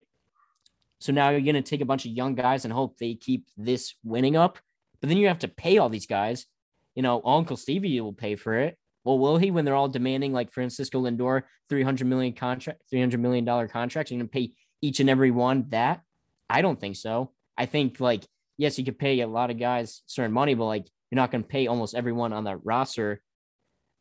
So 1.01 1.13
now 1.13 1.31
you're 1.31 1.41
gonna 1.41 1.63
take 1.63 1.81
a 1.81 1.87
bunch 1.87 2.05
of 2.05 2.13
young 2.13 2.35
guys 2.35 2.65
and 2.65 2.73
hope 2.73 2.99
they 2.99 3.15
keep 3.15 3.47
this 3.57 3.95
winning 4.03 4.37
up. 4.37 4.59
But 5.01 5.09
then 5.09 5.19
you 5.19 5.29
have 5.29 5.39
to 5.41 5.49
pay 5.49 5.79
all 5.79 5.89
these 5.89 6.07
guys. 6.07 6.47
You 6.95 7.03
know, 7.03 7.23
Uncle 7.25 7.57
Stevie 7.57 8.01
will 8.01 8.13
pay 8.13 8.35
for 8.35 8.55
it. 8.59 8.77
Well, 9.05 9.19
will 9.19 9.39
he 9.39 9.51
when 9.51 9.65
they're 9.65 9.77
all 9.77 9.89
demanding 9.89 10.33
like 10.33 10.53
Francisco 10.53 11.03
Lindor 11.03 11.43
300 11.69 12.07
million 12.07 12.33
contract, 12.33 12.83
300 12.91 13.21
million 13.21 13.45
dollar 13.45 13.69
contracts? 13.69 14.11
You're 14.11 14.19
gonna 14.19 14.29
pay 14.29 14.53
each 14.81 15.01
and 15.01 15.09
every 15.09 15.31
one 15.31 15.67
that? 15.71 16.03
I 16.51 16.63
don't 16.63 16.81
think 16.81 16.97
so. 16.97 17.33
I 17.57 17.67
think 17.67 18.01
like 18.01 18.25
yes, 18.59 18.79
you 18.79 18.85
could 18.85 18.99
pay 18.99 19.21
a 19.21 19.27
lot 19.27 19.51
of 19.51 19.59
guys 19.59 20.03
certain 20.07 20.33
money, 20.33 20.55
but 20.55 20.67
like 20.67 20.87
you're 21.11 21.17
not 21.17 21.31
going 21.31 21.43
to 21.43 21.49
pay 21.49 21.67
almost 21.69 21.95
everyone 21.95 22.35
on 22.35 22.45
that 22.45 22.59
roster 22.65 23.23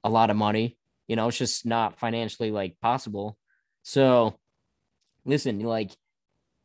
a 0.03 0.09
lot 0.09 0.29
of 0.29 0.35
money. 0.35 0.77
You 1.07 1.15
know, 1.15 1.29
it's 1.29 1.37
just 1.37 1.65
not 1.65 1.99
financially 1.99 2.51
like 2.51 2.75
possible. 2.81 3.37
So 3.87 4.37
listen, 5.23 5.59
like 5.61 5.91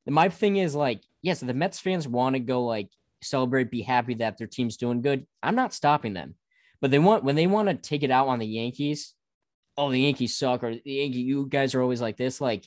my 0.06 0.28
thing 0.28 0.56
is 0.56 0.74
like, 0.74 1.02
yes, 1.22 1.38
the 1.38 1.54
Mets 1.54 1.78
fans 1.78 2.08
want 2.08 2.34
to 2.34 2.40
go 2.40 2.64
like 2.64 2.88
celebrate, 3.22 3.70
be 3.70 3.82
happy 3.82 4.14
that 4.14 4.38
their 4.38 4.48
team's 4.48 4.76
doing 4.76 5.02
good. 5.02 5.24
I'm 5.40 5.54
not 5.54 5.72
stopping 5.72 6.14
them. 6.14 6.34
But 6.80 6.90
they 6.90 6.98
want 6.98 7.22
when 7.22 7.36
they 7.36 7.46
want 7.46 7.68
to 7.68 7.74
take 7.74 8.02
it 8.02 8.10
out 8.10 8.26
on 8.26 8.40
the 8.40 8.46
Yankees, 8.46 9.14
oh, 9.78 9.92
the 9.92 10.00
Yankees 10.00 10.36
suck, 10.36 10.64
or 10.64 10.74
the 10.74 10.82
Yankee, 10.84 11.20
you 11.20 11.46
guys 11.46 11.76
are 11.76 11.82
always 11.82 12.00
like 12.00 12.16
this. 12.16 12.40
Like, 12.40 12.66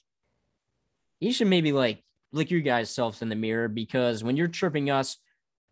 you 1.20 1.34
should 1.34 1.48
maybe 1.48 1.74
like 1.74 2.02
look 2.32 2.50
your 2.50 2.62
guys' 2.62 2.90
selves 2.90 3.22
in 3.22 3.28
the 3.28 3.36
mirror 3.36 3.68
because 3.68 4.24
when 4.24 4.38
you're 4.38 4.48
chirping 4.48 4.90
us 4.90 5.18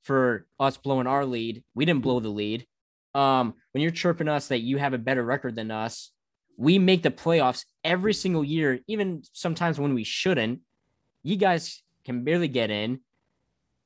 for 0.04 0.46
us 0.60 0.76
blowing 0.76 1.08
our 1.08 1.26
lead. 1.26 1.64
We 1.74 1.86
didn't 1.86 2.04
blow 2.04 2.20
the 2.20 2.30
lead. 2.30 2.68
Um, 3.16 3.54
when 3.72 3.82
you're 3.82 3.92
chirping 3.92 4.28
us 4.28 4.50
that 4.50 4.60
you 4.60 4.78
have 4.78 4.94
a 4.94 4.98
better 4.98 5.24
record 5.24 5.56
than 5.56 5.72
us, 5.72 6.12
we 6.58 6.80
make 6.80 7.04
the 7.04 7.12
playoffs 7.12 7.66
every 7.84 8.14
single 8.14 8.44
year, 8.44 8.80
even 8.88 9.24
sometimes 9.34 9.80
when 9.80 9.94
we 9.94 10.04
shouldn't. 10.04 10.62
You 11.24 11.36
guys 11.38 11.82
can 12.06 12.24
barely 12.24 12.48
get 12.48 12.70
in. 12.70 13.00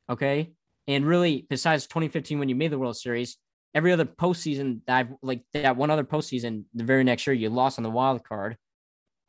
Okay. 0.09 0.51
And 0.87 1.05
really, 1.05 1.45
besides 1.49 1.87
2015, 1.87 2.39
when 2.39 2.49
you 2.49 2.55
made 2.55 2.71
the 2.71 2.79
World 2.79 2.97
Series, 2.97 3.37
every 3.73 3.91
other 3.91 4.05
postseason 4.05 4.79
that 4.87 4.97
I've 4.97 5.13
like 5.21 5.43
that 5.53 5.75
one 5.75 5.91
other 5.91 6.03
postseason, 6.03 6.63
the 6.73 6.83
very 6.83 7.03
next 7.03 7.27
year, 7.27 7.33
you 7.33 7.49
lost 7.49 7.77
on 7.77 7.83
the 7.83 7.89
wild 7.89 8.23
card. 8.23 8.57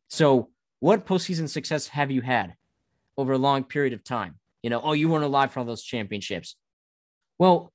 So, 0.09 0.51
what 0.81 1.07
postseason 1.07 1.49
success 1.49 1.89
have 1.89 2.11
you 2.11 2.23
had 2.23 2.55
over 3.17 3.33
a 3.33 3.39
long 3.39 3.65
period 3.65 3.93
of 3.93 4.05
time? 4.05 4.37
You 4.63 4.71
know, 4.71 4.81
oh, 4.83 4.93
you 4.93 5.09
weren't 5.09 5.25
alive 5.25 5.53
for 5.53 5.61
all 5.61 5.67
those 5.67 5.83
championships. 5.83 6.57
Well, 7.39 7.73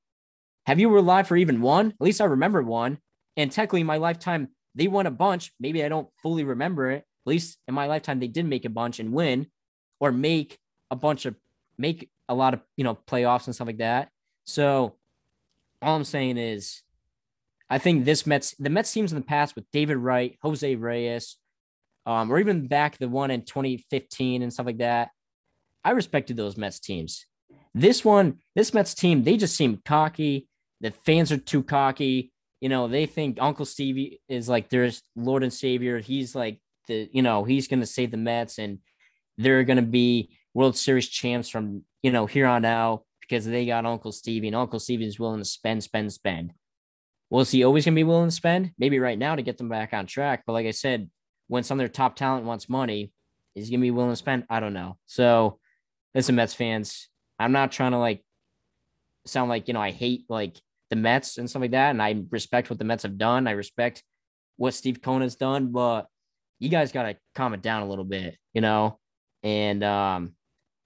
have 0.65 0.79
you 0.79 0.89
were 0.89 0.97
alive 0.97 1.27
for 1.27 1.37
even 1.37 1.61
one? 1.61 1.87
At 1.87 2.01
least 2.01 2.21
I 2.21 2.25
remember 2.25 2.61
one. 2.61 2.97
And 3.35 3.51
technically, 3.51 3.83
my 3.83 3.97
lifetime, 3.97 4.49
they 4.75 4.87
won 4.87 5.05
a 5.05 5.11
bunch. 5.11 5.51
Maybe 5.59 5.83
I 5.83 5.89
don't 5.89 6.07
fully 6.21 6.43
remember 6.43 6.91
it. 6.91 6.99
At 7.25 7.29
least 7.29 7.57
in 7.67 7.73
my 7.73 7.87
lifetime, 7.87 8.19
they 8.19 8.27
did 8.27 8.45
make 8.45 8.65
a 8.65 8.69
bunch 8.69 8.99
and 8.99 9.13
win, 9.13 9.47
or 9.99 10.11
make 10.11 10.57
a 10.91 10.95
bunch 10.95 11.25
of 11.25 11.35
make 11.77 12.09
a 12.27 12.35
lot 12.35 12.53
of 12.53 12.61
you 12.75 12.83
know 12.83 12.95
playoffs 13.07 13.45
and 13.45 13.55
stuff 13.55 13.67
like 13.67 13.77
that. 13.77 14.09
So 14.45 14.95
all 15.81 15.95
I'm 15.95 16.03
saying 16.03 16.37
is, 16.37 16.81
I 17.69 17.77
think 17.77 18.05
this 18.05 18.25
Mets 18.25 18.55
the 18.59 18.69
Mets 18.69 18.91
teams 18.91 19.11
in 19.11 19.17
the 19.17 19.25
past 19.25 19.55
with 19.55 19.65
David 19.71 19.97
Wright, 19.97 20.37
Jose 20.41 20.75
Reyes, 20.75 21.37
um, 22.05 22.31
or 22.31 22.39
even 22.39 22.67
back 22.67 22.97
the 22.97 23.07
one 23.07 23.31
in 23.31 23.43
2015 23.43 24.41
and 24.41 24.51
stuff 24.51 24.65
like 24.65 24.79
that. 24.79 25.11
I 25.83 25.91
respected 25.91 26.37
those 26.37 26.57
Mets 26.57 26.79
teams. 26.79 27.25
This 27.73 28.05
one, 28.05 28.39
this 28.55 28.73
Mets 28.73 28.93
team, 28.93 29.23
they 29.23 29.37
just 29.37 29.55
seem 29.55 29.81
cocky. 29.83 30.47
The 30.81 30.91
fans 30.91 31.31
are 31.31 31.37
too 31.37 31.63
cocky. 31.63 32.32
You 32.63 32.69
know, 32.69 32.87
they 32.87 33.07
think 33.07 33.39
Uncle 33.41 33.65
Stevie 33.65 34.21
is 34.29 34.47
like 34.47 34.69
their 34.69 34.89
Lord 35.17 35.43
and 35.43 35.51
Savior. 35.51 35.99
He's 35.99 36.33
like 36.33 36.61
the, 36.87 37.09
you 37.11 37.21
know, 37.21 37.43
he's 37.43 37.67
going 37.67 37.81
to 37.81 37.85
save 37.85 38.11
the 38.11 38.15
Mets 38.15 38.57
and 38.57 38.79
they're 39.37 39.65
going 39.65 39.75
to 39.75 39.81
be 39.81 40.37
World 40.53 40.77
Series 40.77 41.09
champs 41.09 41.49
from, 41.49 41.83
you 42.01 42.09
know, 42.09 42.25
here 42.25 42.45
on 42.45 42.63
out 42.63 43.03
because 43.19 43.43
they 43.45 43.65
got 43.65 43.85
Uncle 43.85 44.13
Stevie 44.13 44.47
and 44.47 44.55
Uncle 44.55 44.79
Stevie 44.79 45.05
is 45.05 45.19
willing 45.19 45.41
to 45.41 45.45
spend, 45.45 45.83
spend, 45.83 46.13
spend. 46.13 46.53
Well, 47.29 47.41
is 47.41 47.51
he 47.51 47.65
always 47.65 47.83
going 47.83 47.95
to 47.95 47.99
be 47.99 48.05
willing 48.05 48.29
to 48.29 48.31
spend? 48.33 48.71
Maybe 48.77 48.97
right 48.97 49.19
now 49.19 49.35
to 49.35 49.41
get 49.41 49.57
them 49.57 49.67
back 49.67 49.93
on 49.93 50.05
track. 50.05 50.43
But 50.47 50.53
like 50.53 50.65
I 50.65 50.71
said, 50.71 51.09
when 51.47 51.63
some 51.63 51.77
of 51.77 51.79
their 51.79 51.89
top 51.89 52.15
talent 52.15 52.45
wants 52.45 52.69
money, 52.69 53.11
is 53.55 53.67
he 53.67 53.73
going 53.73 53.81
to 53.81 53.87
be 53.87 53.91
willing 53.91 54.13
to 54.13 54.15
spend? 54.15 54.45
I 54.49 54.61
don't 54.61 54.71
know. 54.71 54.95
So, 55.05 55.59
listen, 56.15 56.35
Mets 56.35 56.53
fans, 56.53 57.09
I'm 57.37 57.51
not 57.51 57.73
trying 57.73 57.91
to 57.91 57.97
like 57.97 58.23
sound 59.25 59.49
like, 59.49 59.67
you 59.67 59.73
know, 59.73 59.81
I 59.81 59.91
hate 59.91 60.23
like 60.29 60.61
the 60.93 61.01
Mets 61.01 61.39
and 61.39 61.49
stuff 61.49 61.61
like 61.61 61.71
that. 61.71 61.89
And 61.89 62.01
I 62.01 62.23
respect 62.29 62.69
what 62.69 62.77
the 62.77 62.85
Mets 62.85 63.01
have 63.01 63.17
done. 63.17 63.47
I 63.47 63.51
respect 63.51 64.03
what 64.57 64.75
Steve 64.75 65.01
Cohen 65.01 65.23
has 65.23 65.35
done, 65.35 65.71
but 65.71 66.05
you 66.59 66.69
guys 66.69 66.91
got 66.91 67.03
to 67.03 67.17
calm 67.33 67.55
it 67.55 67.63
down 67.63 67.81
a 67.81 67.89
little 67.89 68.05
bit, 68.05 68.37
you 68.53 68.61
know? 68.61 68.99
And, 69.41 69.83
um, 69.83 70.33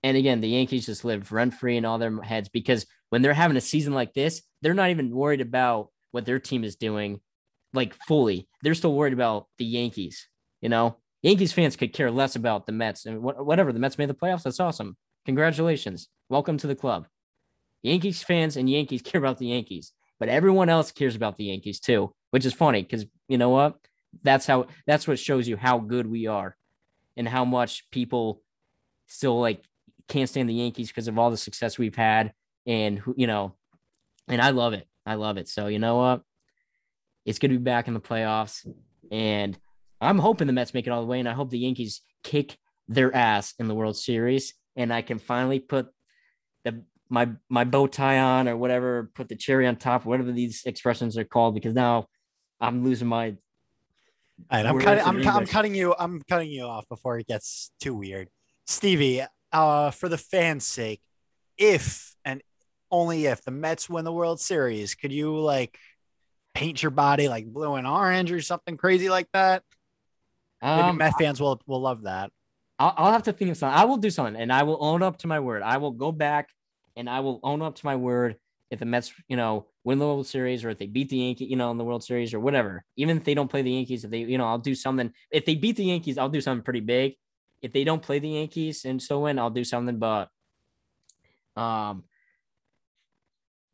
and 0.03 0.15
again, 0.15 0.39
the 0.39 0.47
Yankees 0.47 0.85
just 0.85 1.03
live 1.03 1.33
rent 1.33 1.53
free 1.53 1.75
in 1.75 1.83
all 1.83 1.97
their 1.97 2.21
heads 2.21 2.47
because 2.47 2.85
when 3.09 3.21
they're 3.21 3.33
having 3.33 3.57
a 3.57 3.61
season 3.61 3.93
like 3.93 4.13
this, 4.13 4.41
they're 4.61 4.73
not 4.73 4.91
even 4.91 5.13
worried 5.13 5.41
about 5.41 5.89
what 6.11 6.25
their 6.25 6.39
team 6.39 6.63
is 6.63 6.77
doing 6.77 7.19
like 7.73 7.93
fully. 8.07 8.47
They're 8.63 8.73
still 8.73 8.93
worried 8.93 9.13
about 9.13 9.47
the 9.57 9.65
Yankees, 9.65 10.29
you 10.61 10.69
know? 10.69 10.95
Yankees 11.21 11.51
fans 11.51 11.75
could 11.75 11.91
care 11.91 12.11
less 12.11 12.37
about 12.37 12.65
the 12.65 12.71
Mets 12.71 13.05
and 13.05 13.21
whatever. 13.21 13.73
The 13.73 13.79
Mets 13.79 13.97
made 13.97 14.09
the 14.09 14.13
playoffs. 14.13 14.43
That's 14.43 14.61
awesome. 14.61 14.95
Congratulations. 15.25 16.07
Welcome 16.29 16.57
to 16.59 16.67
the 16.67 16.75
club. 16.75 17.07
Yankees 17.83 18.23
fans 18.23 18.57
and 18.57 18.69
Yankees 18.69 19.01
care 19.03 19.19
about 19.19 19.37
the 19.37 19.47
Yankees, 19.47 19.93
but 20.19 20.29
everyone 20.29 20.69
else 20.69 20.91
cares 20.91 21.15
about 21.15 21.37
the 21.37 21.45
Yankees 21.45 21.79
too, 21.79 22.13
which 22.31 22.45
is 22.45 22.53
funny 22.53 22.81
because 22.81 23.05
you 23.27 23.37
know 23.37 23.49
what? 23.49 23.77
That's 24.23 24.45
how 24.45 24.67
that's 24.85 25.07
what 25.07 25.19
shows 25.19 25.47
you 25.47 25.57
how 25.57 25.79
good 25.79 26.07
we 26.07 26.27
are 26.27 26.55
and 27.15 27.27
how 27.27 27.45
much 27.45 27.89
people 27.91 28.41
still 29.07 29.39
like 29.39 29.63
can't 30.07 30.29
stand 30.29 30.49
the 30.49 30.53
Yankees 30.53 30.89
because 30.89 31.07
of 31.07 31.17
all 31.17 31.29
the 31.29 31.37
success 31.37 31.77
we've 31.77 31.95
had 31.95 32.33
and 32.65 33.01
you 33.15 33.27
know 33.27 33.55
and 34.27 34.41
I 34.41 34.49
love 34.49 34.73
it. 34.73 34.87
I 35.05 35.15
love 35.15 35.37
it. 35.37 35.47
So, 35.47 35.67
you 35.67 35.79
know 35.79 35.97
what? 35.97 36.21
It's 37.25 37.39
going 37.39 37.51
to 37.51 37.57
be 37.57 37.63
back 37.63 37.87
in 37.87 37.93
the 37.93 37.99
playoffs 37.99 38.67
and 39.11 39.57
I'm 39.99 40.19
hoping 40.19 40.47
the 40.47 40.53
Mets 40.53 40.73
make 40.73 40.85
it 40.85 40.91
all 40.91 41.01
the 41.01 41.07
way 41.07 41.19
and 41.19 41.29
I 41.29 41.33
hope 41.33 41.49
the 41.49 41.59
Yankees 41.59 42.01
kick 42.23 42.57
their 42.87 43.13
ass 43.15 43.53
in 43.59 43.67
the 43.67 43.75
World 43.75 43.97
Series 43.97 44.53
and 44.75 44.93
I 44.93 45.01
can 45.01 45.19
finally 45.19 45.59
put 45.59 45.87
the 46.63 46.83
my 47.09 47.29
my 47.49 47.63
bow 47.63 47.87
tie 47.87 48.19
on 48.19 48.47
or 48.47 48.57
whatever, 48.57 49.11
put 49.15 49.29
the 49.29 49.35
cherry 49.35 49.67
on 49.67 49.75
top, 49.75 50.05
whatever 50.05 50.31
these 50.31 50.63
expressions 50.65 51.17
are 51.17 51.23
called, 51.23 51.53
because 51.53 51.73
now 51.73 52.07
I'm 52.59 52.83
losing 52.83 53.07
my 53.07 53.35
And 54.49 54.67
I'm 54.67 54.79
cutting. 54.79 55.03
I'm, 55.03 55.21
cu- 55.21 55.29
I'm 55.29 55.45
cutting 55.45 55.75
you. 55.75 55.95
I'm 55.97 56.21
cutting 56.29 56.51
you 56.51 56.63
off 56.63 56.87
before 56.89 57.19
it 57.19 57.27
gets 57.27 57.71
too 57.79 57.95
weird. 57.95 58.29
Stevie, 58.65 59.23
uh, 59.51 59.91
for 59.91 60.09
the 60.09 60.17
fans' 60.17 60.65
sake, 60.65 61.01
if 61.57 62.15
and 62.25 62.41
only 62.91 63.25
if 63.25 63.43
the 63.43 63.51
Mets 63.51 63.89
win 63.89 64.05
the 64.05 64.11
World 64.11 64.39
Series, 64.39 64.95
could 64.95 65.11
you 65.11 65.37
like 65.39 65.77
paint 66.53 66.81
your 66.81 66.91
body 66.91 67.29
like 67.29 67.45
blue 67.45 67.75
and 67.75 67.87
orange 67.87 68.31
or 68.31 68.41
something 68.41 68.77
crazy 68.77 69.09
like 69.09 69.27
that? 69.33 69.63
Maybe 70.61 70.89
Um, 70.89 70.97
Met 70.97 71.13
fans 71.17 71.39
will 71.39 71.61
will 71.67 71.81
love 71.81 72.03
that. 72.03 72.31
I'll, 72.79 72.93
I'll 72.97 73.11
have 73.11 73.23
to 73.23 73.33
think 73.33 73.51
of 73.51 73.57
something. 73.57 73.77
I 73.77 73.85
will 73.85 73.97
do 73.97 74.09
something, 74.09 74.35
and 74.35 74.51
I 74.51 74.63
will 74.63 74.77
own 74.79 75.01
up 75.01 75.17
to 75.19 75.27
my 75.27 75.39
word. 75.39 75.63
I 75.63 75.77
will 75.77 75.91
go 75.91 76.11
back 76.11 76.49
and 76.97 77.09
I 77.09 77.21
will 77.21 77.39
own 77.43 77.61
up 77.61 77.75
to 77.75 77.85
my 77.85 77.95
word. 77.95 78.35
If 78.69 78.79
the 78.79 78.85
Mets, 78.85 79.13
you 79.29 79.37
know, 79.37 79.67
win 79.85 79.97
the 79.97 80.05
World 80.05 80.27
Series, 80.27 80.65
or 80.65 80.69
if 80.71 80.77
they 80.77 80.87
beat 80.87 81.07
the 81.07 81.17
Yankees, 81.17 81.49
you 81.49 81.55
know, 81.55 81.71
in 81.71 81.77
the 81.77 81.85
World 81.85 82.03
Series, 82.03 82.33
or 82.33 82.41
whatever, 82.41 82.83
even 82.97 83.15
if 83.15 83.23
they 83.23 83.33
don't 83.33 83.47
play 83.47 83.61
the 83.61 83.71
Yankees, 83.71 84.03
if 84.03 84.11
they, 84.11 84.19
you 84.19 84.37
know, 84.37 84.45
I'll 84.45 84.57
do 84.57 84.75
something. 84.75 85.13
If 85.31 85.45
they 85.45 85.55
beat 85.55 85.77
the 85.77 85.85
Yankees, 85.85 86.17
I'll 86.17 86.27
do 86.27 86.41
something 86.41 86.65
pretty 86.65 86.81
big. 86.81 87.13
If 87.61 87.71
they 87.71 87.85
don't 87.85 88.01
play 88.01 88.19
the 88.19 88.27
Yankees 88.27 88.83
and 88.83 89.01
so 89.01 89.21
win, 89.21 89.39
I'll 89.39 89.49
do 89.49 89.63
something. 89.63 89.97
But, 89.97 90.27
um, 91.55 92.03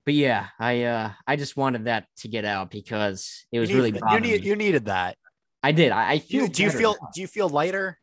but 0.05 0.13
yeah, 0.13 0.47
I 0.59 0.83
uh 0.83 1.11
I 1.25 1.35
just 1.37 1.57
wanted 1.57 1.85
that 1.85 2.07
to 2.17 2.27
get 2.27 2.45
out 2.45 2.69
because 2.71 3.45
it 3.51 3.59
was 3.59 3.69
you 3.69 3.77
really 3.77 3.99
you 4.11 4.19
need 4.19 4.45
you 4.45 4.55
needed 4.55 4.85
that. 4.85 5.17
I 5.61 5.71
did. 5.71 5.91
I, 5.91 6.11
I 6.11 6.19
feel. 6.19 6.47
do 6.47 6.63
you 6.63 6.69
feel 6.69 6.97
now. 7.01 7.09
do 7.15 7.21
you 7.21 7.27
feel 7.27 7.47
lighter? 7.47 7.97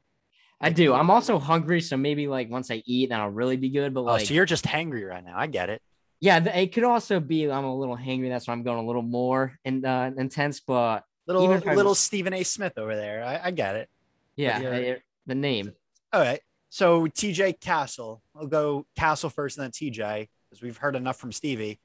I 0.61 0.71
do. 0.71 0.93
I'm 0.93 1.11
also 1.11 1.39
hungry, 1.39 1.81
so 1.81 1.97
maybe 1.97 2.27
like 2.29 2.51
once 2.51 2.71
I 2.71 2.83
eat, 2.85 3.09
then 3.11 3.21
I'll 3.21 3.31
really 3.31 3.57
be 3.57 3.71
good. 3.71 3.95
But 3.95 4.01
Oh, 4.01 4.05
like, 4.05 4.27
so 4.27 4.35
you're 4.35 4.45
just 4.45 4.65
hangry 4.67 5.09
right 5.09 5.25
now. 5.25 5.35
I 5.37 5.47
get 5.47 5.71
it. 5.71 5.81
yeah, 6.21 6.39
it 6.45 6.73
could 6.75 6.85
also 6.85 7.19
be 7.21 7.51
I'm 7.51 7.65
a 7.65 7.75
little 7.77 7.97
hangry. 7.97 8.29
That's 8.29 8.47
why 8.47 8.53
I'm 8.53 8.63
going 8.63 8.79
a 8.79 8.87
little 8.87 9.03
more 9.03 9.59
in, 9.65 9.85
uh, 9.85 10.11
intense. 10.17 10.61
But 10.61 11.05
Little 11.27 11.45
Even 11.45 11.59
if 11.59 11.67
I- 11.69 11.75
little 11.75 11.95
Stephen 11.95 12.33
A. 12.35 12.43
Smith 12.43 12.73
over 12.77 12.97
there. 12.97 13.23
I, 13.25 13.41
I 13.49 13.51
get 13.53 13.77
it. 13.77 13.89
yeah, 14.37 14.59
I- 14.59 15.03
the 15.27 15.35
name. 15.35 15.73
All 16.13 16.21
right. 16.21 16.41
So 16.71 17.07
TJ 17.07 17.61
Castle, 17.61 18.21
I'll 18.35 18.47
go 18.47 18.85
Castle 18.97 19.31
first 19.31 19.57
and 19.59 19.65
then 19.65 19.71
TJ, 19.71 20.29
because 20.51 20.63
we've 20.63 20.77
heard 20.77 20.97
enough 20.97 21.19
from 21.19 21.31
Stevie. 21.33 21.79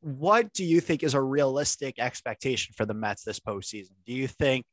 What 0.00 0.52
do 0.52 0.64
you 0.64 0.80
think 0.80 1.02
is 1.02 1.14
a 1.14 1.20
realistic 1.20 1.98
expectation 1.98 2.74
for 2.76 2.86
the 2.86 2.94
Mets 2.94 3.24
this 3.24 3.40
postseason? 3.40 3.92
Do 4.06 4.12
you 4.12 4.28
think 4.28 4.64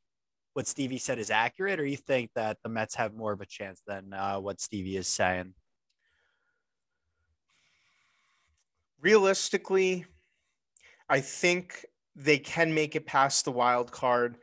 what 0.56 0.66
Stevie 0.66 0.98
said 0.98 1.18
is 1.18 1.30
accurate, 1.30 1.78
or 1.78 1.84
you 1.84 1.98
think 1.98 2.30
that 2.34 2.56
the 2.62 2.70
Mets 2.70 2.94
have 2.94 3.14
more 3.14 3.32
of 3.32 3.42
a 3.42 3.46
chance 3.46 3.82
than 3.86 4.12
uh, 4.12 4.38
what 4.40 4.60
Stevie 4.60 4.96
is 4.96 5.06
saying? 5.06 5.54
realistically, 9.00 10.04
I 11.08 11.20
think 11.20 11.86
they 12.16 12.38
can 12.38 12.74
make 12.74 12.96
it 12.96 13.06
past 13.06 13.44
the 13.44 13.52
wild 13.52 13.92
card, 13.92 14.38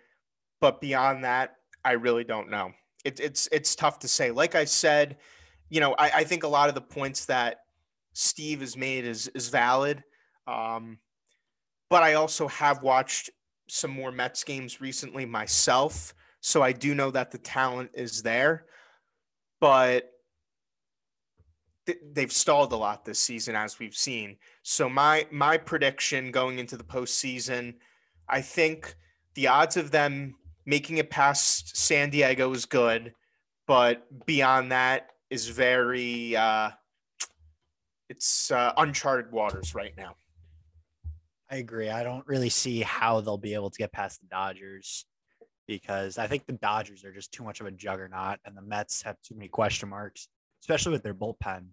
but 0.61 0.79
beyond 0.79 1.23
that, 1.23 1.55
I 1.83 1.93
really 1.93 2.23
don't 2.23 2.49
know. 2.49 2.71
It, 3.03 3.19
it's 3.19 3.49
it's 3.51 3.75
tough 3.75 3.99
to 3.99 4.07
say. 4.07 4.31
Like 4.31 4.55
I 4.55 4.63
said, 4.63 5.17
you 5.69 5.81
know, 5.81 5.93
I, 5.99 6.11
I 6.19 6.23
think 6.23 6.43
a 6.43 6.47
lot 6.47 6.69
of 6.69 6.75
the 6.75 6.81
points 6.81 7.25
that 7.25 7.57
Steve 8.13 8.61
has 8.61 8.77
made 8.77 9.05
is 9.05 9.27
is 9.29 9.49
valid, 9.49 10.01
um, 10.47 10.99
but 11.89 12.03
I 12.03 12.13
also 12.13 12.47
have 12.47 12.81
watched 12.83 13.29
some 13.73 13.89
more 13.89 14.11
Mets 14.11 14.43
games 14.43 14.79
recently 14.79 15.25
myself, 15.25 16.13
so 16.41 16.61
I 16.61 16.73
do 16.73 16.93
know 16.93 17.09
that 17.09 17.31
the 17.31 17.39
talent 17.39 17.89
is 17.95 18.21
there, 18.21 18.65
but 19.59 20.11
th- 21.87 21.97
they've 22.11 22.31
stalled 22.31 22.71
a 22.71 22.75
lot 22.75 23.03
this 23.03 23.19
season 23.19 23.55
as 23.55 23.79
we've 23.79 23.95
seen. 23.95 24.37
So 24.61 24.87
my 24.87 25.25
my 25.31 25.57
prediction 25.57 26.29
going 26.29 26.59
into 26.59 26.77
the 26.77 26.83
postseason, 26.83 27.73
I 28.29 28.41
think 28.41 28.95
the 29.33 29.47
odds 29.47 29.75
of 29.75 29.89
them 29.89 30.35
making 30.67 30.97
it 30.97 31.09
past 31.09 31.75
San 31.75 32.11
Diego 32.11 32.53
is 32.53 32.65
good, 32.65 33.15
but 33.65 34.05
beyond 34.27 34.71
that 34.71 35.13
is 35.31 35.47
very 35.47 36.35
uh, 36.35 36.69
it's 38.07 38.51
uh, 38.51 38.73
uncharted 38.77 39.31
waters 39.31 39.73
right 39.73 39.97
now. 39.97 40.15
I 41.53 41.57
agree. 41.57 41.91
I 41.91 42.01
don't 42.01 42.25
really 42.25 42.49
see 42.49 42.81
how 42.81 43.21
they'll 43.21 43.37
be 43.37 43.53
able 43.53 43.69
to 43.69 43.77
get 43.77 43.91
past 43.91 44.19
the 44.19 44.25
Dodgers 44.25 45.05
because 45.67 46.17
I 46.17 46.25
think 46.25 46.47
the 46.47 46.53
Dodgers 46.53 47.05
are 47.05 47.13
just 47.13 47.31
too 47.31 47.43
much 47.43 47.61
of 47.61 47.67
a 47.67 47.71
juggernaut 47.71 48.39
and 48.43 48.57
the 48.57 48.61
Mets 48.63 49.03
have 49.03 49.17
too 49.21 49.35
many 49.35 49.49
question 49.49 49.87
marks, 49.87 50.29
especially 50.63 50.93
with 50.93 51.03
their 51.03 51.13
bullpen. 51.13 51.65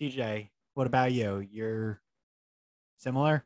TJ, 0.00 0.50
what 0.74 0.86
about 0.86 1.10
you? 1.10 1.44
You're 1.50 2.00
similar? 2.98 3.44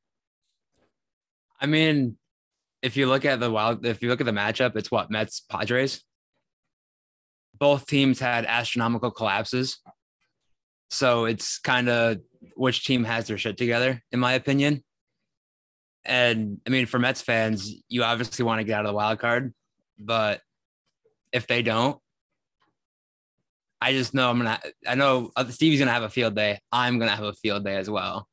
I 1.59 1.65
mean, 1.65 2.19
if 2.83 2.99
you 2.99 3.07
look 3.07 3.25
at 3.25 3.41
the 3.41 3.51
wild, 3.51 3.87
if 3.87 4.03
you 4.03 4.11
look 4.11 4.21
at 4.21 4.27
the 4.27 4.33
matchup, 4.33 4.77
it's 4.77 4.91
what 4.91 5.11
Mets 5.11 5.41
Padres. 5.41 6.05
Both 7.59 7.87
teams 7.87 8.21
had 8.21 8.45
astronomical 8.45 9.11
collapses, 9.11 9.79
so 10.91 11.25
it's 11.25 11.59
kind 11.59 11.89
of 11.89 12.19
which 12.57 12.85
team 12.85 13.05
has 13.05 13.27
their 13.27 13.39
shit 13.39 13.57
together, 13.57 14.03
in 14.13 14.21
my 14.21 14.35
opinion. 14.35 14.83
And 16.07 16.61
I 16.67 16.71
mean, 16.71 16.87
for 16.87 16.99
Mets 16.99 17.21
fans, 17.21 17.75
you 17.89 18.05
obviously 18.05 18.45
want 18.45 18.61
to 18.61 18.65
get 18.65 18.75
out 18.75 18.87
of 18.87 18.91
the 18.91 18.97
wild 18.97 19.19
card, 19.19 19.53
but 19.99 20.41
if 21.33 21.47
they 21.47 21.63
don't, 21.63 21.99
I 23.81 23.93
just 23.93 24.15
know 24.15 24.31
I'm 24.31 24.39
gonna. 24.39 24.61
I 24.87 24.95
know 24.95 25.31
uh, 25.37 25.45
Stevie's 25.49 25.81
gonna 25.81 25.93
have 25.93 26.03
a 26.03 26.09
field 26.09 26.35
day. 26.35 26.61
I'm 26.73 26.99
gonna 26.99 27.15
have 27.15 27.25
a 27.25 27.35
field 27.35 27.65
day 27.65 27.77
as 27.77 27.91
well. 27.91 28.27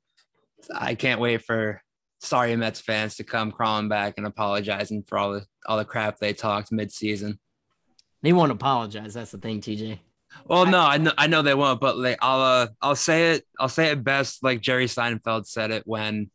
I 0.74 0.96
can't 0.96 1.20
wait 1.20 1.44
for 1.44 1.82
sorry 2.22 2.56
Mets 2.56 2.80
fans 2.80 3.16
to 3.16 3.24
come 3.26 3.52
crawling 3.52 3.90
back 3.90 4.14
and 4.16 4.26
apologizing 4.26 5.04
for 5.08 5.18
all 5.18 5.34
the 5.34 5.46
all 5.66 5.78
the 5.78 5.86
crap 5.86 6.20
they 6.20 6.34
talked 6.34 6.72
mid-season. 6.72 7.40
They 8.22 8.32
won't 8.32 8.54
apologize. 8.54 9.14
That's 9.14 9.32
the 9.32 9.38
thing, 9.38 9.60
TJ. 9.60 10.00
Well, 10.46 10.66
no, 10.66 10.80
I 10.80 10.98
know 10.98 11.12
I 11.18 11.28
know 11.28 11.42
they 11.42 11.54
won't, 11.54 11.82
but 11.82 11.98
like 11.98 12.18
I'll 12.22 12.42
uh, 12.42 12.68
I'll 12.82 12.96
say 12.96 13.34
it 13.34 13.44
I'll 13.60 13.70
say 13.70 13.92
it 13.92 14.04
best 14.04 14.44
like 14.44 14.62
Jerry 14.62 14.86
Seinfeld 14.86 15.46
said 15.46 15.72
it 15.72 15.84
when 15.86 16.32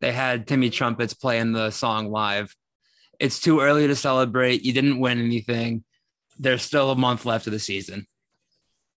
they 0.00 0.12
had 0.12 0.46
Timmy 0.46 0.70
Trumpets 0.70 1.14
playing 1.14 1.52
the 1.52 1.70
song 1.70 2.10
live. 2.10 2.54
It's 3.18 3.40
too 3.40 3.60
early 3.60 3.86
to 3.86 3.96
celebrate. 3.96 4.62
You 4.62 4.72
didn't 4.72 5.00
win 5.00 5.18
anything. 5.18 5.84
There's 6.38 6.62
still 6.62 6.90
a 6.90 6.96
month 6.96 7.24
left 7.24 7.46
of 7.46 7.52
the 7.52 7.58
season. 7.58 8.06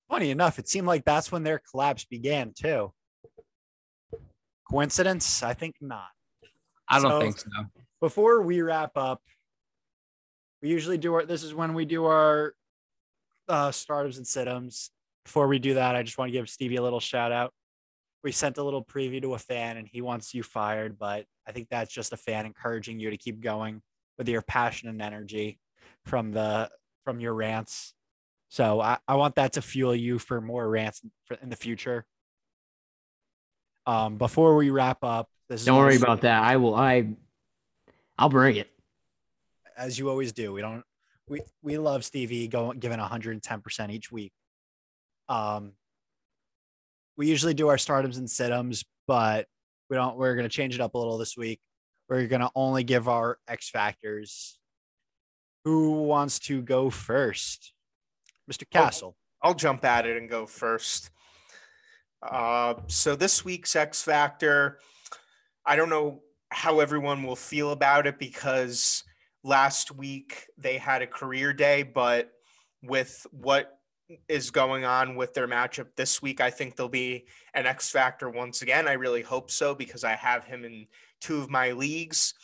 Funny 0.08 0.30
enough, 0.30 0.58
it 0.58 0.68
seemed 0.68 0.86
like 0.86 1.04
that's 1.04 1.30
when 1.30 1.42
their 1.42 1.60
collapse 1.70 2.04
began 2.04 2.52
too. 2.54 2.92
Coincidence? 4.70 5.42
I 5.42 5.54
think 5.54 5.76
not. 5.80 6.08
I 6.88 7.00
don't 7.00 7.10
So- 7.10 7.20
think 7.20 7.38
so. 7.38 7.48
Before 8.00 8.42
we 8.42 8.62
wrap 8.62 8.92
up, 8.96 9.22
we 10.62 10.68
usually 10.70 10.98
do 10.98 11.14
our 11.14 11.24
this 11.24 11.42
is 11.42 11.54
when 11.54 11.74
we 11.74 11.84
do 11.84 12.04
our 12.04 12.54
uh 13.48 13.68
startums 13.70 14.16
and 14.16 14.26
sit-ums. 14.26 14.90
Before 15.24 15.48
we 15.48 15.58
do 15.58 15.74
that, 15.74 15.96
I 15.96 16.02
just 16.02 16.18
want 16.18 16.28
to 16.28 16.32
give 16.32 16.48
Stevie 16.48 16.76
a 16.76 16.82
little 16.82 17.00
shout 17.00 17.32
out. 17.32 17.52
We 18.26 18.32
sent 18.32 18.58
a 18.58 18.62
little 18.64 18.84
preview 18.84 19.22
to 19.22 19.34
a 19.34 19.38
fan 19.38 19.76
and 19.76 19.86
he 19.86 20.02
wants 20.02 20.34
you 20.34 20.42
fired, 20.42 20.98
but 20.98 21.26
I 21.46 21.52
think 21.52 21.68
that's 21.70 21.94
just 21.94 22.12
a 22.12 22.16
fan 22.16 22.44
encouraging 22.44 22.98
you 22.98 23.10
to 23.10 23.16
keep 23.16 23.40
going 23.40 23.82
with 24.18 24.28
your 24.28 24.42
passion 24.42 24.88
and 24.88 25.00
energy 25.00 25.60
from 26.06 26.32
the 26.32 26.68
from 27.04 27.20
your 27.20 27.34
rants. 27.34 27.94
So 28.48 28.80
I, 28.80 28.98
I 29.06 29.14
want 29.14 29.36
that 29.36 29.52
to 29.52 29.62
fuel 29.62 29.94
you 29.94 30.18
for 30.18 30.40
more 30.40 30.68
rants 30.68 31.02
for, 31.26 31.34
in 31.40 31.50
the 31.50 31.54
future. 31.54 32.04
Um, 33.86 34.16
before 34.18 34.56
we 34.56 34.70
wrap 34.70 35.04
up, 35.04 35.28
this 35.48 35.64
Don't 35.64 35.78
worry 35.78 35.94
about 35.94 36.22
that. 36.22 36.42
I 36.42 36.56
will. 36.56 36.74
I. 36.74 37.14
I'll 38.18 38.28
bring 38.28 38.56
it. 38.56 38.68
as 39.78 40.00
you 40.00 40.10
always 40.10 40.32
do. 40.32 40.52
We 40.52 40.62
don't 40.62 40.82
we 41.28 41.42
we 41.62 41.78
love 41.78 42.04
Stevie 42.04 42.48
going 42.48 42.80
giving 42.80 42.98
110% 42.98 43.90
each 43.92 44.10
week. 44.10 44.32
Um 45.28 45.74
we 47.16 47.28
usually 47.28 47.54
do 47.54 47.68
our 47.68 47.76
startums 47.76 48.18
and 48.18 48.28
situms, 48.28 48.84
but 49.06 49.46
we 49.88 49.96
don't 49.96 50.16
we're 50.16 50.34
gonna 50.34 50.48
change 50.48 50.74
it 50.74 50.80
up 50.80 50.94
a 50.94 50.98
little 50.98 51.18
this 51.18 51.36
week. 51.36 51.60
We're 52.08 52.26
gonna 52.26 52.50
only 52.54 52.84
give 52.84 53.08
our 53.08 53.38
X 53.48 53.70
factors. 53.70 54.58
Who 55.64 56.02
wants 56.02 56.38
to 56.40 56.62
go 56.62 56.90
first? 56.90 57.72
Mr. 58.50 58.68
Castle. 58.70 59.16
I'll 59.42 59.54
jump 59.54 59.84
at 59.84 60.06
it 60.06 60.16
and 60.16 60.30
go 60.30 60.46
first. 60.46 61.10
Uh, 62.22 62.74
so 62.86 63.16
this 63.16 63.44
week's 63.44 63.76
X 63.76 64.02
Factor, 64.02 64.78
I 65.64 65.76
don't 65.76 65.90
know 65.90 66.22
how 66.50 66.80
everyone 66.80 67.22
will 67.22 67.36
feel 67.36 67.72
about 67.72 68.06
it 68.06 68.18
because 68.18 69.04
last 69.44 69.94
week 69.94 70.46
they 70.56 70.78
had 70.78 71.02
a 71.02 71.06
career 71.06 71.52
day, 71.52 71.82
but 71.82 72.30
with 72.82 73.26
what 73.30 73.78
is 74.28 74.50
going 74.50 74.84
on 74.84 75.16
with 75.16 75.34
their 75.34 75.48
matchup 75.48 75.88
this 75.96 76.22
week, 76.22 76.40
I 76.40 76.50
think 76.50 76.76
there'll 76.76 76.88
be 76.88 77.26
an 77.54 77.66
X 77.66 77.90
Factor 77.90 78.30
once 78.30 78.62
again. 78.62 78.86
I 78.88 78.92
really 78.92 79.22
hope 79.22 79.50
so 79.50 79.74
because 79.74 80.04
I 80.04 80.14
have 80.14 80.44
him 80.44 80.64
in 80.64 80.86
two 81.20 81.38
of 81.38 81.50
my 81.50 81.72
leagues, 81.72 82.34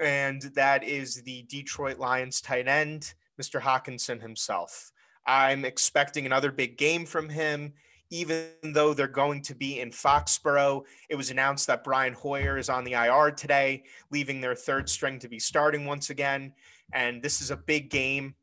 and 0.00 0.42
that 0.54 0.82
is 0.84 1.22
the 1.22 1.42
Detroit 1.48 1.98
Lions 1.98 2.40
tight 2.40 2.68
end, 2.68 3.14
Mr. 3.40 3.60
Hockenson 3.60 4.20
himself. 4.20 4.92
I'm 5.26 5.64
expecting 5.64 6.26
another 6.26 6.50
big 6.50 6.78
game 6.78 7.04
from 7.04 7.28
him, 7.28 7.74
even 8.10 8.48
though 8.62 8.94
they're 8.94 9.06
going 9.06 9.42
to 9.42 9.54
be 9.54 9.80
in 9.80 9.90
Foxborough. 9.90 10.84
It 11.10 11.16
was 11.16 11.30
announced 11.30 11.66
that 11.66 11.84
Brian 11.84 12.14
Hoyer 12.14 12.56
is 12.56 12.70
on 12.70 12.84
the 12.84 12.92
IR 12.92 13.30
today, 13.30 13.84
leaving 14.10 14.40
their 14.40 14.54
third 14.54 14.88
string 14.88 15.18
to 15.18 15.28
be 15.28 15.38
starting 15.38 15.84
once 15.84 16.10
again. 16.10 16.52
and 16.92 17.22
this 17.22 17.40
is 17.40 17.52
a 17.52 17.56
big 17.56 17.88
game 17.88 18.34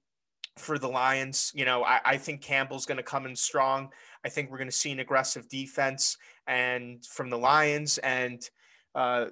for 0.59 0.77
the 0.77 0.87
Lions. 0.87 1.51
You 1.55 1.65
know, 1.65 1.83
I, 1.83 1.99
I 2.03 2.17
think 2.17 2.41
Campbell's 2.41 2.85
going 2.85 2.97
to 2.97 3.03
come 3.03 3.25
in 3.25 3.35
strong. 3.35 3.89
I 4.25 4.29
think 4.29 4.49
we're 4.49 4.57
going 4.57 4.69
to 4.69 4.75
see 4.75 4.91
an 4.91 4.99
aggressive 4.99 5.47
defense 5.47 6.17
and 6.47 7.05
from 7.05 7.29
the 7.29 7.37
Lions 7.37 7.97
and 7.99 8.41
uh, 8.95 9.27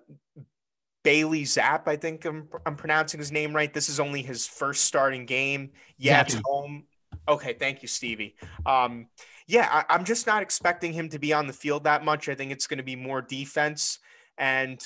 Bailey 1.03 1.45
Zapp. 1.45 1.88
I 1.88 1.95
think 1.95 2.26
I'm, 2.26 2.47
I'm 2.65 2.76
pronouncing 2.76 3.19
his 3.19 3.32
name 3.32 3.55
right. 3.55 3.73
This 3.73 3.89
is 3.89 3.99
only 3.99 4.21
his 4.21 4.47
first 4.47 4.86
starting 4.86 5.26
game. 5.26 5.71
Yeah, 5.97 6.21
it's 6.21 6.39
home. 6.45 6.86
Okay, 7.28 7.53
thank 7.53 7.82
you, 7.82 7.88
Stevie. 7.88 8.36
Um, 8.65 9.07
yeah, 9.47 9.67
I, 9.71 9.93
I'm 9.93 10.05
just 10.05 10.28
not 10.28 10.41
expecting 10.41 10.93
him 10.93 11.09
to 11.09 11.19
be 11.19 11.34
on 11.34 11.47
the 11.47 11.53
field 11.53 11.84
that 11.84 12.03
much. 12.03 12.30
I 12.30 12.36
think 12.36 12.51
it's 12.51 12.67
going 12.67 12.78
to 12.78 12.84
be 12.84 12.95
more 12.95 13.21
defense. 13.21 13.99
And 14.38 14.82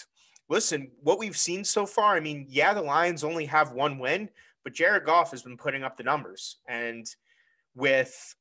listen, 0.49 0.91
what 1.01 1.19
we've 1.19 1.37
seen 1.37 1.63
so 1.63 1.85
far, 1.85 2.15
I 2.15 2.19
mean, 2.19 2.45
yeah, 2.49 2.73
the 2.73 2.81
Lions 2.81 3.23
only 3.23 3.45
have 3.45 3.71
one 3.71 3.99
win, 3.99 4.29
but 4.63 4.73
Jared 4.73 5.05
Goff 5.05 5.31
has 5.31 5.43
been 5.43 5.57
putting 5.57 5.83
up 5.83 5.97
the 5.97 6.03
numbers. 6.03 6.57
And 6.67 7.05
with 7.75 8.35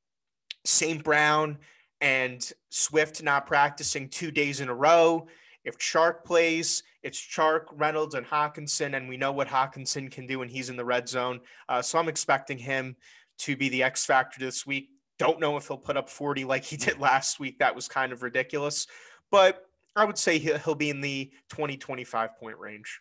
St. 0.65 1.03
Brown 1.03 1.59
and 2.01 2.51
Swift 2.71 3.23
not 3.23 3.47
practicing 3.47 4.09
two 4.09 4.31
days 4.31 4.61
in 4.61 4.69
a 4.69 4.75
row, 4.75 5.27
if 5.65 5.79
Chark 5.79 6.25
plays, 6.25 6.83
it's 7.03 7.21
Chark, 7.21 7.65
Reynolds, 7.73 8.15
and 8.15 8.27
Hockenson. 8.27 8.97
and 8.97 9.09
we 9.09 9.17
know 9.17 9.33
what 9.33 9.49
Hockenson 9.49 10.11
can 10.11 10.27
do 10.27 10.39
when 10.39 10.49
he's 10.49 10.71
in 10.71 10.77
the 10.77 10.85
red 10.85 11.09
zone. 11.09 11.41
Uh, 11.69 11.83
so 11.83 11.99
I'm 11.99 12.09
expecting 12.09 12.59
him 12.59 12.97
to 13.39 13.57
be 13.57 13.69
the 13.69 13.83
X 13.83 14.05
factor 14.05 14.41
this 14.41 14.67
week. 14.67 14.91
Don't 15.19 15.41
know 15.41 15.57
if 15.57 15.69
he'll 15.69 15.77
put 15.77 15.97
up 15.97 16.09
40 16.09 16.45
like 16.45 16.65
he 16.65 16.77
did 16.77 16.99
last 16.99 17.41
week. 17.41 17.59
That 17.59 17.75
was 17.75 17.89
kind 17.89 18.13
of 18.13 18.23
ridiculous, 18.23 18.87
but 19.31 19.65
I 19.97 20.05
would 20.05 20.19
say 20.19 20.39
he'll 20.39 20.75
be 20.75 20.91
in 20.91 21.01
the 21.01 21.33
20, 21.51 21.77
25 21.77 22.37
point 22.39 22.59
range. 22.59 23.01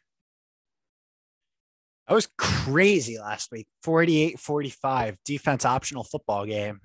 That 2.08 2.14
was 2.14 2.28
crazy 2.38 3.18
last 3.20 3.52
week 3.52 3.68
48 3.84 4.40
45 4.40 5.18
defense 5.26 5.66
optional 5.66 6.04
football 6.04 6.46
game. 6.46 6.80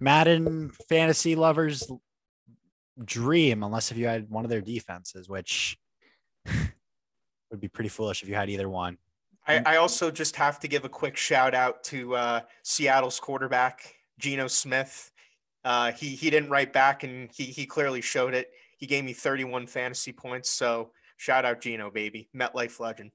Madden 0.00 0.70
fantasy 0.88 1.36
lovers 1.36 1.90
dream 3.04 3.62
unless 3.62 3.92
if 3.92 3.96
you 3.96 4.06
had 4.06 4.28
one 4.28 4.44
of 4.44 4.50
their 4.50 4.60
defenses, 4.60 5.28
which 5.28 5.78
would 7.50 7.60
be 7.60 7.68
pretty 7.68 7.88
foolish 7.88 8.22
if 8.22 8.28
you 8.28 8.34
had 8.34 8.50
either 8.50 8.68
one. 8.68 8.98
I, 9.46 9.62
I 9.64 9.76
also 9.76 10.10
just 10.10 10.36
have 10.36 10.60
to 10.60 10.68
give 10.68 10.84
a 10.84 10.88
quick 10.88 11.16
shout 11.16 11.54
out 11.54 11.82
to 11.84 12.14
uh, 12.14 12.40
Seattle's 12.62 13.18
quarterback, 13.18 13.94
Geno 14.18 14.46
Smith. 14.46 15.10
Uh, 15.64 15.92
he 15.92 16.08
he 16.10 16.30
didn't 16.30 16.50
write 16.50 16.72
back, 16.72 17.04
and 17.04 17.30
he 17.32 17.44
he 17.44 17.66
clearly 17.66 18.00
showed 18.00 18.34
it. 18.34 18.50
He 18.78 18.86
gave 18.86 19.04
me 19.04 19.12
31 19.12 19.66
fantasy 19.68 20.12
points. 20.12 20.50
So 20.50 20.90
shout 21.16 21.44
out 21.44 21.60
Geno, 21.60 21.90
baby, 21.90 22.28
MetLife 22.34 22.80
legend. 22.80 23.12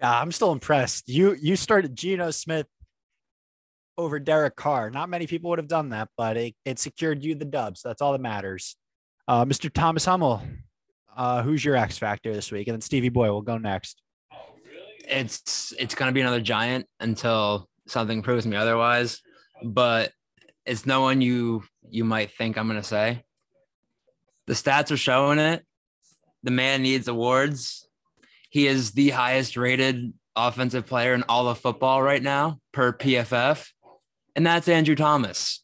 Yeah, 0.00 0.20
I'm 0.20 0.32
still 0.32 0.52
impressed. 0.52 1.08
You 1.08 1.36
you 1.40 1.56
started 1.56 1.94
Geno 1.96 2.30
Smith 2.30 2.66
over 3.98 4.18
Derek 4.18 4.56
Carr. 4.56 4.90
Not 4.90 5.08
many 5.08 5.26
people 5.26 5.50
would 5.50 5.58
have 5.58 5.68
done 5.68 5.90
that, 5.90 6.08
but 6.16 6.36
it, 6.36 6.54
it 6.64 6.78
secured 6.78 7.24
you 7.24 7.34
the 7.34 7.44
dubs. 7.44 7.80
That's 7.82 8.02
all 8.02 8.12
that 8.12 8.20
matters. 8.20 8.76
Uh, 9.26 9.44
Mr. 9.44 9.72
Thomas 9.72 10.04
Hummel, 10.04 10.42
uh, 11.16 11.42
who's 11.42 11.64
your 11.64 11.76
X 11.76 11.96
factor 11.98 12.32
this 12.32 12.52
week? 12.52 12.68
And 12.68 12.74
then 12.74 12.80
Stevie 12.80 13.08
Boy 13.08 13.30
will 13.30 13.42
go 13.42 13.58
next. 13.58 14.02
It's 15.08 15.72
it's 15.78 15.94
gonna 15.94 16.12
be 16.12 16.20
another 16.20 16.40
giant 16.40 16.86
until 17.00 17.68
something 17.86 18.22
proves 18.22 18.46
me 18.46 18.56
otherwise. 18.56 19.20
But 19.64 20.12
it's 20.66 20.84
no 20.84 21.00
one 21.00 21.20
you 21.20 21.64
you 21.88 22.04
might 22.04 22.32
think 22.32 22.58
I'm 22.58 22.66
gonna 22.66 22.82
say. 22.82 23.24
The 24.46 24.54
stats 24.54 24.90
are 24.90 24.96
showing 24.96 25.38
it. 25.38 25.64
The 26.42 26.50
man 26.50 26.82
needs 26.82 27.08
awards. 27.08 27.85
He 28.50 28.66
is 28.66 28.92
the 28.92 29.10
highest 29.10 29.56
rated 29.56 30.12
offensive 30.34 30.86
player 30.86 31.14
in 31.14 31.24
all 31.28 31.48
of 31.48 31.58
football 31.58 32.02
right 32.02 32.22
now 32.22 32.60
per 32.72 32.92
PFF, 32.92 33.68
and 34.34 34.46
that's 34.46 34.68
Andrew 34.68 34.94
Thomas. 34.94 35.62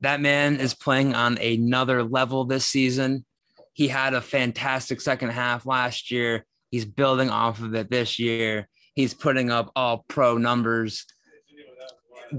That 0.00 0.20
man 0.20 0.56
is 0.56 0.74
playing 0.74 1.14
on 1.14 1.38
another 1.38 2.02
level 2.02 2.44
this 2.44 2.66
season. 2.66 3.24
He 3.72 3.88
had 3.88 4.14
a 4.14 4.20
fantastic 4.20 5.00
second 5.00 5.30
half 5.30 5.66
last 5.66 6.10
year. 6.10 6.46
He's 6.70 6.84
building 6.84 7.30
off 7.30 7.60
of 7.60 7.74
it 7.74 7.90
this 7.90 8.18
year. 8.18 8.68
He's 8.94 9.14
putting 9.14 9.50
up 9.50 9.70
all 9.76 10.04
pro 10.08 10.38
numbers. 10.38 11.06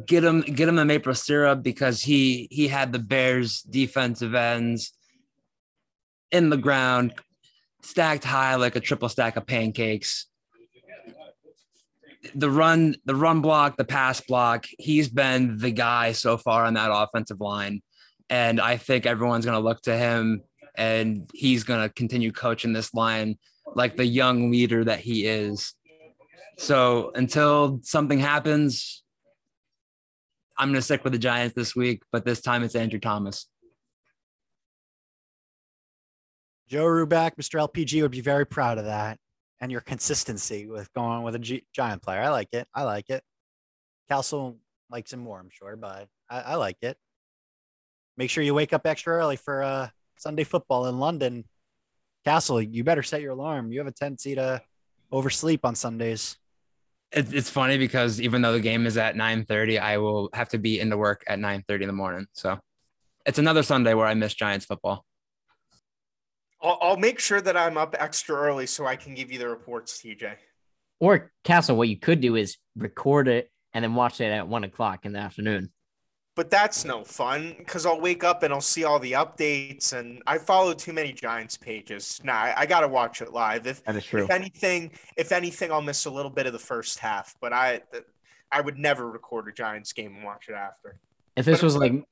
Get 0.06 0.24
him, 0.24 0.42
get 0.42 0.70
him 0.70 0.76
the 0.78 0.86
maple 0.86 1.14
syrup 1.14 1.64
because 1.64 2.02
he 2.02 2.48
he 2.50 2.68
had 2.68 2.94
the 2.94 3.00
Bears 3.00 3.62
defensive 3.62 4.34
ends 4.34 4.94
in 6.32 6.50
the 6.50 6.58
ground, 6.58 7.14
stacked 7.84 8.24
high 8.24 8.56
like 8.56 8.76
a 8.76 8.80
triple 8.80 9.10
stack 9.10 9.36
of 9.36 9.46
pancakes. 9.46 10.28
The 12.36 12.50
run, 12.50 12.96
the 13.06 13.16
run 13.16 13.42
block, 13.42 13.78
the 13.78 13.84
pass 13.86 14.22
block, 14.22 14.66
he's 14.78 15.10
been 15.10 15.58
the 15.58 15.72
guy 15.72 16.12
so 16.12 16.38
far 16.38 16.66
on 16.66 16.76
that 16.76 16.92
offensive 16.92 17.42
line. 17.42 17.82
And 18.30 18.62
I 18.62 18.78
think 18.78 19.06
everyone's 19.06 19.46
going 19.46 19.58
to 19.58 19.64
look 19.64 19.82
to 19.84 19.98
him 19.98 20.44
and 20.76 21.30
he's 21.34 21.64
going 21.64 21.82
to 21.82 21.94
continue 21.94 22.32
coaching 22.32 22.74
this 22.74 22.94
line 22.94 23.38
like 23.76 23.98
the 23.98 24.06
young 24.06 24.52
leader 24.52 24.84
that 24.86 25.00
he 25.00 25.26
is. 25.26 25.74
So 26.58 27.12
until 27.16 27.80
something 27.84 28.20
happens, 28.20 29.04
I'm 30.58 30.70
going 30.70 30.76
to 30.76 30.82
stick 30.82 31.04
with 31.04 31.14
the 31.14 31.20
Giants 31.20 31.56
this 31.56 31.76
week, 31.76 32.04
but 32.12 32.24
this 32.24 32.42
time 32.42 32.64
it's 32.64 32.76
Andrew 32.76 33.00
Thomas. 33.00 33.48
Joe 36.72 36.86
Ruback, 36.86 37.32
Mr. 37.36 37.60
LPG 37.68 38.02
would 38.02 38.12
be 38.12 38.22
very 38.22 38.46
proud 38.46 38.78
of 38.78 38.86
that 38.86 39.18
and 39.60 39.70
your 39.70 39.82
consistency 39.82 40.68
with 40.68 40.92
going 40.94 41.22
with 41.22 41.36
a 41.36 41.40
G- 41.40 41.66
giant 41.76 42.02
player. 42.02 42.22
I 42.22 42.30
like 42.30 42.48
it. 42.54 42.66
I 42.74 42.84
like 42.84 43.10
it. 43.10 43.22
Castle 44.08 44.58
likes 44.90 45.12
him 45.12 45.20
more, 45.20 45.38
I'm 45.38 45.50
sure, 45.50 45.76
but 45.76 46.08
I, 46.30 46.40
I 46.40 46.56
like 46.56 46.78
it. 46.82 46.96
Make 48.16 48.30
sure 48.30 48.42
you 48.42 48.54
wake 48.54 48.72
up 48.72 48.88
extra 48.88 49.16
early 49.16 49.36
for 49.36 49.62
uh, 49.62 49.90
Sunday 50.18 50.46
football 50.46 50.88
in 50.88 50.98
London. 50.98 51.44
Castle, 52.24 52.62
you 52.62 52.86
better 52.86 53.04
set 53.04 53.20
your 53.20 53.32
alarm. 53.32 53.74
You 53.74 53.80
have 53.80 53.88
a 53.88 53.92
tendency 53.92 54.36
to 54.36 54.62
oversleep 55.12 55.66
on 55.66 55.76
Sundays. 55.76 56.38
It's 57.12 57.50
funny 57.50 57.78
because 57.78 58.22
even 58.22 58.42
though 58.42 58.54
the 58.54 58.62
game 58.62 58.86
is 58.86 58.96
at 58.96 59.16
9:30, 59.16 59.78
I 59.78 59.98
will 59.98 60.30
have 60.34 60.48
to 60.50 60.58
be 60.58 60.80
into 60.80 60.96
work 60.96 61.26
at 61.28 61.38
9:30 61.38 61.82
in 61.82 61.88
the 61.88 61.94
morning. 61.94 62.28
So 62.32 62.60
it's 63.26 63.40
another 63.40 63.64
Sunday 63.64 63.94
where 63.94 64.08
I 64.08 64.14
miss 64.14 64.34
Giants 64.34 64.66
football. 64.66 65.04
I'll, 66.62 66.78
I'll 66.82 66.98
make 66.98 67.20
sure 67.20 67.42
that 67.42 67.58
I'm 67.58 67.78
up 67.78 67.96
extra 68.00 68.36
early 68.36 68.66
so 68.66 68.86
I 68.86 68.96
can 68.96 69.16
give 69.16 69.32
you 69.32 69.40
the 69.40 69.50
reports, 69.50 70.02
TJ. 70.02 70.36
Or 71.00 71.32
Castle, 71.44 71.76
what 71.76 71.90
you 71.90 71.98
could 71.98 72.22
do 72.22 72.36
is 72.36 72.58
record 72.76 73.28
it 73.28 73.52
and 73.74 73.84
then 73.84 73.96
watch 73.96 74.22
it 74.22 74.26
at 74.26 74.48
one 74.48 74.64
o'clock 74.64 75.06
in 75.06 75.14
the 75.14 75.20
afternoon. 75.20 75.72
But 76.36 76.50
that's 76.50 76.86
no 76.86 77.04
fun 77.04 77.56
because 77.58 77.86
I'll 77.86 78.00
wake 78.00 78.24
up 78.24 78.44
and 78.44 78.54
I'll 78.54 78.62
see 78.62 78.86
all 78.86 79.00
the 79.00 79.12
updates, 79.14 79.92
and 79.92 80.24
I 80.26 80.38
follow 80.38 80.74
too 80.74 80.94
many 80.94 81.12
Giants 81.12 81.58
pages. 81.58 82.22
Nah, 82.24 82.34
I, 82.34 82.54
I 82.60 82.66
got 82.66 82.82
to 82.82 82.88
watch 82.88 83.22
it 83.22 83.34
live. 83.34 83.68
If 83.68 83.84
that 83.84 83.98
is 83.98 84.06
true. 84.06 84.24
If 84.24 84.30
anything, 84.30 84.92
if 85.18 85.34
anything, 85.34 85.74
I'll 85.74 85.82
miss 85.82 86.06
a 86.06 86.10
little 86.10 86.32
bit 86.32 86.46
of 86.46 86.54
the 86.54 86.60
first 86.60 87.00
half. 87.00 87.36
But 87.42 87.52
I, 87.52 87.82
I 88.50 88.62
would 88.62 88.78
never 88.78 89.12
record 89.12 89.50
a 89.50 89.52
Giants 89.52 89.92
game 89.92 90.16
and 90.16 90.24
watch 90.24 90.48
it 90.48 90.54
after. 90.54 91.00
If 91.36 91.46
this 91.46 91.60
but 91.60 91.66
was 91.66 91.76
like, 91.76 91.92
like, 91.92 92.06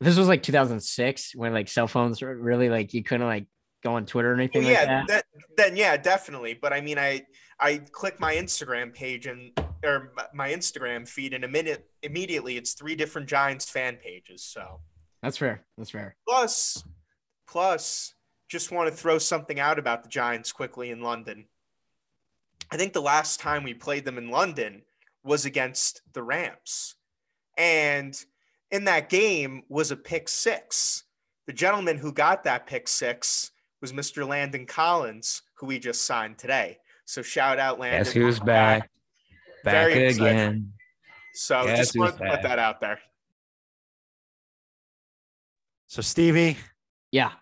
this 0.00 0.18
was 0.18 0.28
like 0.28 0.42
2006 0.42 1.34
when 1.34 1.54
like 1.54 1.68
cell 1.68 1.88
phones 1.88 2.20
were 2.20 2.36
really 2.36 2.68
like 2.68 2.92
you 2.92 3.02
couldn't 3.02 3.26
like 3.26 3.46
go 3.82 3.94
on 3.94 4.06
Twitter 4.06 4.32
or 4.32 4.34
anything 4.34 4.64
well, 4.64 4.72
yeah, 4.72 4.78
like 4.78 5.06
that? 5.08 5.08
that? 5.08 5.24
Then 5.56 5.76
yeah, 5.76 5.96
definitely. 5.96 6.54
But 6.54 6.72
I 6.72 6.80
mean, 6.80 6.98
I 6.98 7.26
I 7.60 7.78
click 7.92 8.20
my 8.20 8.34
Instagram 8.34 8.94
page 8.94 9.26
and 9.26 9.52
or 9.84 10.12
my 10.34 10.50
Instagram 10.50 11.08
feed 11.08 11.32
in 11.32 11.44
a 11.44 11.48
minute 11.48 11.88
immediately 12.02 12.56
it's 12.56 12.72
three 12.72 12.96
different 12.96 13.28
Giants 13.28 13.68
fan 13.68 13.96
pages. 13.96 14.42
So 14.42 14.80
that's 15.22 15.36
fair. 15.36 15.64
That's 15.76 15.90
fair. 15.90 16.16
Plus, 16.26 16.84
plus, 17.46 18.14
just 18.48 18.70
want 18.70 18.88
to 18.88 18.94
throw 18.96 19.18
something 19.18 19.60
out 19.60 19.78
about 19.78 20.02
the 20.02 20.08
Giants 20.08 20.52
quickly 20.52 20.90
in 20.90 21.02
London. 21.02 21.46
I 22.70 22.76
think 22.76 22.92
the 22.92 23.02
last 23.02 23.40
time 23.40 23.64
we 23.64 23.74
played 23.74 24.04
them 24.04 24.18
in 24.18 24.30
London 24.30 24.82
was 25.24 25.44
against 25.44 26.02
the 26.12 26.22
Rams. 26.22 26.96
And 27.56 28.14
in 28.70 28.84
that 28.84 29.08
game 29.08 29.62
was 29.68 29.90
a 29.90 29.96
pick 29.96 30.28
six. 30.28 31.04
The 31.46 31.52
gentleman 31.52 31.96
who 31.96 32.12
got 32.12 32.44
that 32.44 32.66
pick 32.66 32.88
six 32.88 33.50
was 33.80 33.92
Mr. 33.92 34.26
Landon 34.26 34.66
Collins, 34.66 35.42
who 35.54 35.66
we 35.66 35.78
just 35.78 36.04
signed 36.04 36.38
today. 36.38 36.78
So 37.04 37.22
shout 37.22 37.58
out 37.58 37.78
Landon. 37.78 38.00
Guess 38.00 38.12
who's 38.12 38.40
back? 38.40 38.90
Back, 39.64 39.92
back 39.94 40.14
again. 40.14 40.72
So 41.34 41.64
Guess 41.64 41.78
just 41.78 41.98
want 41.98 42.18
to 42.18 42.24
put 42.30 42.42
that 42.42 42.58
out 42.58 42.80
there. 42.80 42.98
So 45.86 46.02
Stevie, 46.02 46.58
yeah, 47.12 47.32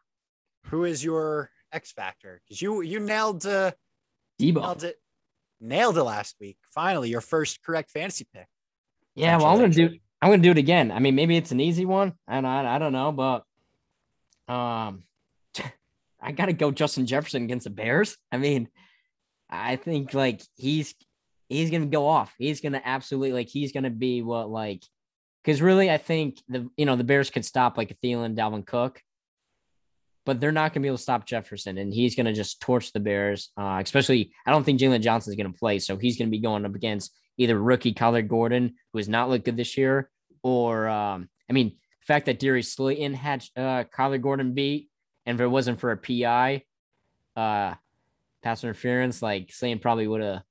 who 0.66 0.84
is 0.84 1.02
your 1.02 1.50
X 1.72 1.92
factor? 1.92 2.40
Because 2.44 2.62
you 2.62 2.80
you 2.82 3.00
nailed 3.00 3.44
uh, 3.44 3.72
Deebo. 4.40 4.60
nailed 4.60 4.84
it, 4.84 4.96
nailed 5.60 5.98
it 5.98 6.04
last 6.04 6.36
week. 6.40 6.58
Finally, 6.70 7.10
your 7.10 7.20
first 7.20 7.62
correct 7.62 7.90
fantasy 7.90 8.26
pick. 8.32 8.46
Yeah, 9.16 9.36
well, 9.38 9.46
I'm 9.46 9.58
gonna 9.58 9.70
do 9.70 9.90
I'm 10.22 10.30
gonna 10.30 10.42
do 10.42 10.52
it 10.52 10.58
again. 10.58 10.92
I 10.92 11.00
mean, 11.00 11.14
maybe 11.16 11.36
it's 11.36 11.50
an 11.50 11.60
easy 11.60 11.84
one, 11.84 12.12
and 12.28 12.46
I 12.46 12.76
I 12.76 12.78
don't 12.78 12.92
know, 12.92 13.10
but 13.10 13.44
um, 14.52 15.02
I 16.26 16.32
got 16.32 16.46
to 16.46 16.52
go 16.52 16.72
Justin 16.72 17.06
Jefferson 17.06 17.44
against 17.44 17.64
the 17.64 17.70
Bears. 17.70 18.16
I 18.32 18.38
mean, 18.38 18.68
I 19.48 19.76
think 19.76 20.12
like 20.12 20.42
he's 20.56 20.92
he's 21.48 21.70
gonna 21.70 21.86
go 21.86 22.08
off. 22.08 22.34
He's 22.36 22.60
gonna 22.60 22.82
absolutely 22.84 23.32
like 23.32 23.48
he's 23.48 23.70
gonna 23.70 23.90
be 23.90 24.22
what 24.22 24.50
like 24.50 24.82
because 25.44 25.62
really 25.62 25.88
I 25.88 25.98
think 25.98 26.42
the 26.48 26.68
you 26.76 26.84
know 26.84 26.96
the 26.96 27.04
Bears 27.04 27.30
could 27.30 27.44
stop 27.44 27.78
like 27.78 27.96
Thielen, 28.02 28.36
Dalvin 28.36 28.66
Cook, 28.66 29.00
but 30.24 30.40
they're 30.40 30.50
not 30.50 30.72
gonna 30.72 30.82
be 30.82 30.88
able 30.88 30.96
to 30.96 31.02
stop 31.02 31.26
Jefferson, 31.26 31.78
and 31.78 31.94
he's 31.94 32.16
gonna 32.16 32.32
just 32.32 32.60
torch 32.60 32.92
the 32.92 32.98
Bears. 32.98 33.50
Uh, 33.56 33.78
especially 33.80 34.32
I 34.44 34.50
don't 34.50 34.64
think 34.64 34.80
Jaylon 34.80 35.02
Johnson 35.02 35.32
is 35.32 35.36
gonna 35.36 35.52
play, 35.52 35.78
so 35.78 35.96
he's 35.96 36.18
gonna 36.18 36.30
be 36.30 36.40
going 36.40 36.66
up 36.66 36.74
against 36.74 37.16
either 37.38 37.56
rookie 37.56 37.94
Kyler 37.94 38.26
Gordon, 38.26 38.74
who 38.92 38.98
has 38.98 39.08
not 39.08 39.30
looked 39.30 39.44
good 39.44 39.56
this 39.56 39.76
year, 39.76 40.10
or 40.42 40.88
um, 40.88 41.28
I 41.48 41.52
mean 41.52 41.68
the 41.68 42.06
fact 42.06 42.26
that 42.26 42.40
Darius 42.40 42.72
Slayton 42.72 43.14
had 43.14 43.44
uh, 43.56 43.84
Kyler 43.96 44.20
Gordon 44.20 44.54
beat, 44.54 44.90
and 45.26 45.36
if 45.36 45.40
it 45.42 45.48
wasn't 45.48 45.80
for 45.80 45.90
a 45.90 45.96
PI, 45.96 46.62
uh, 47.36 47.74
pass 48.42 48.64
interference, 48.64 49.20
like 49.20 49.52
Slayton 49.52 49.80
probably 49.80 50.06
would 50.06 50.22
have 50.22 50.42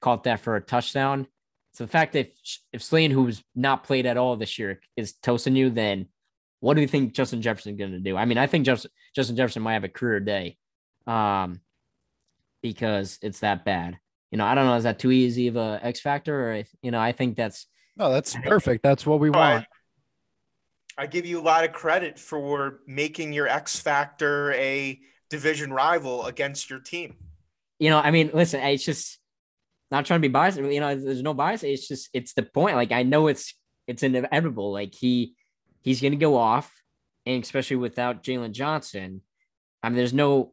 caught 0.00 0.24
that 0.24 0.40
for 0.40 0.56
a 0.56 0.60
touchdown. 0.60 1.26
So 1.72 1.84
the 1.84 1.90
fact 1.90 2.12
that 2.12 2.32
if, 2.44 2.58
if 2.72 2.82
Slayton, 2.82 3.10
who's 3.10 3.42
not 3.54 3.84
played 3.84 4.06
at 4.06 4.16
all 4.16 4.36
this 4.36 4.58
year, 4.58 4.80
is 4.96 5.14
toasting 5.14 5.56
you, 5.56 5.70
then 5.70 6.06
what 6.60 6.74
do 6.74 6.80
you 6.80 6.86
think 6.86 7.12
Justin 7.12 7.42
Jefferson's 7.42 7.78
going 7.78 7.92
to 7.92 7.98
do? 7.98 8.16
I 8.16 8.24
mean, 8.24 8.38
I 8.38 8.46
think 8.46 8.64
Justin, 8.64 8.90
Justin 9.14 9.36
Jefferson 9.36 9.62
might 9.62 9.72
have 9.72 9.84
a 9.84 9.88
career 9.88 10.20
day 10.20 10.56
um, 11.06 11.60
because 12.62 13.18
it's 13.22 13.40
that 13.40 13.64
bad. 13.64 13.98
You 14.30 14.38
know, 14.38 14.44
I 14.44 14.54
don't 14.54 14.66
know. 14.66 14.74
Is 14.74 14.84
that 14.84 14.98
too 14.98 15.10
easy 15.10 15.48
of 15.48 15.56
a 15.56 15.80
X 15.82 16.00
factor? 16.00 16.52
Or, 16.52 16.62
you 16.80 16.90
know, 16.90 17.00
I 17.00 17.12
think 17.12 17.36
that's. 17.36 17.66
No, 17.96 18.12
that's 18.12 18.36
perfect. 18.44 18.82
That's 18.82 19.04
what 19.04 19.18
we 19.18 19.30
want. 19.30 19.66
I 20.98 21.06
give 21.06 21.26
you 21.26 21.40
a 21.40 21.42
lot 21.42 21.64
of 21.64 21.72
credit 21.72 22.18
for 22.18 22.80
making 22.86 23.32
your 23.32 23.48
X 23.48 23.78
factor 23.78 24.52
a 24.52 25.00
division 25.30 25.72
rival 25.72 26.26
against 26.26 26.68
your 26.68 26.80
team. 26.80 27.16
You 27.78 27.90
know, 27.90 27.98
I 27.98 28.10
mean, 28.10 28.30
listen, 28.34 28.60
it's 28.60 28.84
just 28.84 29.18
not 29.90 30.06
trying 30.06 30.20
to 30.20 30.28
be 30.28 30.32
biased. 30.32 30.58
You 30.58 30.80
know, 30.80 30.94
there's 30.94 31.22
no 31.22 31.34
bias. 31.34 31.62
It's 31.62 31.88
just 31.88 32.10
it's 32.12 32.34
the 32.34 32.42
point. 32.42 32.76
Like 32.76 32.92
I 32.92 33.02
know 33.02 33.26
it's 33.28 33.54
it's 33.86 34.02
inevitable. 34.02 34.72
Like 34.72 34.94
he 34.94 35.34
he's 35.80 36.00
gonna 36.00 36.16
go 36.16 36.36
off, 36.36 36.72
and 37.26 37.42
especially 37.42 37.76
without 37.76 38.22
Jaylon 38.22 38.52
Johnson, 38.52 39.22
I 39.82 39.88
mean, 39.88 39.96
there's 39.96 40.12
no 40.12 40.52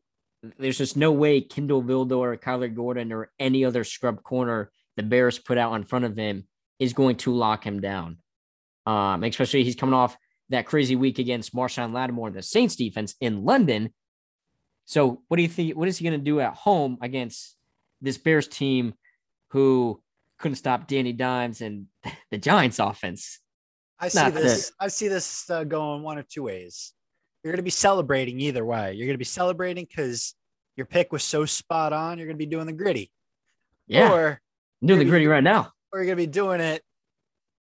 there's 0.58 0.78
just 0.78 0.96
no 0.96 1.12
way 1.12 1.42
Kindle 1.42 1.84
Vildor, 1.84 2.40
Kyler 2.40 2.74
Gordon, 2.74 3.12
or 3.12 3.32
any 3.40 3.66
other 3.66 3.84
scrub 3.84 4.24
corner 4.24 4.72
the 4.96 5.04
Bears 5.04 5.40
put 5.40 5.58
out 5.58 5.74
in 5.76 5.84
front 5.84 6.06
of 6.06 6.16
him 6.18 6.46
is 6.80 6.94
going 6.94 7.18
to 7.18 7.34
lock 7.34 7.66
him 7.66 7.82
down. 7.82 8.18
Um, 8.86 9.24
especially 9.24 9.64
he's 9.64 9.76
coming 9.76 9.94
off 9.94 10.18
that 10.50 10.66
crazy 10.66 10.96
week 10.96 11.20
against 11.20 11.56
Marshon 11.56 11.94
Lattimore, 11.94 12.32
the 12.32 12.42
Saints 12.42 12.76
defense 12.76 13.16
in 13.22 13.44
London. 13.46 13.94
So 14.86 15.22
what 15.28 15.38
do 15.38 15.44
you 15.44 15.50
think? 15.50 15.78
What 15.78 15.88
is 15.88 15.98
he 15.98 16.06
going 16.08 16.20
to 16.20 16.24
do 16.24 16.40
at 16.40 16.54
home 16.54 16.98
against 17.02 17.56
this 18.02 18.18
Bears 18.18 18.48
team 18.48 18.94
who 19.50 20.02
couldn't 20.40 20.56
stop 20.56 20.88
Danny 20.88 21.14
Dimes 21.14 21.62
and 21.62 21.88
the 22.32 22.38
Giants 22.38 22.80
offense? 22.80 23.40
I 24.00 24.08
see 24.08 24.20
Not 24.20 24.34
this. 24.34 24.72
I 24.80 24.88
see 24.88 25.08
this 25.08 25.50
uh, 25.50 25.64
going 25.64 26.04
one 26.04 26.18
of 26.18 26.28
two 26.28 26.44
ways. 26.44 26.94
You're 27.44 27.52
going 27.52 27.60
to 27.60 27.64
be 27.64 27.70
celebrating 27.70 28.40
either 28.40 28.66
way. 28.66 28.94
You're 28.94 29.08
going 29.08 29.16
to 29.16 29.20
be 29.20 29.26
celebrating 29.26 29.86
because 29.86 30.36
your 30.76 30.86
pick 30.86 31.12
was 31.12 31.24
so 31.24 31.46
spot 31.46 31.94
on. 31.94 32.18
You're 32.18 32.28
going 32.28 32.38
to 32.38 32.46
be 32.46 32.46
doing 32.46 32.66
the 32.66 32.74
gritty. 32.74 33.12
Yeah. 33.88 34.12
Or 34.12 34.42
I'm 34.82 34.88
doing 34.88 35.00
the 35.00 35.06
gritty 35.06 35.28
right 35.28 35.44
now. 35.44 35.74
Or 35.92 36.00
you're 36.00 36.06
going 36.06 36.18
to 36.18 36.24
be 36.24 36.32
doing 36.32 36.62
it 36.62 36.84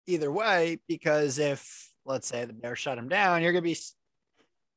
either 0.07 0.32
way 0.32 0.80
because 0.88 1.39
if, 1.39 1.88
let's 2.10 2.28
say, 2.28 2.43
the 2.43 2.53
Bears 2.53 2.80
shut 2.80 2.97
him 2.97 3.07
down, 3.07 3.41
you're 3.41 3.53
going 3.53 3.64
to 3.64 3.70
be. 3.70 3.78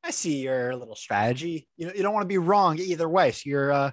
I 0.05 0.11
see 0.11 0.43
your 0.43 0.77
little 0.77 0.97
strategy. 0.97 1.69
You 1.77 1.87
know, 1.87 1.93
you 1.95 2.03
don't 2.03 2.13
want 2.13 2.25
to 2.25 2.29
be 2.29 2.39
wrong 2.39 2.79
either 2.79 3.09
way. 3.09 3.31
So 3.33 3.43
you're 3.47 3.73
uh, 3.73 3.91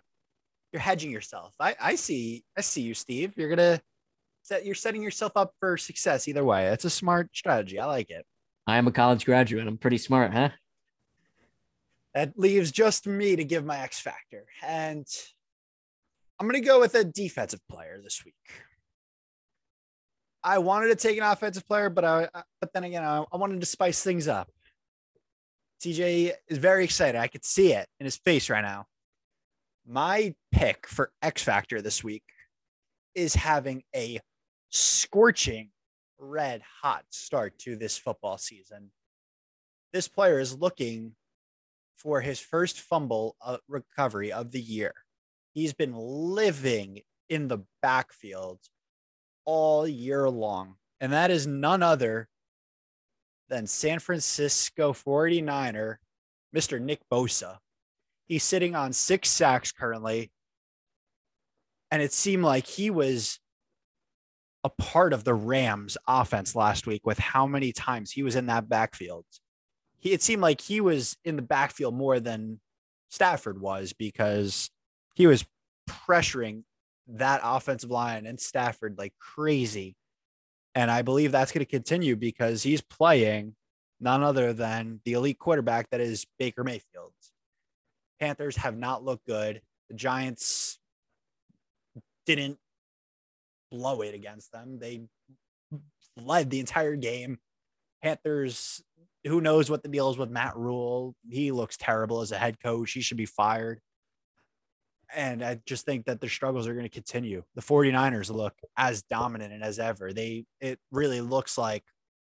you're 0.74 0.82
hedging 0.82 1.12
yourself. 1.12 1.54
I, 1.60 1.76
I 1.80 1.96
see. 1.96 2.44
I 2.58 2.62
see 2.62 2.82
you, 2.82 2.94
Steve. 2.94 3.34
You're 3.38 3.50
gonna 3.50 3.80
set. 4.44 4.66
You're 4.66 4.76
setting 4.76 5.02
yourself 5.02 5.34
up 5.36 5.54
for 5.60 5.78
success 5.78 6.28
either 6.28 6.44
way. 6.44 6.66
That's 6.70 6.86
a 6.86 6.90
smart 6.90 7.30
strategy. 7.34 7.80
I 7.80 7.86
like 7.86 8.10
it. 8.10 8.26
I 8.68 8.78
am 8.78 8.88
a 8.88 8.92
college 8.92 9.26
graduate. 9.26 9.68
I'm 9.68 9.78
pretty 9.78 10.00
smart, 10.00 10.34
huh? 10.34 10.50
That 12.16 12.34
leaves 12.38 12.72
just 12.72 13.06
me 13.06 13.36
to 13.36 13.44
give 13.44 13.64
my 13.64 13.78
X 13.78 14.00
factor, 14.00 14.46
and 14.66 15.06
I'm 16.40 16.48
gonna 16.48 16.60
go 16.60 16.80
with 16.80 16.96
a 16.96 17.04
defensive 17.04 17.62
player 17.70 18.00
this 18.04 18.24
week. 18.26 18.34
I 20.44 20.60
wanted 20.60 20.88
to 20.88 20.96
take 20.96 21.18
an 21.18 21.24
offensive 21.24 21.66
player, 21.68 21.90
but 21.90 22.06
I 22.06 22.30
but 22.62 22.74
then 22.74 22.84
again, 22.84 23.04
I, 23.04 23.24
I 23.32 23.38
wanted 23.38 23.60
to 23.60 23.66
spice 23.66 24.04
things 24.04 24.28
up. 24.28 24.50
TJ 25.84 26.34
is 26.48 26.58
very 26.58 26.84
excited. 26.84 27.18
I 27.18 27.28
could 27.28 27.46
see 27.46 27.74
it 27.74 27.88
in 28.00 28.06
his 28.06 28.18
face 28.18 28.50
right 28.50 28.62
now 28.62 28.86
my 29.90 30.36
pick 30.52 30.88
for 30.88 31.12
X 31.22 31.42
Factor 31.42 31.82
this 31.82 32.04
week 32.04 32.24
is 33.16 33.34
having 33.34 33.84
a 33.96 34.20
scorching 34.70 35.72
red 36.20 36.62
hot 36.82 37.04
start 37.10 37.58
to 37.60 37.76
this 37.76 37.98
football 37.98 38.38
season. 38.38 38.92
This 39.92 40.08
player 40.08 40.40
is 40.40 40.56
looking 40.56 41.14
for 41.98 42.22
his 42.22 42.40
first 42.40 42.80
fumble 42.80 43.36
uh, 43.42 43.58
recovery 43.68 44.32
of 44.32 44.52
the 44.52 44.62
year. 44.62 44.94
He's 45.54 45.74
been 45.74 45.96
living 45.96 47.02
in 47.28 47.48
the 47.48 47.60
backfield 47.82 48.60
all 49.52 49.88
year 49.88 50.30
long, 50.30 50.76
and 51.02 51.12
that 51.12 51.32
is 51.32 51.48
none 51.48 51.82
other 51.82 52.30
than 53.50 53.66
San 53.66 53.98
Francisco 53.98 54.94
49er, 54.94 55.96
Mr. 56.56 56.80
Nick 56.80 57.00
Bosa. 57.12 57.58
He's 58.28 58.44
sitting 58.44 58.76
on 58.76 58.94
six 58.94 59.28
sacks 59.28 59.72
currently. 59.72 60.32
And 61.90 62.00
it 62.00 62.14
seemed 62.14 62.44
like 62.44 62.68
he 62.68 62.92
was 62.92 63.40
a 64.64 64.70
part 64.70 65.14
of 65.14 65.24
the 65.24 65.34
Rams 65.34 65.98
offense 66.08 66.56
last 66.56 66.86
week 66.86 67.08
with 67.08 67.18
how 67.18 67.48
many 67.48 67.72
times 67.72 68.12
he 68.12 68.22
was 68.22 68.36
in 68.36 68.46
that 68.46 68.70
backfield. 68.70 69.26
He, 69.98 70.12
it 70.12 70.22
seemed 70.22 70.44
like 70.44 70.62
he 70.62 70.80
was 70.80 71.18
in 71.26 71.36
the 71.38 71.42
backfield 71.42 71.96
more 71.96 72.20
than 72.20 72.60
Stafford 73.10 73.60
was 73.60 73.94
because 73.94 74.70
he 75.16 75.26
was 75.26 75.44
pressuring 75.90 76.66
that 77.16 77.42
offensive 77.44 77.90
line 77.90 78.26
and 78.26 78.40
Stafford 78.40 78.98
like 78.98 79.14
crazy. 79.20 79.96
And 80.76 80.92
I 80.92 81.02
believe 81.02 81.32
that's 81.32 81.52
going 81.52 81.66
to 81.66 81.70
continue 81.70 82.16
because 82.16 82.64
he's 82.64 82.82
playing 82.82 83.56
none 84.00 84.24
other 84.24 84.54
than 84.54 85.02
the 85.06 85.14
elite 85.14 85.40
quarterback 85.40 85.90
that 85.90 86.02
is 86.02 86.26
Baker 86.38 86.64
Mayfield. 86.64 87.12
Panthers 88.20 88.58
have 88.58 88.78
not 88.78 89.04
looked 89.04 89.26
good. 89.26 89.62
The 89.90 89.96
Giants 89.96 90.78
didn't 92.26 92.58
blow 93.72 94.02
it 94.02 94.14
against 94.14 94.52
them. 94.52 94.78
They 94.80 95.02
led 96.18 96.50
the 96.50 96.60
entire 96.60 96.96
game. 96.96 97.40
Panthers, 98.04 98.84
who 99.26 99.42
knows 99.42 99.70
what 99.70 99.84
the 99.84 99.90
deal 99.90 100.10
is 100.10 100.18
with 100.18 100.30
Matt 100.30 100.56
Rhule? 100.56 101.16
He 101.30 101.52
looks 101.52 101.78
terrible 101.78 102.22
as 102.22 102.32
a 102.32 102.38
head 102.38 102.60
coach. 102.62 102.92
He 102.92 103.02
should 103.02 103.18
be 103.18 103.26
fired. 103.26 103.80
And 105.16 105.44
I 105.44 105.60
just 105.66 105.86
think 105.86 106.06
that 106.06 106.22
their 106.22 106.30
struggles 106.30 106.68
are 106.68 106.74
going 106.74 106.86
to 106.86 106.90
continue. 106.90 107.44
The 107.56 107.62
49ers 107.62 108.32
look 108.32 108.54
as 108.78 109.02
dominant 109.04 109.64
as 109.64 109.80
ever. 109.80 110.14
They 110.14 110.46
it 110.62 110.80
really 110.92 111.22
looks 111.22 111.58
like 111.58 111.84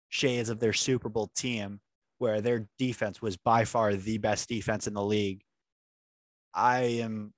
shades 0.08 0.48
of 0.48 0.58
their 0.58 0.72
Super 0.72 1.08
Bowl 1.08 1.30
team 1.36 1.80
where 2.18 2.40
their 2.40 2.66
defense 2.78 3.20
was 3.20 3.36
by 3.36 3.64
far 3.64 3.94
the 3.94 4.18
best 4.18 4.48
defense 4.48 4.86
in 4.86 4.94
the 4.94 5.02
league 5.02 5.42
I 6.54 6.80
am 7.02 7.32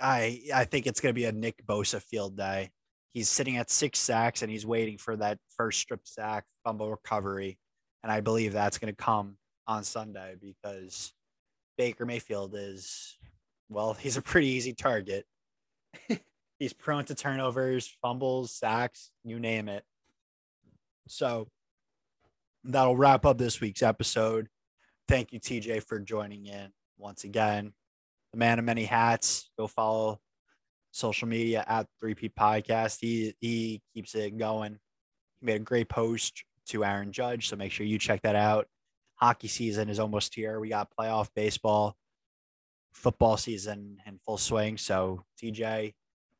I 0.00 0.40
I 0.52 0.64
think 0.64 0.86
it's 0.86 1.00
going 1.00 1.14
to 1.14 1.18
be 1.18 1.26
a 1.26 1.32
Nick 1.32 1.64
Bosa 1.66 2.02
field 2.02 2.36
day. 2.36 2.70
He's 3.12 3.28
sitting 3.28 3.56
at 3.56 3.70
six 3.70 4.00
sacks 4.00 4.42
and 4.42 4.50
he's 4.50 4.66
waiting 4.66 4.98
for 4.98 5.16
that 5.16 5.38
first 5.56 5.80
strip 5.80 6.00
sack 6.04 6.44
fumble 6.64 6.90
recovery, 6.90 7.58
and 8.02 8.10
I 8.10 8.20
believe 8.20 8.52
that's 8.52 8.78
going 8.78 8.92
to 8.94 9.04
come 9.04 9.36
on 9.66 9.84
Sunday 9.84 10.34
because 10.40 11.12
Baker 11.78 12.04
Mayfield 12.04 12.54
is 12.56 13.16
well, 13.68 13.94
he's 13.98 14.16
a 14.16 14.22
pretty 14.22 14.48
easy 14.48 14.72
target. 14.72 15.26
he's 16.58 16.72
prone 16.72 17.04
to 17.06 17.14
turnovers, 17.14 17.94
fumbles, 18.02 18.52
sacks, 18.52 19.10
you 19.24 19.38
name 19.38 19.68
it. 19.68 19.84
So 21.08 21.48
that'll 22.64 22.96
wrap 22.96 23.26
up 23.26 23.38
this 23.38 23.60
week's 23.60 23.82
episode. 23.82 24.48
Thank 25.06 25.32
you, 25.32 25.40
TJ, 25.40 25.84
for 25.84 26.00
joining 26.00 26.46
in 26.46 26.72
once 26.98 27.24
again, 27.24 27.72
the 28.32 28.38
man 28.38 28.58
of 28.58 28.64
many 28.64 28.84
hats. 28.84 29.50
Go 29.58 29.66
follow 29.66 30.20
social 30.92 31.28
media 31.28 31.64
at 31.66 31.86
3P 32.02 32.32
Podcast. 32.38 32.98
He 33.00 33.34
he 33.40 33.82
keeps 33.94 34.14
it 34.14 34.36
going. 34.38 34.78
He 35.40 35.46
made 35.46 35.60
a 35.60 35.64
great 35.64 35.88
post 35.88 36.44
to 36.68 36.84
Aaron 36.84 37.12
Judge, 37.12 37.48
so 37.48 37.56
make 37.56 37.72
sure 37.72 37.86
you 37.86 37.98
check 37.98 38.22
that 38.22 38.36
out. 38.36 38.66
Hockey 39.16 39.48
season 39.48 39.88
is 39.88 40.00
almost 40.00 40.34
here. 40.34 40.58
We 40.58 40.68
got 40.68 40.92
playoff 40.98 41.28
baseball, 41.34 41.96
football 42.94 43.36
season 43.36 43.98
in 44.06 44.18
full 44.18 44.38
swing. 44.38 44.78
So 44.78 45.24
TJ, 45.42 45.94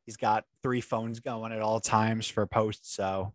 he's 0.05 0.17
got 0.17 0.45
three 0.63 0.81
phones 0.81 1.19
going 1.19 1.51
at 1.51 1.61
all 1.61 1.79
times 1.79 2.27
for 2.27 2.45
posts. 2.47 2.93
So 2.93 3.33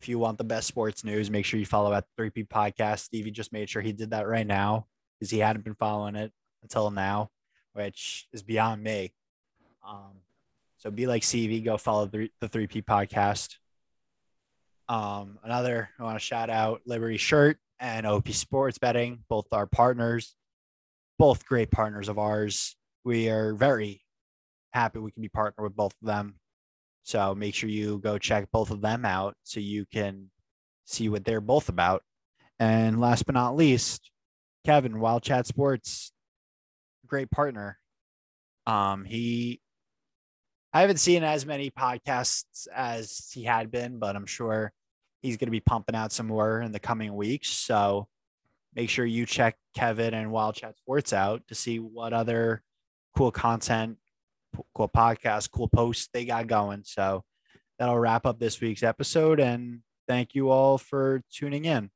if 0.00 0.08
you 0.08 0.18
want 0.18 0.38
the 0.38 0.44
best 0.44 0.66
sports 0.66 1.04
news, 1.04 1.30
make 1.30 1.44
sure 1.44 1.60
you 1.60 1.66
follow 1.66 1.92
at 1.92 2.06
3P 2.18 2.48
Podcast. 2.48 3.00
Stevie 3.00 3.30
just 3.30 3.52
made 3.52 3.68
sure 3.68 3.82
he 3.82 3.92
did 3.92 4.10
that 4.10 4.26
right 4.26 4.46
now 4.46 4.86
because 5.18 5.30
he 5.30 5.38
hadn't 5.38 5.64
been 5.64 5.74
following 5.74 6.16
it 6.16 6.32
until 6.62 6.90
now, 6.90 7.30
which 7.74 8.26
is 8.32 8.42
beyond 8.42 8.82
me. 8.82 9.12
Um, 9.86 10.20
So 10.78 10.90
be 10.90 11.06
like 11.06 11.22
CV, 11.22 11.62
go 11.64 11.76
follow 11.76 12.06
the, 12.06 12.30
the 12.40 12.48
3P 12.48 12.84
podcast. 12.84 13.56
Um, 14.88 15.38
another, 15.44 15.90
I 15.98 16.02
want 16.02 16.16
to 16.16 16.24
shout 16.24 16.50
out 16.50 16.82
Liberty 16.86 17.16
Shirt 17.16 17.58
and 17.78 18.06
OP 18.06 18.28
Sports 18.30 18.78
Betting, 18.78 19.24
both 19.28 19.46
our 19.52 19.66
partners, 19.66 20.34
both 21.22 21.46
great 21.46 21.70
partners 21.70 22.08
of 22.08 22.18
ours. 22.18 22.74
We 23.04 23.28
are 23.28 23.54
very 23.54 24.02
happy 24.72 24.98
we 24.98 25.12
can 25.12 25.22
be 25.22 25.28
partnered 25.28 25.62
with 25.62 25.76
both 25.76 25.92
of 26.02 26.08
them. 26.08 26.34
So 27.04 27.32
make 27.32 27.54
sure 27.54 27.68
you 27.68 28.00
go 28.00 28.18
check 28.18 28.48
both 28.50 28.72
of 28.72 28.80
them 28.80 29.04
out 29.04 29.36
so 29.44 29.60
you 29.60 29.86
can 29.86 30.32
see 30.84 31.08
what 31.08 31.24
they're 31.24 31.40
both 31.40 31.68
about. 31.68 32.02
And 32.58 33.00
last 33.00 33.24
but 33.24 33.36
not 33.36 33.54
least, 33.54 34.10
Kevin, 34.64 34.98
Wild 34.98 35.22
Chat 35.22 35.46
Sports, 35.46 36.10
great 37.06 37.30
partner. 37.30 37.78
Um, 38.66 39.04
he 39.04 39.60
I 40.72 40.80
haven't 40.80 40.98
seen 40.98 41.22
as 41.22 41.46
many 41.46 41.70
podcasts 41.70 42.66
as 42.74 43.30
he 43.32 43.44
had 43.44 43.70
been, 43.70 44.00
but 44.00 44.16
I'm 44.16 44.26
sure 44.26 44.72
he's 45.20 45.36
going 45.36 45.46
to 45.46 45.52
be 45.52 45.60
pumping 45.60 45.94
out 45.94 46.10
some 46.10 46.26
more 46.26 46.62
in 46.62 46.72
the 46.72 46.80
coming 46.80 47.14
weeks. 47.14 47.48
So 47.48 48.08
make 48.74 48.90
sure 48.90 49.04
you 49.04 49.26
check 49.26 49.56
Kevin 49.74 50.14
and 50.14 50.30
Wild 50.30 50.54
Chat 50.54 50.76
Sports 50.76 51.12
out 51.12 51.42
to 51.48 51.54
see 51.54 51.78
what 51.78 52.12
other 52.12 52.62
cool 53.16 53.30
content, 53.30 53.98
cool 54.74 54.88
podcasts, 54.88 55.50
cool 55.50 55.68
posts 55.68 56.08
they 56.12 56.24
got 56.24 56.46
going. 56.46 56.82
So 56.84 57.24
that'll 57.78 57.98
wrap 57.98 58.26
up 58.26 58.38
this 58.38 58.60
week's 58.60 58.82
episode. 58.82 59.40
And 59.40 59.80
thank 60.08 60.34
you 60.34 60.50
all 60.50 60.78
for 60.78 61.22
tuning 61.32 61.64
in. 61.64 61.90